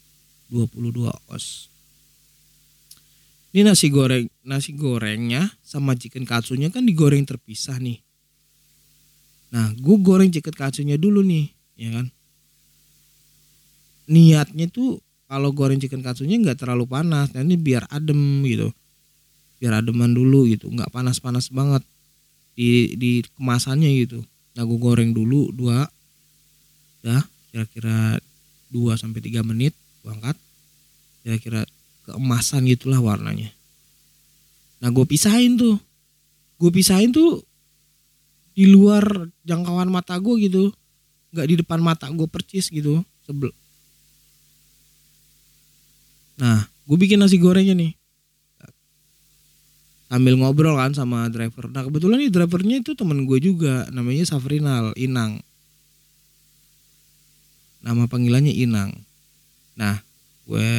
22 0.51 1.07
os. 1.31 1.71
Ini 3.51 3.67
nasi 3.67 3.87
goreng, 3.91 4.27
nasi 4.47 4.71
gorengnya 4.75 5.51
sama 5.63 5.95
chicken 5.95 6.23
katsunya 6.23 6.71
kan 6.71 6.83
digoreng 6.87 7.23
terpisah 7.23 7.79
nih. 7.79 7.99
Nah, 9.51 9.75
gue 9.75 9.97
goreng 9.99 10.31
chicken 10.31 10.55
katsunya 10.55 10.95
dulu 10.95 11.19
nih, 11.23 11.51
ya 11.75 11.89
kan. 11.99 12.07
Niatnya 14.07 14.71
tuh 14.71 15.03
kalau 15.27 15.51
goreng 15.51 15.79
chicken 15.79 15.99
katsunya 15.99 16.39
nggak 16.39 16.63
terlalu 16.63 16.87
panas, 16.87 17.31
nah 17.35 17.43
ini 17.43 17.59
biar 17.59 17.87
adem 17.91 18.43
gitu. 18.47 18.71
Biar 19.59 19.83
ademan 19.83 20.15
dulu 20.15 20.47
gitu, 20.47 20.71
nggak 20.71 20.91
panas-panas 20.91 21.51
banget 21.51 21.83
di 22.55 22.95
di 22.95 23.23
kemasannya 23.35 23.91
gitu. 24.07 24.23
Nah, 24.55 24.63
gue 24.63 24.79
goreng 24.79 25.11
dulu 25.11 25.51
dua, 25.51 25.83
ya 27.03 27.19
kira-kira 27.51 28.15
2 28.71 28.95
sampai 28.95 29.19
tiga 29.19 29.43
menit 29.43 29.75
gue 30.01 30.09
angkat 30.09 30.39
kira-kira 31.21 31.65
keemasan 32.05 32.65
gitulah 32.65 32.99
warnanya. 33.01 33.53
Nah 34.81 34.89
gue 34.89 35.05
pisahin 35.05 35.55
tuh. 35.55 35.77
Gue 36.57 36.69
pisahin 36.73 37.13
tuh 37.13 37.41
di 38.51 38.67
luar 38.69 39.29
jangkauan 39.45 39.89
mata 39.89 40.17
gue 40.17 40.35
gitu. 40.49 40.73
Nggak 41.31 41.47
di 41.47 41.55
depan 41.61 41.79
mata 41.79 42.09
gue 42.09 42.27
percis 42.27 42.67
gitu 42.67 43.05
sebel. 43.23 43.53
Nah 46.41 46.65
gue 46.65 46.97
bikin 46.97 47.21
nasi 47.21 47.37
gorengnya 47.37 47.77
nih. 47.77 47.93
Sambil 50.11 50.35
ngobrol 50.35 50.75
kan 50.75 50.91
sama 50.91 51.31
driver. 51.31 51.71
Nah 51.71 51.87
kebetulan 51.87 52.19
nih 52.19 52.31
drivernya 52.33 52.83
itu 52.83 52.91
temen 52.99 53.23
gue 53.23 53.39
juga 53.39 53.87
namanya 53.95 54.27
Safrinal 54.27 54.91
Inang. 54.99 55.39
Nama 57.79 58.03
panggilannya 58.11 58.51
Inang. 58.51 58.91
Nah 59.79 60.03
gue 60.51 60.71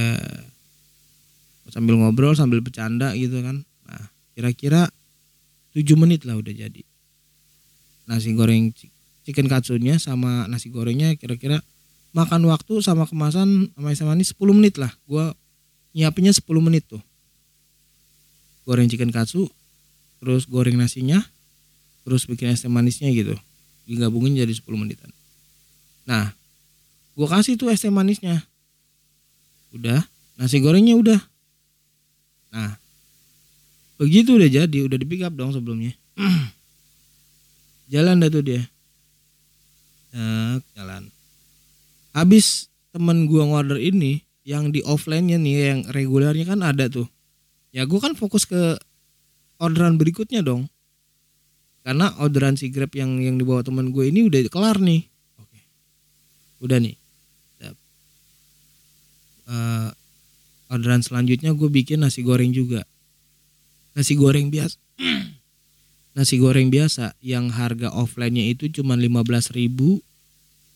sambil 1.72 1.96
ngobrol 1.96 2.36
sambil 2.36 2.60
bercanda 2.60 3.16
gitu 3.16 3.40
kan. 3.40 3.64
Nah 3.88 4.04
kira-kira 4.36 4.92
7 5.72 5.96
menit 5.96 6.28
lah 6.28 6.36
udah 6.36 6.52
jadi. 6.52 6.84
Nasi 8.04 8.36
goreng 8.36 8.76
chicken 9.24 9.48
katsunya 9.48 9.96
sama 9.96 10.44
nasi 10.44 10.68
gorengnya 10.68 11.16
kira-kira 11.16 11.64
makan 12.12 12.44
waktu 12.52 12.84
sama 12.84 13.08
kemasan 13.08 13.72
sama 13.72 13.88
es 13.88 14.04
manis 14.04 14.36
10 14.36 14.52
menit 14.52 14.76
lah. 14.76 14.92
Gue 15.08 15.32
nyiapinnya 15.96 16.36
10 16.36 16.44
menit 16.60 16.84
tuh. 16.84 17.00
Goreng 18.68 18.92
chicken 18.92 19.08
katsu 19.08 19.48
terus 20.20 20.44
goreng 20.44 20.76
nasinya 20.76 21.24
terus 22.04 22.28
bikin 22.28 22.52
es 22.52 22.60
manisnya 22.68 23.08
gitu. 23.16 23.32
Digabungin 23.88 24.36
jadi 24.36 24.52
10 24.52 24.68
menitan. 24.76 25.08
Nah 26.04 26.36
gue 27.16 27.24
kasih 27.24 27.56
tuh 27.56 27.72
es 27.72 27.80
manisnya 27.88 28.44
udah. 29.72 30.00
Nasi 30.36 30.60
gorengnya 30.60 30.96
udah. 30.96 31.20
Nah 32.52 32.76
begitu 34.02 34.34
udah 34.34 34.50
jadi 34.50 34.78
udah 34.82 34.98
di 34.98 35.06
pick 35.06 35.22
up 35.22 35.34
dong 35.36 35.54
sebelumnya. 35.54 35.94
Jalan 37.92 38.18
dah 38.24 38.30
tuh 38.32 38.42
dia. 38.42 38.62
Nah, 40.12 40.60
jalan. 40.76 41.08
Habis 42.12 42.68
temen 42.92 43.24
gua 43.24 43.48
ngorder 43.48 43.80
ini 43.80 44.20
yang 44.44 44.68
di 44.68 44.84
offline-nya 44.84 45.40
nih 45.40 45.54
yang 45.72 45.80
regulernya 45.88 46.44
kan 46.44 46.60
ada 46.60 46.88
tuh. 46.88 47.08
Ya 47.72 47.88
gua 47.88 48.00
kan 48.04 48.12
fokus 48.16 48.44
ke 48.44 48.76
orderan 49.60 49.96
berikutnya 49.96 50.44
dong. 50.44 50.68
Karena 51.84 52.12
orderan 52.20 52.56
si 52.56 52.68
grab 52.68 52.92
yang 52.92 53.20
yang 53.20 53.36
dibawa 53.40 53.64
temen 53.64 53.90
gue 53.90 54.08
ini 54.08 54.24
udah 54.28 54.40
kelar 54.52 54.78
nih. 54.78 55.02
Oke. 55.40 55.60
Udah 56.62 56.78
nih 56.78 57.01
uh, 59.48 59.90
orderan 60.72 61.02
selanjutnya 61.02 61.54
gue 61.56 61.68
bikin 61.68 62.02
nasi 62.04 62.22
goreng 62.26 62.50
juga. 62.54 62.84
Nasi 63.92 64.16
goreng 64.16 64.48
biasa 64.48 64.76
nasi 66.16 66.36
goreng 66.36 66.68
biasa 66.68 67.16
yang 67.24 67.48
harga 67.48 67.88
offline-nya 67.92 68.52
itu 68.52 68.68
cuma 68.68 68.96
15.000 68.96 69.56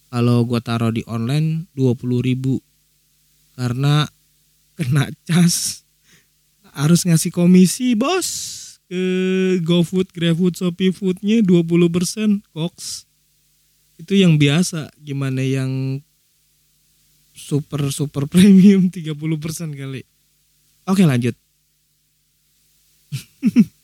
kalau 0.09 0.39
gue 0.49 0.61
taruh 0.65 0.93
di 0.93 1.05
online 1.05 1.69
20.000 1.77 2.61
karena 3.57 4.09
kena 4.77 5.09
cas 5.29 5.85
harus 6.77 7.05
ngasih 7.09 7.33
komisi 7.33 7.97
bos. 7.97 8.55
Ke 8.87 9.03
GoFood, 9.67 10.15
GrabFood, 10.15 10.55
Shopee 10.55 10.95
Foodnya 10.95 11.43
20% 11.43 12.39
Cox. 12.55 13.03
Itu 13.99 14.15
yang 14.15 14.39
biasa. 14.39 14.95
Gimana 15.03 15.43
yang 15.43 15.99
super 17.37 17.93
super 17.93 18.25
premium 18.33 18.89
30% 18.89 19.13
kali 19.77 20.01
oke 20.89 21.05
lanjut 21.05 21.37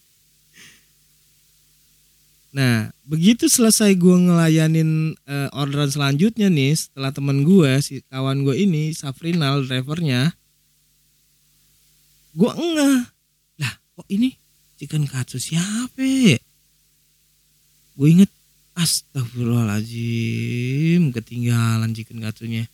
Nah, 2.53 2.93
begitu 3.09 3.49
selesai 3.49 3.97
gue 3.97 4.13
ngelayanin 4.13 5.17
uh, 5.25 5.49
orderan 5.57 5.89
selanjutnya 5.89 6.53
nih, 6.53 6.77
setelah 6.77 7.09
temen 7.09 7.49
gue, 7.49 7.81
si 7.81 8.05
kawan 8.13 8.45
gue 8.45 8.53
ini, 8.53 8.93
Safrinal, 8.93 9.65
drivernya, 9.65 10.37
gue 12.37 12.53
enggak. 12.53 13.09
Lah, 13.57 13.73
kok 13.97 14.05
ini 14.13 14.37
chicken 14.77 15.09
katsu 15.09 15.41
siapa? 15.41 16.37
Gue 17.97 18.09
inget, 18.13 18.29
astagfirullahaladzim, 18.77 21.09
ketinggalan 21.17 21.97
chicken 21.97 22.21
katsunya. 22.21 22.69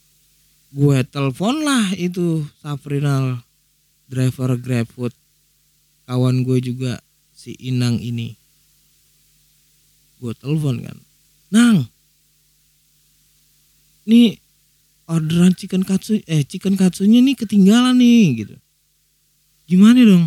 Gue 0.69 1.01
telepon 1.09 1.65
lah 1.65 1.97
itu 1.97 2.45
Safrinal, 2.61 3.41
driver 4.05 4.53
GrabFood, 4.61 5.17
kawan 6.05 6.45
gue 6.45 6.61
juga 6.61 7.01
si 7.33 7.57
Inang 7.57 7.97
ini. 7.97 8.37
Gue 10.21 10.37
telepon 10.37 10.83
kan 10.83 10.99
nang 11.49 11.89
nih 14.05 14.37
orderan 15.09 15.57
chicken 15.57 15.81
katsu 15.81 16.21
eh 16.29 16.45
chicken 16.45 16.77
katsunya 16.77 17.25
nih 17.25 17.37
ketinggalan 17.37 17.97
nih 17.97 18.45
gitu. 18.45 18.57
Gimana 19.65 20.01
dong? 20.05 20.27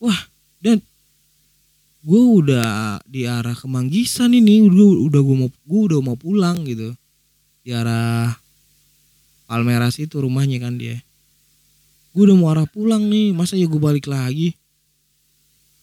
Wah 0.00 0.20
dan 0.64 0.80
gue 2.04 2.22
udah 2.40 3.00
di 3.04 3.28
arah 3.28 3.56
kemanggisan 3.56 4.32
ini 4.32 4.64
udah 4.64 5.12
udah 5.12 5.20
gue 5.20 5.36
mau 5.36 5.50
gue 5.52 5.80
udah 5.92 6.00
mau 6.00 6.16
pulang 6.16 6.64
gitu. 6.64 6.96
Di 7.64 7.72
arah 7.72 8.43
Palmeras 9.44 10.00
itu 10.00 10.20
rumahnya 10.20 10.60
kan 10.62 10.76
dia 10.76 11.00
gue 12.14 12.22
udah 12.22 12.36
mau 12.38 12.50
arah 12.54 12.68
pulang 12.68 13.06
nih 13.10 13.34
masa 13.34 13.58
ya 13.58 13.66
gue 13.66 13.80
balik 13.80 14.06
lagi 14.06 14.54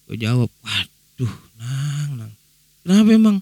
gue 0.08 0.18
jawab 0.18 0.48
waduh 0.64 1.36
nang 1.60 2.12
nang 2.18 2.34
Kenapa 2.82 3.10
emang? 3.14 3.38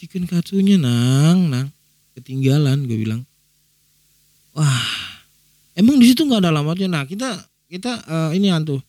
Chicken 0.00 0.24
katsunya 0.24 0.80
nang, 0.80 1.52
nang. 1.52 1.68
Ketinggalan 2.16 2.88
gue 2.88 2.96
bilang. 2.96 3.22
Wah, 4.56 4.88
emang 5.76 6.00
di 6.00 6.08
situ 6.08 6.24
nggak 6.24 6.42
ada 6.42 6.50
alamatnya. 6.50 6.88
Nah 6.88 7.04
kita 7.04 7.28
kita 7.68 8.02
uh, 8.08 8.30
ini 8.32 8.48
antu 8.48 8.80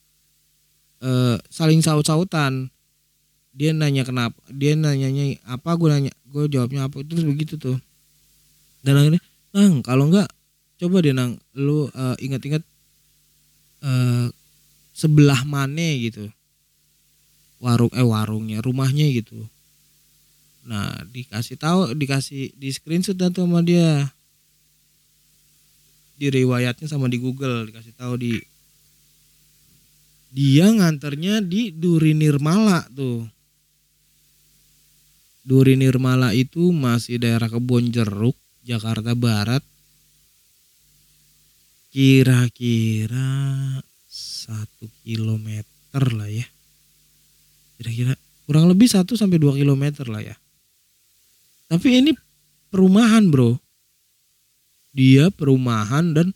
uh, 1.03 1.35
saling 1.51 1.83
saut-sautan. 1.83 2.71
Dia 3.51 3.75
nanya 3.75 4.07
kenapa, 4.07 4.39
dia 4.47 4.71
nanyanya 4.79 5.35
apa, 5.43 5.75
gue 5.75 5.89
nanya, 5.91 6.13
gue 6.31 6.47
jawabnya 6.47 6.87
apa, 6.87 7.03
terus 7.03 7.27
begitu 7.27 7.59
tuh. 7.59 7.75
Dan 8.79 8.95
akhirnya, 8.95 9.19
nang 9.55 9.81
kalau 9.81 10.09
nggak 10.09 10.29
coba 10.79 11.03
deh 11.03 11.11
nang, 11.11 11.35
lu 11.57 11.91
uh, 11.91 12.15
ingat-ingat 12.21 12.63
uh, 13.83 14.31
sebelah 14.95 15.43
mana 15.43 15.95
gitu. 15.99 16.31
Warung 17.59 17.91
eh 17.91 18.05
warungnya 18.05 18.63
rumahnya 18.63 19.11
gitu. 19.11 19.35
Nah 20.63 20.95
dikasih 21.11 21.59
tahu 21.59 21.91
dikasih 21.95 22.55
di 22.55 22.69
screenshot 22.71 23.19
tuh 23.19 23.31
sama 23.35 23.59
dia. 23.59 24.07
Di 26.19 26.31
riwayatnya 26.31 26.87
sama 26.87 27.07
di 27.11 27.19
Google 27.19 27.67
dikasih 27.67 27.95
tahu 27.95 28.15
di 28.19 28.39
dia 30.29 30.71
nganternya 30.71 31.43
di 31.43 31.75
Duri 31.75 32.15
Nirmala 32.15 32.87
tuh. 32.95 33.27
Duri 35.43 35.75
Nirmala 35.75 36.31
itu 36.31 36.71
masih 36.71 37.19
daerah 37.19 37.49
Kebon 37.49 37.91
Jeruk 37.91 38.37
Jakarta 38.70 39.17
Barat 39.17 39.65
kira-kira 41.89 43.26
satu 44.05 44.86
kilometer 45.01 46.05
lah 46.13 46.30
ya 46.30 46.45
kira-kira 47.80 48.13
kurang 48.43 48.67
lebih 48.67 48.91
1 48.91 49.07
sampai 49.15 49.39
2 49.39 49.55
km 49.63 50.03
lah 50.11 50.20
ya. 50.20 50.36
Tapi 51.72 52.03
ini 52.03 52.11
perumahan, 52.67 53.32
Bro. 53.32 53.55
Dia 54.91 55.32
perumahan 55.32 56.11
dan 56.11 56.36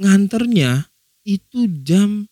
nganternya 0.00 0.88
itu 1.28 1.68
jam 1.84 2.24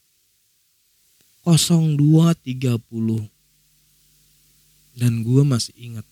02.30. 1.44 3.28
Dan 4.96 5.20
gue 5.20 5.42
masih 5.44 5.76
ingat. 5.76 6.07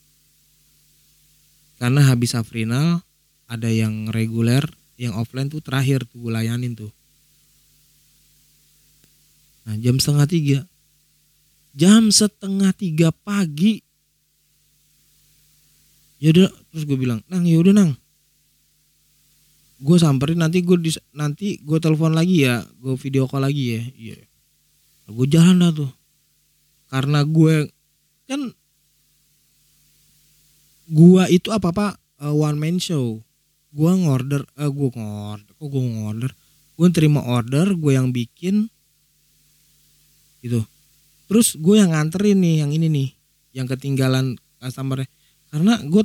Karena 1.77 2.01
habis 2.09 2.33
Afrinal 2.33 3.05
ada 3.47 3.69
yang 3.69 4.09
reguler, 4.09 4.65
yang 4.97 5.13
offline 5.15 5.53
tuh 5.53 5.61
terakhir 5.61 6.09
tuh 6.09 6.19
gue 6.25 6.33
layanin 6.33 6.73
tuh. 6.73 6.91
Nah 9.69 9.77
jam 9.83 10.01
setengah 10.01 10.27
tiga. 10.31 10.59
Jam 11.77 12.09
setengah 12.09 12.73
tiga 12.73 13.13
pagi. 13.13 13.85
Ya 16.17 16.33
udah 16.33 16.49
terus 16.73 16.89
gue 16.89 16.97
bilang 16.97 17.21
nang 17.29 17.45
ya 17.45 17.61
udah 17.61 17.77
nang. 17.77 17.93
Gue 19.77 20.01
samperin 20.01 20.41
nanti 20.41 20.65
gue 20.65 20.81
nanti 21.13 21.61
gue 21.61 21.77
telepon 21.77 22.17
lagi 22.17 22.49
ya 22.49 22.65
gue 22.81 22.97
video 22.97 23.29
call 23.29 23.45
lagi 23.45 23.77
ya. 23.77 23.83
Iya. 23.93 24.19
Gue 25.13 25.27
jalan 25.29 25.61
dah 25.61 25.73
tuh. 25.77 25.93
Karena 26.89 27.21
gue 27.27 27.69
kan 28.25 28.57
gue 30.87 31.23
itu 31.31 31.49
apa 31.51 31.71
apa 31.75 31.87
uh, 32.23 32.35
one 32.35 32.59
man 32.59 32.77
show. 32.79 33.21
Gue 33.75 33.93
ngorder 33.93 34.47
uh, 34.57 34.71
gue 34.71 34.89
ngorder 34.95 35.51
kok 35.53 35.67
gue 35.69 35.83
ngorder? 35.83 36.33
Gue 36.77 36.87
terima 36.93 37.21
order 37.25 37.75
gue 37.75 37.93
yang 37.93 38.15
bikin. 38.15 38.71
Gitu. 40.41 40.63
Terus 41.27 41.59
gue 41.59 41.75
yang 41.83 41.91
nganterin 41.91 42.39
nih 42.39 42.63
yang 42.63 42.71
ini 42.71 42.87
nih 42.87 43.09
yang 43.57 43.67
ketinggalan 43.67 44.39
customer 44.61 45.03
karena 45.49 45.81
gue 45.89 46.05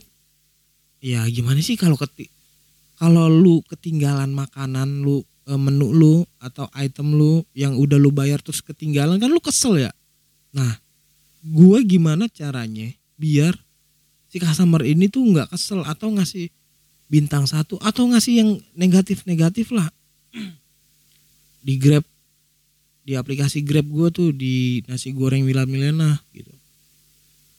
ya 1.03 1.27
gimana 1.27 1.59
sih 1.59 1.75
kalau 1.75 1.99
keti 1.99 2.31
kalau 2.95 3.27
lu 3.27 3.59
ketinggalan 3.65 4.29
makanan 4.31 5.01
lu 5.01 5.25
e, 5.49 5.53
menu 5.57 5.89
lu 5.91 6.15
atau 6.37 6.69
item 6.77 7.17
lu 7.17 7.41
yang 7.57 7.75
udah 7.75 7.97
lu 7.97 8.13
bayar 8.13 8.39
terus 8.39 8.61
ketinggalan 8.61 9.17
kan 9.17 9.27
lu 9.27 9.41
kesel 9.41 9.81
ya? 9.81 9.91
Nah 10.53 10.79
gue 11.41 11.77
gimana 11.85 12.29
caranya 12.29 12.93
biar 13.17 13.57
si 14.31 14.39
customer 14.39 14.87
ini 14.87 15.11
tuh 15.11 15.27
nggak 15.27 15.51
kesel 15.51 15.83
atau 15.83 16.07
ngasih 16.15 16.47
bintang 17.11 17.43
satu 17.43 17.75
atau 17.83 18.07
ngasih 18.07 18.33
yang 18.39 18.49
negatif-negatif 18.79 19.75
lah. 19.75 19.91
Di 21.67 21.75
Grab 21.75 22.07
di 23.01 23.17
aplikasi 23.17 23.65
Grab 23.65 23.89
gue 23.89 24.07
tuh 24.13 24.29
di 24.31 24.85
nasi 24.85 25.11
goreng 25.11 25.43
Milan 25.43 25.67
Milena 25.67 26.21
gitu. 26.31 26.53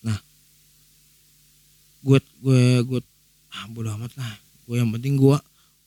Nah 0.07 0.17
gue 2.01 2.19
gue 2.41 2.63
gue 2.89 3.01
ah 3.53 3.67
bodo 3.69 3.93
amat 3.99 4.17
lah. 4.17 4.33
Gue 4.65 4.81
yang 4.81 4.89
penting 4.95 5.19
gue 5.21 5.37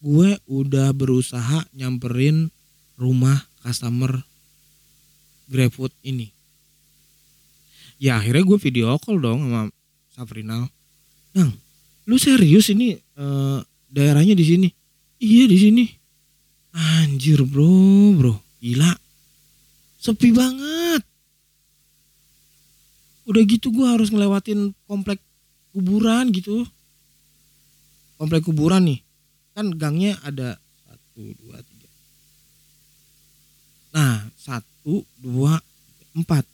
gue 0.06 0.30
udah 0.46 0.92
berusaha 0.94 1.66
nyamperin 1.74 2.52
rumah 3.00 3.42
customer 3.64 4.22
GrabFood 5.50 5.96
ini. 6.06 6.30
Ya 7.96 8.20
akhirnya 8.20 8.44
gue 8.44 8.60
video 8.60 9.00
call 9.00 9.24
dong 9.24 9.48
sama 9.48 9.72
Safrinal. 10.16 10.72
Nang 11.36 11.52
lu 12.08 12.16
serius 12.16 12.72
ini 12.72 12.96
uh, 13.20 13.60
daerahnya 13.92 14.32
di 14.32 14.46
sini? 14.48 14.70
Iya 15.20 15.52
di 15.52 15.58
sini. 15.60 15.84
Anjir 16.72 17.44
bro 17.44 18.16
bro. 18.16 18.34
Gila. 18.64 18.96
Sepi 20.00 20.32
banget. 20.32 21.04
Udah 23.28 23.44
gitu 23.44 23.76
gue 23.76 23.84
harus 23.84 24.08
ngelewatin 24.08 24.72
komplek 24.88 25.20
kuburan 25.76 26.32
gitu. 26.32 26.64
Komplek 28.16 28.48
kuburan 28.48 28.88
nih. 28.88 29.04
Kan 29.52 29.76
gangnya 29.76 30.16
ada 30.24 30.56
satu 30.88 31.36
dua 31.44 31.60
tiga. 31.60 31.90
Nah 33.92 34.16
satu 34.40 35.04
dua 35.20 35.60
empat. 36.16 36.48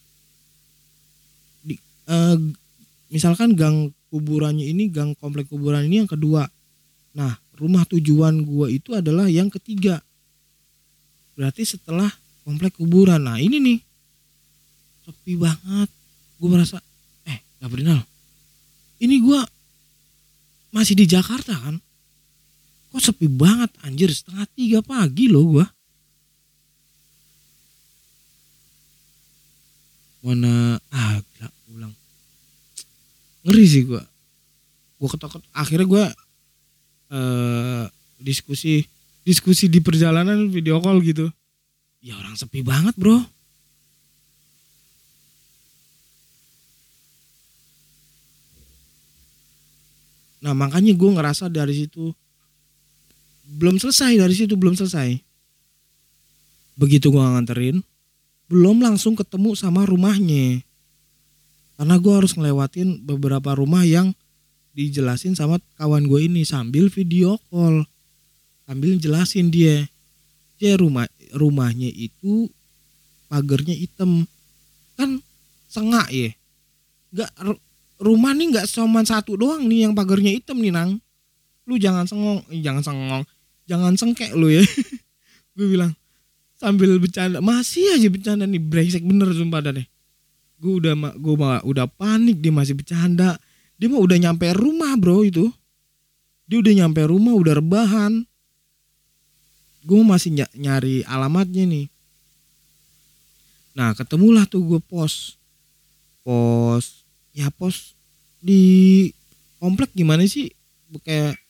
Di 1.62 1.78
uh, 2.10 2.40
misalkan 3.12 3.54
gang 3.54 3.92
kuburannya 4.08 4.66
ini 4.66 4.88
gang 4.88 5.14
komplek 5.20 5.52
kuburan 5.52 5.86
ini 5.86 6.04
yang 6.04 6.10
kedua. 6.10 6.48
Nah, 7.12 7.36
rumah 7.60 7.84
tujuan 7.86 8.48
gua 8.48 8.72
itu 8.72 8.96
adalah 8.96 9.28
yang 9.28 9.52
ketiga. 9.52 10.00
Berarti 11.36 11.68
setelah 11.68 12.10
komplek 12.48 12.80
kuburan. 12.80 13.22
Nah, 13.22 13.38
ini 13.38 13.60
nih. 13.60 13.80
Sepi 15.06 15.36
banget. 15.36 15.90
Gue 16.40 16.50
merasa 16.50 16.80
eh, 17.28 17.40
Gabriel. 17.60 18.02
Ini 19.02 19.16
gua 19.22 19.44
masih 20.72 20.96
di 20.96 21.06
Jakarta 21.06 21.54
kan? 21.58 21.78
Kok 22.92 23.02
sepi 23.02 23.28
banget 23.32 23.72
anjir 23.88 24.12
setengah 24.12 24.46
tiga 24.52 24.80
pagi 24.84 25.32
loh 25.32 25.46
gua. 25.48 25.66
Mana 30.22 30.78
ah 30.94 31.18
ulang 31.74 31.96
ngeri 33.42 33.66
sih 33.66 33.84
gue 33.86 34.02
gue 35.02 35.10
ketok 35.10 35.42
akhirnya 35.50 35.88
gue 35.90 36.06
uh, 37.12 37.86
diskusi 38.22 38.86
diskusi 39.26 39.70
di 39.70 39.82
perjalanan 39.82 40.50
video 40.50 40.82
call 40.82 41.02
gitu. 41.02 41.30
Ya 42.02 42.18
orang 42.18 42.34
sepi 42.34 42.66
banget 42.66 42.98
bro. 42.98 43.22
Nah 50.42 50.58
makanya 50.58 50.98
gue 50.98 51.10
ngerasa 51.14 51.54
dari 51.54 51.86
situ 51.86 52.10
belum 53.46 53.78
selesai 53.78 54.18
dari 54.18 54.34
situ 54.34 54.58
belum 54.58 54.74
selesai. 54.74 55.22
Begitu 56.78 57.14
gue 57.14 57.22
nganterin 57.22 57.86
belum 58.50 58.82
langsung 58.82 59.14
ketemu 59.14 59.54
sama 59.54 59.86
rumahnya 59.86 60.66
karena 61.80 61.96
gue 61.98 62.14
harus 62.14 62.34
ngelewatin 62.38 63.04
beberapa 63.04 63.56
rumah 63.58 63.84
yang 63.88 64.14
dijelasin 64.72 65.36
sama 65.36 65.60
kawan 65.76 66.08
gue 66.08 66.32
ini 66.32 66.48
sambil 66.48 66.88
video 66.88 67.36
call 67.52 67.84
sambil 68.66 68.96
jelasin 68.96 69.52
dia. 69.52 69.88
Dia 70.62 70.78
rumah 70.78 71.10
rumahnya 71.36 71.90
itu 71.90 72.48
pagernya 73.28 73.76
hitam. 73.76 74.24
Kan 74.96 75.20
sengak 75.68 76.08
ya. 76.14 76.32
Nggak 77.12 77.32
rumah 78.00 78.32
nih 78.32 78.48
nggak 78.56 78.68
cuma 78.72 79.02
satu 79.04 79.36
doang 79.36 79.68
nih 79.68 79.90
yang 79.90 79.94
pagernya 79.98 80.32
hitam 80.32 80.62
nih 80.62 80.72
nang. 80.72 81.02
Lu 81.68 81.76
jangan 81.76 82.08
sengong 82.08 82.46
eh, 82.48 82.62
jangan 82.64 82.84
sengong 82.86 83.24
jangan 83.68 83.94
sengkek 84.00 84.32
lu 84.38 84.48
ya. 84.54 84.64
Gue 85.58 85.68
bilang 85.68 85.92
sambil 86.62 86.94
bercanda 87.02 87.42
masih 87.42 87.98
aja 87.98 88.08
bercanda 88.08 88.46
nih 88.46 88.62
brengsek 88.62 89.02
bener 89.02 89.34
sumpah 89.34 89.66
deh 89.66 89.82
gue 90.62 90.74
udah 90.78 90.94
gue 91.18 91.36
udah 91.66 91.88
panik 91.90 92.38
dia 92.38 92.54
masih 92.54 92.78
bercanda. 92.78 93.42
Dia 93.82 93.90
mah 93.90 93.98
udah 93.98 94.18
nyampe 94.22 94.46
rumah 94.54 94.94
bro 94.94 95.26
itu. 95.26 95.50
Dia 96.46 96.62
udah 96.62 96.86
nyampe 96.86 97.02
rumah 97.10 97.34
udah 97.34 97.58
rebahan. 97.58 98.22
Gue 99.82 100.06
masih 100.06 100.38
ny 100.38 100.46
nyari 100.54 101.02
alamatnya 101.10 101.66
nih. 101.66 101.90
Nah 103.74 103.98
ketemulah 103.98 104.46
tuh 104.46 104.62
gue 104.62 104.80
pos. 104.86 105.42
Pos 106.22 107.02
ya 107.34 107.50
pos 107.50 107.98
di 108.38 109.10
komplek 109.58 109.90
gimana 109.98 110.30
sih? 110.30 110.54
Kayak 111.02 111.42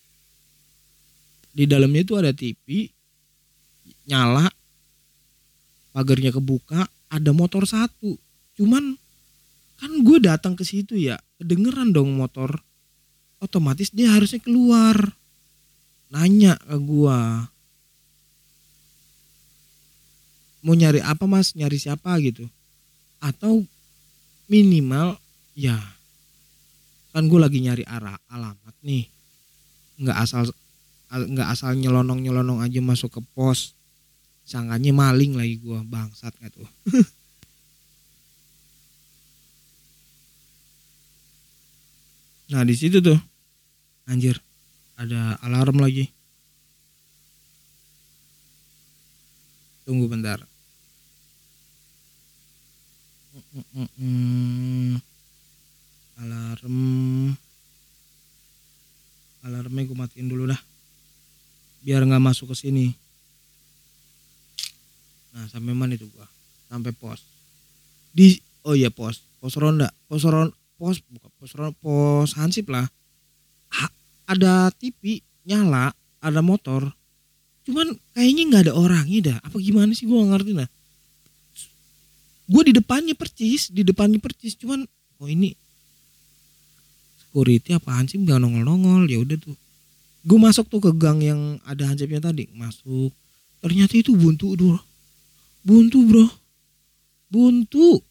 di 1.51 1.67
dalamnya 1.67 2.07
itu 2.07 2.15
ada 2.15 2.31
TV 2.31 2.87
nyala 4.07 4.47
pagarnya 5.91 6.31
kebuka 6.31 6.87
ada 7.11 7.31
motor 7.35 7.67
satu. 7.67 8.15
Cuman 8.55 9.00
kan 9.81 10.05
gue 10.05 10.17
datang 10.21 10.53
ke 10.53 10.61
situ 10.61 10.93
ya 10.93 11.17
kedengeran 11.41 11.89
dong 11.89 12.13
motor. 12.13 12.61
Otomatis 13.41 13.89
dia 13.89 14.13
harusnya 14.13 14.37
keluar. 14.37 15.17
Nanya 16.13 16.53
ke 16.61 16.77
gue 16.77 17.17
mau 20.61 20.77
nyari 20.77 21.01
apa 21.01 21.25
mas? 21.25 21.57
Nyari 21.57 21.81
siapa 21.81 22.13
gitu. 22.21 22.45
Atau 23.17 23.65
minimal 24.45 25.17
ya 25.57 25.81
kan 27.11 27.25
gue 27.25 27.39
lagi 27.41 27.65
nyari 27.65 27.81
arah 27.89 28.21
alamat 28.29 28.75
nih. 28.85 29.09
Nggak 29.97 30.17
asal 30.21 30.45
nggak 31.09 31.47
asal 31.49 31.73
nyelonong 31.73 32.21
nyelonong 32.21 32.61
aja 32.61 32.77
masuk 32.85 33.17
ke 33.17 33.21
pos. 33.33 33.73
Sangkanya 34.45 34.93
maling 34.93 35.33
lagi 35.33 35.57
gue 35.57 35.79
bangsat 35.85 36.33
gak 36.37 36.51
tuh 36.51 36.65
Nah 42.51 42.67
di 42.67 42.75
situ 42.75 42.99
tuh 42.99 43.15
anjir 44.11 44.35
ada 44.99 45.39
alarm 45.39 45.79
lagi. 45.79 46.11
Tunggu 49.87 50.11
bentar. 50.11 50.43
Alarm. 56.19 56.77
Alarmnya 59.41 59.81
gue 59.87 59.97
matiin 59.97 60.27
dulu 60.27 60.51
dah. 60.51 60.61
Biar 61.81 62.05
nggak 62.05 62.21
masuk 62.21 62.53
ke 62.53 62.67
sini. 62.67 62.93
Nah 65.31 65.47
sampai 65.47 65.73
mana 65.73 65.95
itu 65.95 66.05
gua? 66.11 66.27
Sampai 66.67 66.91
pos. 66.93 67.23
Di 68.11 68.37
oh 68.67 68.75
iya 68.77 68.91
pos, 68.93 69.23
pos 69.39 69.55
ronda, 69.57 69.89
pos 70.05 70.21
ronda, 70.27 70.53
pos 70.81 70.97
buka 71.05 71.29
pos 71.37 71.53
pos 71.77 72.29
hansip 72.41 72.73
lah. 72.73 72.89
Ha, 73.77 73.85
ada 74.33 74.73
TV 74.73 75.21
nyala 75.45 75.93
ada 76.17 76.41
motor. 76.41 76.89
Cuman 77.61 77.93
kayaknya 78.17 78.43
nggak 78.49 78.63
ada 78.65 78.73
orangnya 78.73 79.19
dah. 79.29 79.37
Apa 79.45 79.61
gimana 79.61 79.93
sih? 79.93 80.09
Gue 80.09 80.17
gak 80.25 80.41
ngerti 80.41 80.57
nah 80.57 80.69
gue 82.51 82.63
di 82.67 82.73
depannya 82.75 83.15
percis 83.15 83.71
di 83.71 83.85
depannya 83.87 84.19
percis. 84.19 84.59
Cuman 84.59 84.83
oh 85.21 85.29
ini 85.29 85.55
security 87.23 87.71
apa 87.71 87.95
hansip 87.95 88.19
gak 88.27 88.43
nongol 88.43 88.67
nongol 88.67 89.07
ya 89.07 89.23
udah 89.23 89.37
tuh. 89.39 89.55
Gue 90.27 90.37
masuk 90.37 90.67
tuh 90.67 90.81
ke 90.83 90.91
gang 90.97 91.23
yang 91.23 91.61
ada 91.63 91.87
hansipnya 91.87 92.19
tadi. 92.19 92.51
Masuk. 92.51 93.15
Ternyata 93.63 93.95
itu 93.95 94.11
buntu 94.17 94.57
bro 94.57 94.77
buntu 95.63 95.97
bro. 96.03 96.27
Buntu. 97.31 98.03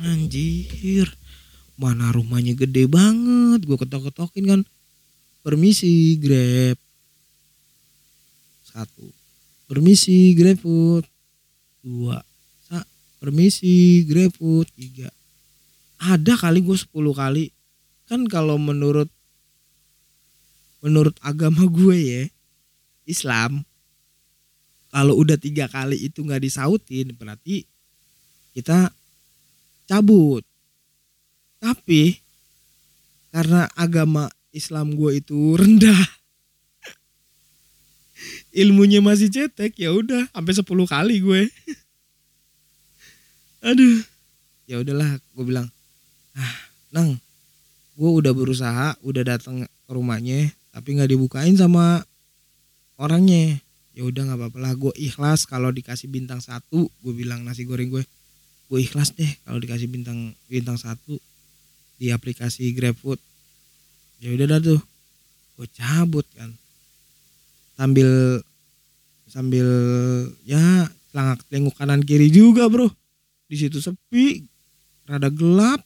Anjir 0.00 1.12
mana 1.82 2.14
rumahnya 2.14 2.54
gede 2.54 2.86
banget. 2.86 3.66
Gue 3.66 3.74
ketok-ketokin 3.74 4.46
kan. 4.46 4.60
Permisi 5.42 6.14
grab. 6.22 6.78
Satu. 8.62 9.10
Permisi 9.66 10.38
grab 10.38 10.62
food. 10.62 11.02
Dua. 11.82 12.22
Sa 12.70 12.78
permisi 13.18 14.06
grab 14.06 14.30
food. 14.38 14.70
Tiga. 14.78 15.10
Ada 15.98 16.38
kali 16.38 16.62
gue 16.62 16.78
sepuluh 16.78 17.10
kali. 17.10 17.50
Kan 18.06 18.30
kalau 18.30 18.54
menurut 18.62 19.10
menurut 20.82 21.14
agama 21.22 21.62
gue 21.66 21.96
ya 21.98 22.22
Islam 23.06 23.62
kalau 24.90 25.14
udah 25.16 25.38
tiga 25.38 25.70
kali 25.70 25.96
itu 25.96 26.20
nggak 26.26 26.42
disautin 26.42 27.14
berarti 27.14 27.62
kita 28.52 28.90
cabut 29.86 30.42
tapi 31.62 32.18
karena 33.30 33.70
agama 33.78 34.26
Islam 34.50 34.98
gue 34.98 35.22
itu 35.22 35.38
rendah 35.62 36.02
ilmunya 38.52 39.00
masih 39.00 39.30
cetek 39.30 39.78
ya 39.78 39.90
udah 39.94 40.28
sampai 40.30 40.54
10 40.54 40.66
kali 40.86 41.16
gue. 41.22 41.42
Aduh 43.68 44.02
ya 44.66 44.82
udahlah 44.82 45.18
gue 45.18 45.44
bilang 45.44 45.66
ah 46.38 46.54
nang 46.94 47.18
gue 47.98 48.10
udah 48.10 48.32
berusaha 48.34 48.94
udah 49.02 49.22
datang 49.26 49.66
ke 49.66 49.90
rumahnya 49.90 50.54
tapi 50.70 50.98
nggak 50.98 51.10
dibukain 51.10 51.56
sama 51.56 52.04
orangnya. 52.98 53.60
Ya 53.92 54.08
udah 54.08 54.24
nggak 54.24 54.38
apa-apa 54.40 54.58
lah 54.60 54.72
gue 54.72 54.92
ikhlas 54.96 55.44
kalau 55.44 55.68
dikasih 55.68 56.08
bintang 56.08 56.40
satu 56.40 56.88
gue 57.02 57.14
bilang 57.16 57.44
nasi 57.44 57.64
goreng 57.64 57.92
gue. 57.92 58.04
Gue 58.68 58.80
ikhlas 58.84 59.12
deh 59.16 59.28
kalau 59.44 59.60
dikasih 59.60 59.88
bintang 59.88 60.32
bintang 60.48 60.80
satu 60.80 61.20
di 61.96 62.12
aplikasi 62.12 62.72
GrabFood. 62.76 63.18
Ya 64.22 64.32
udah 64.32 64.46
dah 64.56 64.60
tuh. 64.62 64.80
Gue 65.58 65.68
cabut 65.74 66.26
kan. 66.36 66.54
Sambil 67.76 68.40
sambil 69.26 69.66
ya 70.44 70.88
celangak 71.10 71.40
tengok 71.48 71.74
kanan 71.76 72.04
kiri 72.04 72.28
juga 72.30 72.68
bro. 72.68 72.88
Di 73.48 73.56
situ 73.60 73.80
sepi 73.80 74.46
rada 75.08 75.28
gelap 75.28 75.82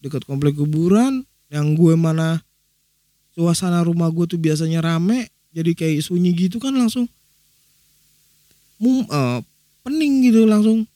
dekat 0.00 0.24
komplek 0.24 0.56
kuburan. 0.56 1.26
Yang 1.52 1.66
gue 1.78 1.94
mana 1.94 2.42
suasana 3.36 3.84
rumah 3.84 4.10
gue 4.10 4.26
tuh 4.26 4.40
biasanya 4.40 4.82
rame 4.82 5.30
jadi 5.54 5.70
kayak 5.76 6.02
sunyi 6.02 6.34
gitu 6.34 6.58
kan 6.58 6.74
langsung. 6.74 7.06
Mum 8.82 9.06
uh, 9.06 9.38
pening 9.86 10.26
gitu 10.26 10.48
langsung 10.48 10.88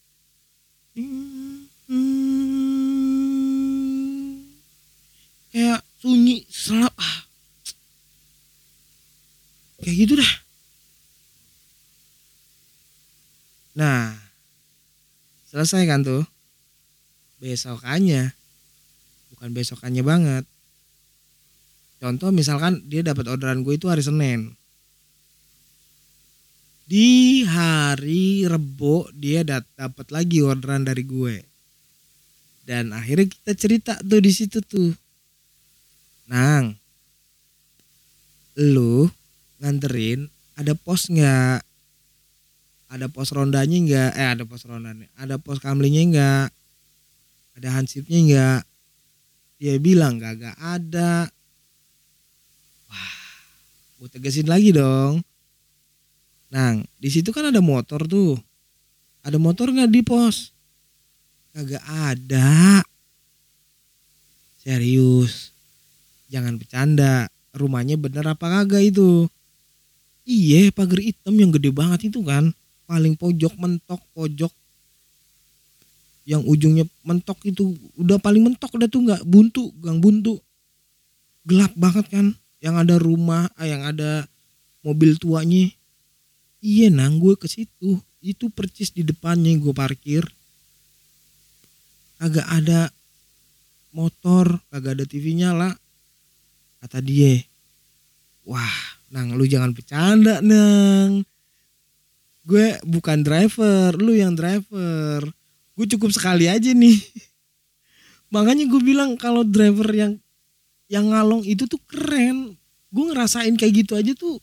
kayak 5.48 5.80
sunyi 5.98 6.44
selap 6.46 6.92
ah. 6.94 7.18
kayak 9.80 9.96
gitu 9.96 10.14
dah. 10.20 10.32
Nah 13.78 14.12
selesai 15.48 15.88
kan 15.88 16.04
tuh? 16.04 16.22
Besokannya 17.40 18.34
bukan 19.34 19.54
besokannya 19.54 20.02
banget. 20.02 20.44
Contoh 21.98 22.30
misalkan 22.30 22.82
dia 22.86 23.02
dapat 23.02 23.26
orderan 23.26 23.62
gue 23.66 23.74
itu 23.74 23.86
hari 23.90 24.02
Senin. 24.02 24.54
Di 26.88 27.42
hari 27.44 28.48
Rebo 28.48 29.10
dia 29.14 29.44
dapat 29.44 30.06
lagi 30.10 30.42
orderan 30.42 30.86
dari 30.86 31.02
gue. 31.06 31.36
Dan 32.66 32.92
akhirnya 32.92 33.30
kita 33.30 33.52
cerita 33.54 33.92
tuh 33.98 34.20
di 34.20 34.32
situ 34.34 34.58
tuh 34.62 34.92
nang. 36.28 36.76
Lu 38.54 39.08
nganterin 39.58 40.28
ada 40.54 40.76
pos 40.76 41.08
nggak? 41.08 41.64
Ada 42.88 43.06
pos 43.08 43.32
rondanya 43.32 43.76
nggak? 43.80 44.10
Eh 44.14 44.28
ada 44.28 44.44
pos 44.44 44.62
rondanya 44.68 45.08
ada 45.16 45.40
pos 45.40 45.58
kamlingnya 45.58 46.04
nggak? 46.12 46.46
Ada 47.58 47.68
hansipnya 47.74 48.18
nggak? 48.22 48.60
Dia 49.58 49.74
bilang 49.82 50.22
gak, 50.22 50.38
gak 50.38 50.58
ada. 50.62 51.26
Wah 52.86 53.14
gue 53.98 54.08
tegasin 54.12 54.46
lagi 54.46 54.70
dong. 54.70 55.24
Nah 56.54 56.78
di 57.00 57.08
situ 57.10 57.34
kan 57.34 57.50
ada 57.50 57.58
motor 57.58 58.04
tuh. 58.06 58.38
Ada 59.26 59.40
motor 59.40 59.74
nggak 59.74 59.90
di 59.90 60.02
pos? 60.06 60.54
Kagak 61.50 61.82
ada. 61.82 62.80
Serius 64.62 65.57
jangan 66.28 66.60
bercanda. 66.60 67.26
Rumahnya 67.56 67.96
bener 67.96 68.22
apa 68.28 68.46
kagak 68.46 68.92
itu? 68.94 69.26
Iya 70.28 70.68
pagar 70.70 71.00
hitam 71.00 71.34
yang 71.34 71.50
gede 71.50 71.72
banget 71.72 72.12
itu 72.12 72.20
kan. 72.22 72.52
Paling 72.84 73.16
pojok 73.16 73.56
mentok 73.56 74.00
pojok. 74.12 74.52
Yang 76.28 76.42
ujungnya 76.44 76.84
mentok 77.02 77.40
itu 77.48 77.72
udah 77.96 78.20
paling 78.20 78.44
mentok 78.44 78.76
udah 78.76 78.88
tuh 78.92 79.00
nggak 79.00 79.24
buntu 79.24 79.72
gang 79.80 79.98
buntu. 79.98 80.36
Gelap 81.48 81.72
banget 81.74 82.06
kan. 82.12 82.36
Yang 82.60 82.74
ada 82.84 82.94
rumah 83.00 83.48
ah, 83.56 83.66
yang 83.66 83.82
ada 83.82 84.28
mobil 84.84 85.16
tuanya. 85.16 85.72
Iya 86.60 86.92
nang 86.92 87.16
gue 87.16 87.34
ke 87.40 87.48
situ. 87.48 87.96
Itu 88.20 88.52
percis 88.52 88.92
di 88.92 89.00
depannya 89.00 89.56
gue 89.56 89.72
parkir. 89.72 90.28
Agak 92.20 92.44
ada 92.52 92.92
motor 93.94 94.60
agak 94.68 95.00
ada 95.00 95.04
TV 95.08 95.32
nyala 95.32 95.72
kata 96.78 97.02
dia 97.02 97.42
wah 98.46 98.76
nang 99.08 99.34
lu 99.34 99.44
jangan 99.48 99.72
bercanda 99.72 100.40
nang 100.44 101.24
gue 102.48 102.80
bukan 102.88 103.20
driver 103.20 103.92
lu 104.00 104.16
yang 104.16 104.32
driver. 104.32 105.20
Gue 105.76 105.86
cukup 105.86 106.10
sekali 106.16 106.48
aja 106.48 106.72
nih. 106.72 106.96
Makanya 108.34 108.64
gue 108.64 108.80
bilang 108.80 109.20
kalau 109.20 109.44
driver 109.44 109.86
yang 109.92 110.16
yang 110.88 111.12
ngalong 111.12 111.44
itu 111.44 111.68
tuh 111.68 111.78
keren. 111.84 112.56
Gue 112.88 113.04
ngerasain 113.12 113.52
kayak 113.52 113.84
gitu 113.84 113.92
aja 114.00 114.16
tuh 114.16 114.40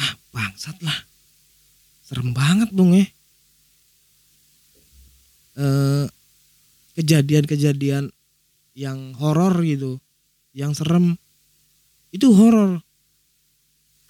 ah 0.00 0.12
bangsat 0.32 0.80
lah. 0.80 0.98
Serem 2.00 2.32
banget 2.32 2.72
dong 2.72 2.96
ya. 2.96 3.04
Eh 5.60 6.06
kejadian-kejadian 6.96 8.10
yang 8.74 9.14
horor 9.20 9.54
gitu 9.62 10.02
yang 10.58 10.74
serem 10.74 11.14
itu 12.10 12.34
horor. 12.34 12.82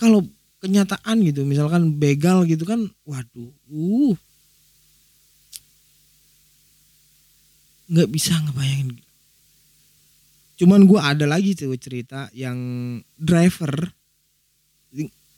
Kalau 0.01 0.25
kenyataan 0.65 1.21
gitu 1.29 1.45
misalkan 1.45 2.01
begal 2.01 2.49
gitu 2.49 2.65
kan 2.65 2.89
waduh 3.05 3.53
uh. 3.69 4.17
Nggak 7.93 8.09
bisa 8.09 8.33
ngebayangin. 8.41 8.97
Cuman 10.59 10.89
gue 10.89 10.99
ada 10.99 11.29
lagi 11.29 11.53
tuh 11.53 11.77
cerita 11.77 12.33
yang 12.33 12.57
driver 13.15 13.93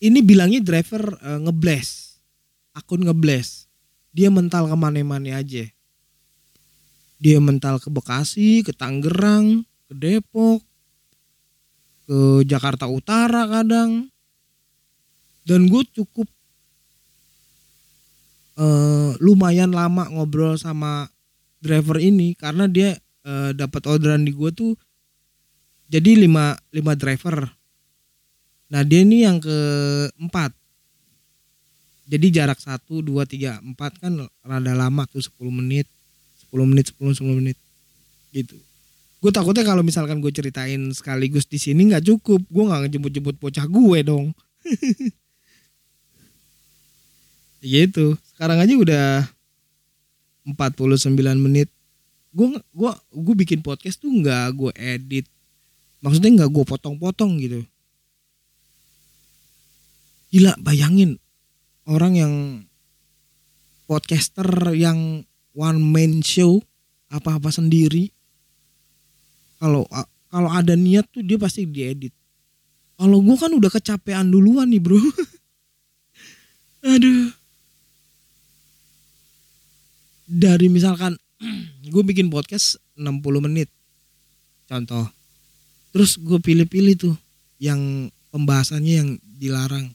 ini 0.01 0.19
bilangnya 0.25 0.63
driver 0.63 1.19
uh, 1.21 1.39
ngebles 1.45 2.17
akun 2.73 3.05
ngebles 3.05 3.69
dia 4.11 4.31
mental 4.31 4.67
ke 4.67 4.77
mana-mana 4.79 5.39
aja. 5.39 5.67
Dia 7.21 7.39
mental 7.39 7.79
ke 7.79 7.93
Bekasi 7.93 8.65
ke 8.65 8.73
Tangerang 8.73 9.63
ke 9.87 9.93
Depok 9.95 10.70
ke 12.11 12.43
Jakarta 12.43 12.91
Utara 12.91 13.47
kadang. 13.47 14.11
Dan 15.47 15.71
gue 15.71 15.87
cukup 15.95 16.27
uh, 18.59 19.15
lumayan 19.23 19.71
lama 19.71 20.11
ngobrol 20.11 20.59
sama 20.59 21.07
driver 21.63 22.03
ini 22.03 22.35
karena 22.35 22.67
dia 22.67 22.99
uh, 23.23 23.55
dapat 23.55 23.87
orderan 23.87 24.27
di 24.27 24.35
gue 24.35 24.51
tuh 24.51 24.75
jadi 25.87 26.19
lima 26.19 26.59
lima 26.75 26.99
driver. 26.99 27.47
Nah 28.75 28.83
dia 28.83 29.07
ini 29.07 29.23
yang 29.23 29.39
keempat. 29.39 30.51
Jadi 32.11 32.27
jarak 32.35 32.59
satu 32.59 33.07
dua 33.07 33.23
tiga 33.23 33.63
empat 33.63 34.03
kan 34.03 34.27
rada 34.43 34.75
lama 34.75 35.07
tuh 35.07 35.23
10 35.23 35.47
menit. 35.51 35.87
10 36.51 36.59
menit 36.67 36.91
10 36.95 37.23
10 37.23 37.39
menit. 37.39 37.59
Gitu 38.35 38.59
gue 39.21 39.31
takutnya 39.31 39.65
kalau 39.69 39.85
misalkan 39.85 40.25
gue 40.25 40.33
ceritain 40.33 40.81
sekaligus 40.97 41.45
di 41.45 41.61
sini 41.61 41.93
nggak 41.93 42.09
cukup. 42.09 42.41
Gue 42.49 42.65
nggak 42.65 42.89
ngejemput-jemput 42.89 43.37
bocah 43.37 43.67
gue 43.69 43.99
dong. 44.01 44.33
Gitu 47.61 48.17
sekarang 48.41 48.57
aja 48.57 48.73
udah 48.73 49.09
49 50.49 51.13
menit. 51.37 51.69
Gue 52.33 52.57
gua 52.73 52.97
gue 53.13 53.35
bikin 53.37 53.61
podcast 53.61 54.01
tuh 54.01 54.09
nggak 54.09 54.57
gue 54.57 54.73
edit. 54.81 55.29
Maksudnya 56.01 56.41
nggak 56.41 56.51
gue 56.57 56.65
potong-potong 56.65 57.37
gitu. 57.37 57.61
Gila 60.33 60.57
bayangin. 60.65 61.21
Orang 61.85 62.17
yang 62.17 62.65
podcaster 63.85 64.49
yang 64.73 65.29
one 65.53 65.81
man 65.85 66.25
show 66.25 66.65
apa-apa 67.13 67.53
sendiri 67.53 68.09
kalau 69.61 69.85
kalau 70.33 70.49
ada 70.49 70.73
niat 70.73 71.05
tuh 71.13 71.21
dia 71.21 71.37
pasti 71.37 71.69
diedit. 71.69 72.15
Kalau 72.97 73.21
gue 73.21 73.37
kan 73.37 73.53
udah 73.53 73.69
kecapean 73.69 74.33
duluan 74.33 74.69
nih 74.73 74.81
bro. 74.81 74.97
Aduh. 76.97 77.33
Dari 80.31 80.67
misalkan 80.73 81.15
gue 81.93 82.03
bikin 82.03 82.33
podcast 82.33 82.81
60 82.97 83.21
menit 83.45 83.69
contoh. 84.65 85.05
Terus 85.93 86.17
gue 86.17 86.39
pilih-pilih 86.41 86.95
tuh 86.97 87.15
yang 87.61 88.09
pembahasannya 88.33 88.95
yang 88.95 89.11
dilarang. 89.37 89.93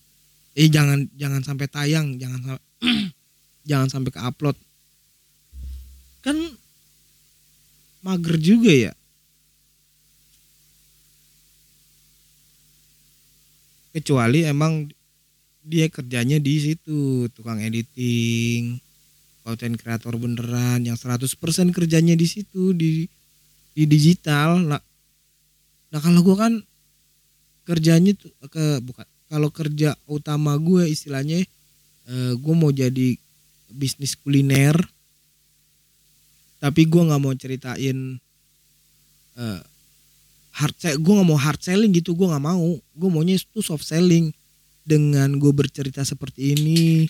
Eh 0.55 0.69
jangan 0.69 1.09
jangan 1.17 1.41
sampai 1.41 1.67
tayang 1.67 2.15
jangan 2.21 2.61
jangan 3.69 3.89
sampai 3.89 4.13
ke 4.13 4.21
upload 4.21 4.55
kan 6.25 6.37
mager 8.01 8.41
juga 8.41 8.73
ya 8.73 8.93
kecuali 13.95 14.43
emang 14.43 14.91
dia 15.63 15.87
kerjanya 15.87 16.35
di 16.35 16.59
situ 16.59 17.31
tukang 17.31 17.63
editing 17.63 18.75
konten 19.47 19.79
kreator 19.79 20.19
beneran 20.19 20.83
yang 20.83 20.99
100% 20.99 21.31
kerjanya 21.71 22.17
di 22.17 22.27
situ 22.27 22.75
di 22.75 23.07
di 23.71 23.83
digital. 23.87 24.59
Nah, 24.59 24.81
nah 25.93 25.99
kalau 26.03 26.25
gue 26.25 26.35
kan 26.35 26.53
kerjanya 27.63 28.17
tuh 28.17 28.35
ke 28.51 28.83
bukan 28.83 29.07
kalau 29.31 29.49
kerja 29.49 29.95
utama 30.09 30.57
gue 30.59 30.91
istilahnya 30.91 31.45
eh, 32.09 32.33
gue 32.35 32.55
mau 32.57 32.69
jadi 32.69 33.17
bisnis 33.71 34.13
kuliner 34.17 34.75
tapi 36.61 36.85
gue 36.85 37.01
nggak 37.01 37.21
mau 37.21 37.33
ceritain 37.33 38.17
eh, 39.37 39.61
hard 40.55 40.75
gue 40.79 41.13
nggak 41.13 41.27
mau 41.27 41.39
hard 41.39 41.59
selling 41.59 41.91
gitu 41.91 42.15
gue 42.15 42.27
nggak 42.31 42.43
mau 42.43 42.79
gue 42.79 43.09
maunya 43.11 43.35
itu 43.35 43.59
soft 43.59 43.83
selling 43.83 44.31
dengan 44.87 45.35
gue 45.35 45.51
bercerita 45.51 46.07
seperti 46.07 46.55
ini 46.55 47.09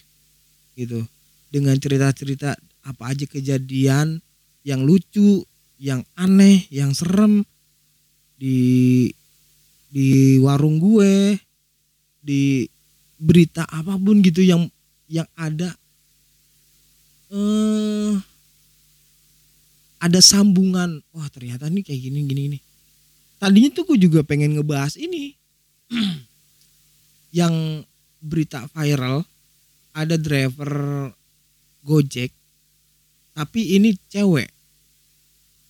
gitu 0.73 1.05
dengan 1.53 1.77
cerita-cerita 1.79 2.57
apa 2.85 3.15
aja 3.15 3.25
kejadian 3.25 4.21
yang 4.65 4.81
lucu, 4.81 5.45
yang 5.77 6.01
aneh, 6.17 6.65
yang 6.73 6.91
serem 6.91 7.45
di 8.35 9.07
di 9.93 10.41
warung 10.41 10.81
gue, 10.81 11.37
di 12.19 12.65
berita 13.15 13.63
apa 13.69 13.95
pun 13.95 14.19
gitu 14.19 14.41
yang 14.43 14.67
yang 15.07 15.29
ada 15.37 15.69
eh 17.29 18.13
ada 20.01 20.19
sambungan. 20.19 20.99
Wah, 21.13 21.29
ternyata 21.29 21.69
nih 21.69 21.85
kayak 21.85 22.01
gini 22.09 22.19
gini 22.25 22.43
nih. 22.57 22.61
Tadinya 23.45 23.69
tuh 23.69 23.85
gue 23.93 24.09
juga 24.09 24.25
pengen 24.25 24.57
ngebahas 24.57 24.97
ini. 24.97 25.37
yang 27.37 27.85
berita 28.17 28.65
viral 28.73 29.21
ada 29.93 30.17
driver 30.17 30.73
Gojek 31.85 32.33
tapi 33.37 33.77
ini 33.77 33.93
cewek. 34.09 34.49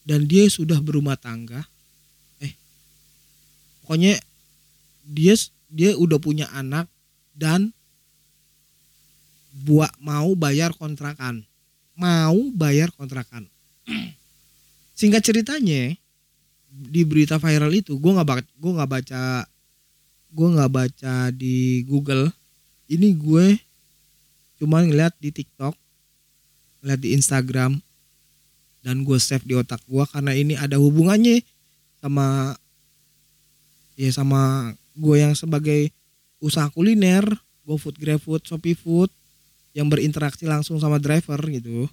Dan 0.07 0.23
dia 0.23 0.47
sudah 0.47 0.79
berumah 0.79 1.19
tangga. 1.19 1.67
Eh 2.39 2.55
pokoknya 3.83 4.23
dia 5.03 5.35
dia 5.67 5.99
udah 5.99 6.21
punya 6.23 6.47
anak 6.55 6.87
dan 7.35 7.75
buat 9.51 9.91
mau 9.99 10.31
bayar 10.39 10.71
kontrakan. 10.79 11.43
Mau 11.99 12.55
bayar 12.55 12.95
kontrakan. 12.95 13.51
Singkat 14.99 15.27
ceritanya 15.27 15.99
di 16.75 17.07
berita 17.07 17.39
viral 17.39 17.71
itu 17.71 17.95
gue 17.95 18.11
nggak 18.11 18.27
baca 18.27 18.51
gue 18.51 18.71
nggak 18.75 18.91
baca 18.91 19.23
gue 20.35 20.47
nggak 20.51 20.71
baca 20.71 21.15
di 21.31 21.87
Google 21.87 22.27
ini 22.91 23.15
gue 23.15 23.55
cuma 24.59 24.83
ngeliat 24.83 25.15
di 25.23 25.31
TikTok 25.31 25.71
lihat 26.83 26.99
di 26.99 27.15
Instagram 27.15 27.79
dan 28.83 29.07
gue 29.07 29.17
save 29.17 29.47
di 29.47 29.55
otak 29.55 29.79
gue 29.87 30.03
karena 30.11 30.35
ini 30.35 30.53
ada 30.59 30.75
hubungannya 30.77 31.41
sama 32.03 32.53
ya 33.95 34.11
sama 34.11 34.75
gue 34.93 35.15
yang 35.23 35.33
sebagai 35.33 35.89
usaha 36.43 36.67
kuliner 36.69 37.23
GoFood, 37.65 37.97
GrabFood, 37.97 38.45
Shopee 38.45 38.77
Food 38.77 39.09
yang 39.73 39.89
berinteraksi 39.89 40.45
langsung 40.45 40.77
sama 40.77 41.01
driver 41.01 41.41
gitu. 41.49 41.89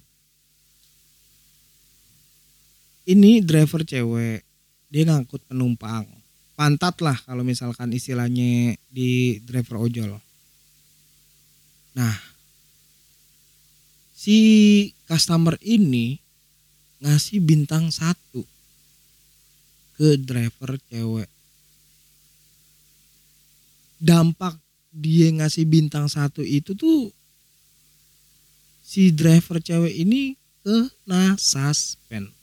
Ini 3.09 3.43
driver 3.43 3.83
cewek, 3.83 4.47
dia 4.93 5.09
ngangkut 5.09 5.40
penumpang. 5.49 6.05
Pantat 6.53 7.01
lah 7.01 7.16
kalau 7.24 7.40
misalkan 7.40 7.88
istilahnya 7.97 8.76
di 8.93 9.40
driver 9.40 9.88
ojol. 9.88 10.20
Nah, 11.97 12.16
si 14.12 14.36
customer 15.09 15.57
ini 15.64 16.20
ngasih 17.01 17.40
bintang 17.40 17.88
satu 17.88 18.45
ke 19.97 20.20
driver 20.20 20.76
cewek. 20.93 21.32
Dampak 23.97 24.61
dia 24.93 25.32
ngasih 25.32 25.64
bintang 25.64 26.05
satu 26.05 26.45
itu 26.45 26.76
tuh 26.76 27.09
si 28.84 29.09
driver 29.09 29.57
cewek 29.57 30.05
ini 30.05 30.36
kena 30.61 31.32
suspend. 31.40 32.41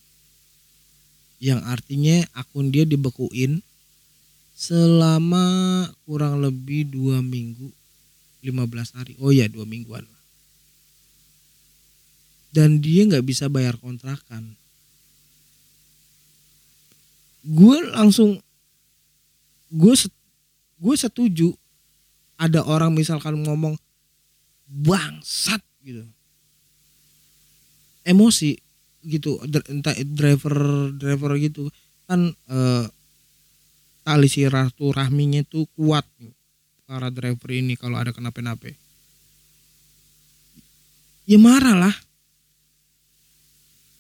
Yang 1.40 1.60
artinya 1.66 2.18
akun 2.36 2.72
dia 2.72 2.84
dibekuin 2.84 3.64
selama 4.56 5.88
kurang 6.04 6.44
lebih 6.44 6.92
dua 6.92 7.24
minggu 7.24 7.72
15 8.44 8.96
hari. 8.96 9.16
Oh 9.24 9.32
ya 9.32 9.48
dua 9.48 9.64
mingguan 9.64 10.04
dan 12.50 12.82
dia 12.82 13.06
nggak 13.06 13.26
bisa 13.26 13.46
bayar 13.48 13.78
kontrakan. 13.78 14.58
Gue 17.46 17.78
langsung 17.94 18.42
gue 19.70 19.94
gue 20.80 20.96
setuju 20.98 21.54
ada 22.36 22.66
orang 22.66 22.94
misalkan 22.94 23.38
ngomong 23.46 23.78
bangsat 24.66 25.62
gitu. 25.86 26.06
Emosi 28.02 28.58
gitu 29.04 29.40
entah 29.44 29.96
driver 30.04 30.92
driver 30.96 31.32
gitu 31.40 31.72
kan 32.10 32.34
eh, 32.50 32.86
tali 34.10 34.28
rahminya 34.90 35.46
tuh 35.46 35.70
kuat 35.78 36.08
para 36.90 37.14
driver 37.14 37.54
ini 37.54 37.78
kalau 37.78 38.02
ada 38.02 38.10
kenapa-napa. 38.10 38.74
Ya 41.30 41.38
marah 41.38 41.78
lah. 41.78 41.96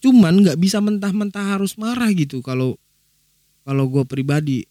Cuman 0.01 0.41
nggak 0.41 0.57
bisa 0.57 0.81
mentah-mentah 0.81 1.53
harus 1.53 1.77
marah 1.77 2.09
gitu 2.09 2.41
kalau 2.41 2.73
kalau 3.61 3.85
gue 3.85 4.01
pribadi. 4.09 4.65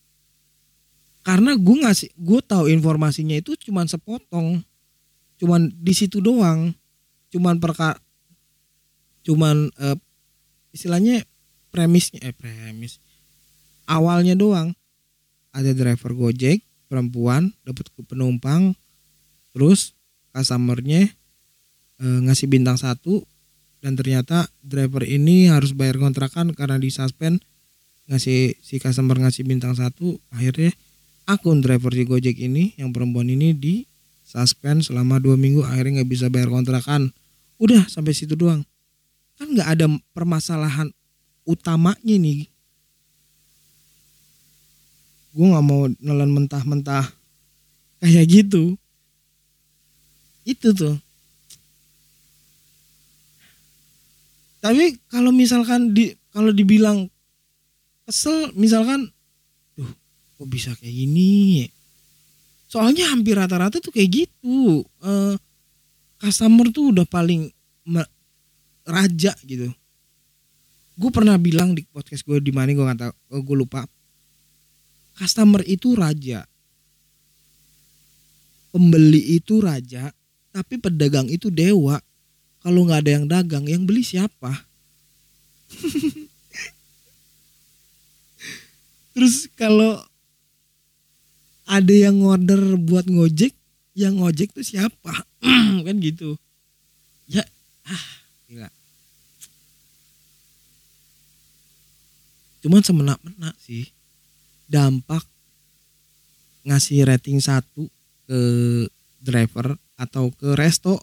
Karena 1.23 1.55
gue 1.55 1.77
ngasih 1.87 2.11
gue 2.19 2.41
tahu 2.43 2.67
informasinya 2.67 3.39
itu 3.39 3.55
cuman 3.55 3.87
sepotong. 3.87 4.59
Cuman 5.39 5.71
di 5.71 5.95
situ 5.95 6.19
doang. 6.19 6.75
Cuman 7.31 7.63
perkara 7.63 7.95
cuman 9.23 9.71
uh, 9.79 9.95
istilahnya 10.73 11.25
premisnya 11.73 12.21
eh 12.25 12.35
premis. 12.35 13.01
Awalnya 13.89 14.37
doang. 14.37 14.77
Ada 15.53 15.73
driver 15.73 16.13
gojek 16.13 16.61
perempuan 16.89 17.53
dapat 17.65 17.89
penumpang 18.05 18.77
terus 19.53 19.97
customernya 20.33 21.09
uh, 22.01 22.21
ngasih 22.25 22.49
bintang 22.49 22.77
satu 22.81 23.25
dan 23.85 23.95
ternyata 23.95 24.49
driver 24.61 25.05
ini 25.05 25.49
harus 25.51 25.77
bayar 25.77 26.01
kontrakan 26.01 26.53
karena 26.57 26.81
di 26.81 26.93
suspend 26.93 27.43
ngasih 28.09 28.57
si 28.61 28.81
customer 28.81 29.21
ngasih 29.21 29.45
bintang 29.45 29.77
satu 29.77 30.17
akhirnya 30.33 30.73
akun 31.29 31.61
driver 31.61 31.93
di 31.93 32.09
Gojek 32.09 32.41
ini 32.41 32.73
yang 32.81 32.93
perempuan 32.97 33.29
ini 33.29 33.53
di 33.53 33.85
suspend 34.25 34.85
selama 34.85 35.21
dua 35.21 35.37
minggu 35.37 35.65
akhirnya 35.65 36.01
nggak 36.01 36.11
bisa 36.11 36.27
bayar 36.33 36.49
kontrakan. 36.49 37.13
Udah 37.61 37.85
sampai 37.89 38.17
situ 38.17 38.33
doang 38.33 38.65
kan 39.39 39.55
nggak 39.55 39.71
ada 39.79 39.87
permasalahan 40.11 40.91
utamanya 41.47 42.17
nih. 42.19 42.51
Gue 45.33 45.47
nggak 45.47 45.65
mau 45.65 45.87
nelan 46.03 46.35
mentah-mentah 46.35 47.07
kayak 48.03 48.27
gitu. 48.27 48.75
Itu 50.43 50.75
tuh. 50.75 50.99
Tapi 54.59 54.99
kalau 55.07 55.31
misalkan 55.31 55.95
di 55.95 56.11
kalau 56.35 56.51
dibilang 56.51 57.07
kesel 58.03 58.51
misalkan 58.59 59.07
tuh 59.79 59.87
kok 60.35 60.49
bisa 60.51 60.75
kayak 60.75 60.93
gini? 61.07 61.71
Soalnya 62.67 63.09
hampir 63.15 63.39
rata-rata 63.39 63.79
tuh 63.79 63.95
kayak 63.95 64.11
gitu. 64.27 64.83
Uh, 64.99 65.39
customer 66.19 66.69
tuh 66.75 66.91
udah 66.91 67.07
paling 67.07 67.49
raja 68.89 69.37
gitu. 69.45 69.69
Gue 70.99 71.11
pernah 71.15 71.39
bilang 71.39 71.77
di 71.77 71.85
podcast 71.87 72.25
gue 72.27 72.41
di 72.43 72.51
mana 72.51 72.73
gue 72.73 72.83
nggak 72.83 72.99
tahu 72.99 73.13
eh, 73.13 73.43
gue 73.45 73.57
lupa. 73.57 73.85
Customer 75.15 75.63
itu 75.69 75.95
raja. 75.95 76.49
Pembeli 78.73 79.39
itu 79.39 79.61
raja 79.61 80.11
tapi 80.51 80.81
pedagang 80.81 81.29
itu 81.29 81.53
dewa. 81.53 82.01
Kalau 82.59 82.83
nggak 82.89 83.07
ada 83.07 83.13
yang 83.15 83.27
dagang 83.31 83.65
yang 83.71 83.87
beli 83.87 84.03
siapa? 84.03 84.67
Terus 89.15 89.47
kalau 89.55 90.03
ada 91.69 91.95
yang 91.95 92.25
order 92.25 92.75
buat 92.81 93.07
ngojek 93.07 93.55
yang 93.95 94.19
ngojek 94.19 94.51
tuh 94.51 94.67
siapa? 94.67 95.27
Kan 95.87 95.97
gitu. 96.03 96.35
Ya 97.31 97.45
ah 97.87 98.05
gila 98.49 98.78
cuman 102.63 102.83
semenak-menak 102.83 103.55
sih 103.63 103.87
dampak 104.69 105.23
ngasih 106.69 107.09
rating 107.09 107.41
satu 107.41 107.89
ke 108.29 108.41
driver 109.25 109.81
atau 109.97 110.31
ke 110.37 110.53
resto. 110.55 111.01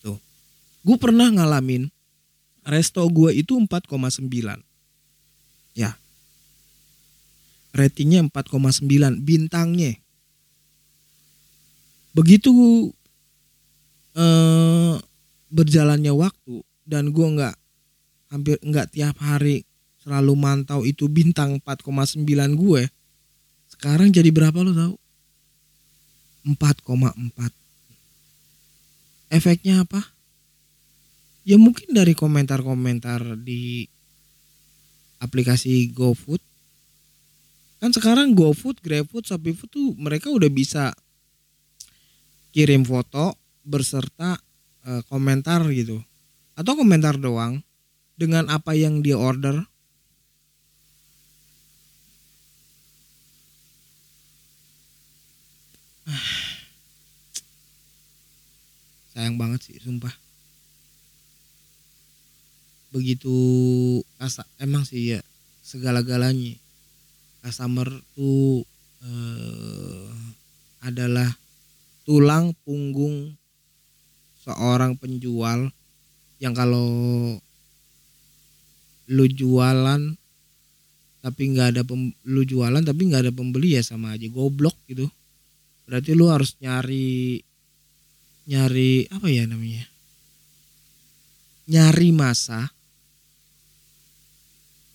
Tuh. 0.00 0.18
Gue 0.82 0.96
pernah 0.96 1.28
ngalamin 1.28 1.92
resto 2.66 3.04
gue 3.06 3.30
itu 3.36 3.54
4,9 3.54 4.26
ya. 5.76 5.92
Ratingnya 7.76 8.24
4,9 8.32 9.20
bintangnya. 9.20 10.00
Begitu 12.16 12.50
eh, 14.16 14.96
berjalannya 15.52 16.12
waktu 16.16 16.64
dan 16.88 17.12
gue 17.12 17.26
nggak 17.36 17.54
hampir 18.30 18.58
nggak 18.62 18.94
tiap 18.94 19.16
hari 19.22 19.62
selalu 20.06 20.38
mantau 20.38 20.86
itu 20.86 21.10
bintang 21.10 21.58
4,9 21.62 22.22
gue. 22.54 22.82
Sekarang 23.66 24.14
jadi 24.14 24.30
berapa 24.30 24.62
lo 24.62 24.72
tau? 24.72 24.94
4,4 26.46 27.66
efeknya 29.34 29.82
apa? 29.82 29.98
Ya 31.46 31.58
mungkin 31.58 31.94
dari 31.94 32.14
komentar-komentar 32.14 33.38
di 33.38 33.86
aplikasi 35.22 35.90
GoFood. 35.94 36.42
Kan 37.78 37.94
sekarang 37.94 38.34
GoFood, 38.34 38.82
GrabFood, 38.82 39.30
ShopeeFood 39.30 39.70
tuh 39.70 39.94
mereka 39.98 40.30
udah 40.32 40.50
bisa 40.50 40.90
kirim 42.50 42.82
foto 42.82 43.36
berserta 43.62 44.40
e, 44.82 45.04
komentar 45.06 45.62
gitu. 45.70 46.02
Atau 46.56 46.74
komentar 46.74 47.20
doang 47.20 47.62
dengan 48.16 48.48
apa 48.48 48.72
yang 48.72 49.04
dia 49.04 49.20
order? 49.20 49.68
Sayang 59.12 59.36
banget 59.36 59.68
sih 59.68 59.76
sumpah. 59.80 60.12
Begitu 62.88 63.36
asa 64.16 64.48
emang 64.56 64.88
sih 64.88 65.12
ya 65.16 65.20
segala-galanya. 65.60 66.56
Customer 67.44 67.92
tuh 68.16 68.64
eh, 69.04 70.08
adalah 70.82 71.30
tulang 72.08 72.56
punggung 72.64 73.36
seorang 74.46 74.94
penjual 74.94 75.74
yang 76.38 76.54
kalau 76.54 77.34
lu 79.06 79.26
jualan 79.30 80.18
tapi 81.26 81.42
nggak 81.50 81.68
ada 81.74 81.82
pem, 81.82 82.14
lu 82.22 82.46
jualan 82.46 82.86
tapi 82.86 83.10
nggak 83.10 83.26
ada 83.26 83.34
pembeli 83.34 83.74
ya 83.74 83.82
sama 83.82 84.14
aja 84.14 84.30
goblok 84.30 84.78
gitu. 84.86 85.10
Berarti 85.82 86.14
lu 86.14 86.30
harus 86.30 86.54
nyari 86.62 87.42
nyari 88.46 89.10
apa 89.10 89.26
ya 89.26 89.42
namanya? 89.50 89.90
Nyari 91.66 92.14
masa. 92.14 92.70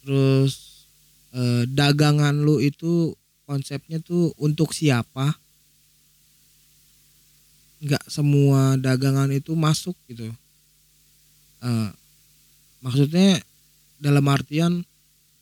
Terus 0.07 0.87
eh, 1.35 1.67
dagangan 1.67 2.39
lu 2.39 2.63
itu 2.63 3.11
konsepnya 3.43 3.99
tuh 3.99 4.31
untuk 4.39 4.71
siapa? 4.71 5.35
Nggak 7.83 8.07
semua 8.07 8.79
dagangan 8.79 9.27
itu 9.35 9.51
masuk 9.51 9.99
gitu. 10.07 10.31
Eh, 11.59 11.89
maksudnya 12.79 13.43
dalam 14.01 14.25
artian 14.25 14.81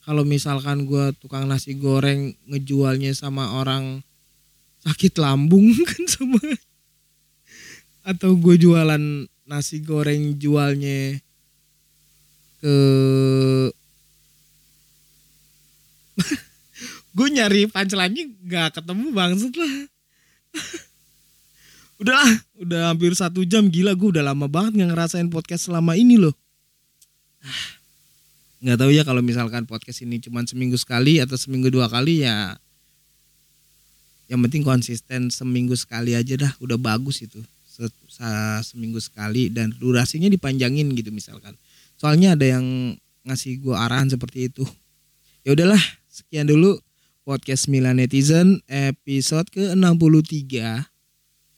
kalau 0.04 0.28
misalkan 0.28 0.84
gue 0.84 1.16
tukang 1.24 1.48
nasi 1.48 1.80
goreng 1.80 2.36
ngejualnya 2.52 3.16
sama 3.16 3.56
orang 3.56 4.04
sakit 4.84 5.16
lambung 5.16 5.72
kan 5.90 6.04
sama 6.12 6.40
atau 8.04 8.36
gue 8.36 8.60
jualan 8.60 9.30
nasi 9.48 9.80
goreng 9.80 10.36
jualnya 10.36 11.24
ke 12.60 12.76
gue 17.16 17.28
nyari 17.32 17.72
punchline 17.72 18.36
gak 18.44 18.76
ketemu 18.76 19.16
banget 19.16 19.54
lah. 19.56 19.74
Udah 22.00 22.16
udah 22.56 22.96
hampir 22.96 23.12
satu 23.12 23.44
jam 23.44 23.68
gila 23.68 23.92
gue 23.92 24.16
udah 24.16 24.24
lama 24.24 24.48
banget 24.48 24.80
nggak 24.80 24.96
ngerasain 24.96 25.28
podcast 25.28 25.68
selama 25.68 26.00
ini 26.00 26.16
loh 26.16 26.32
nggak 28.60 28.78
tahu 28.80 28.92
ya 28.92 29.08
kalau 29.08 29.24
misalkan 29.24 29.64
podcast 29.64 30.04
ini 30.04 30.20
cuma 30.20 30.44
seminggu 30.44 30.76
sekali 30.76 31.24
atau 31.24 31.40
seminggu 31.40 31.72
dua 31.72 31.88
kali 31.88 32.28
ya 32.28 32.60
yang 34.28 34.44
penting 34.46 34.62
konsisten 34.62 35.32
seminggu 35.32 35.74
sekali 35.80 36.14
aja 36.14 36.36
dah 36.36 36.54
udah 36.60 36.76
bagus 36.76 37.24
itu 37.24 37.40
seminggu 38.60 39.00
sekali 39.00 39.48
dan 39.48 39.72
durasinya 39.80 40.28
dipanjangin 40.28 40.92
gitu 40.98 41.16
misalkan. 41.16 41.56
Soalnya 41.96 42.36
ada 42.36 42.44
yang 42.44 42.96
ngasih 43.24 43.64
gue 43.64 43.76
arahan 43.76 44.12
seperti 44.12 44.52
itu. 44.52 44.68
Ya 45.48 45.56
udahlah 45.56 45.80
sekian 46.12 46.52
dulu 46.52 46.76
podcast 47.24 47.72
Milan 47.72 48.04
Netizen 48.04 48.60
episode 48.68 49.48
ke 49.48 49.72
63 49.72 50.84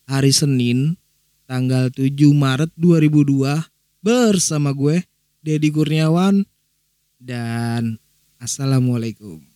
hari 0.05 0.31
Senin 0.33 1.01
tanggal 1.49 1.89
7 1.89 2.13
Maret 2.35 2.71
2002 2.77 3.57
bersama 4.05 4.73
gue 4.73 5.01
Dedi 5.41 5.73
Kurniawan 5.73 6.45
dan 7.21 8.01
Assalamualaikum 8.41 9.50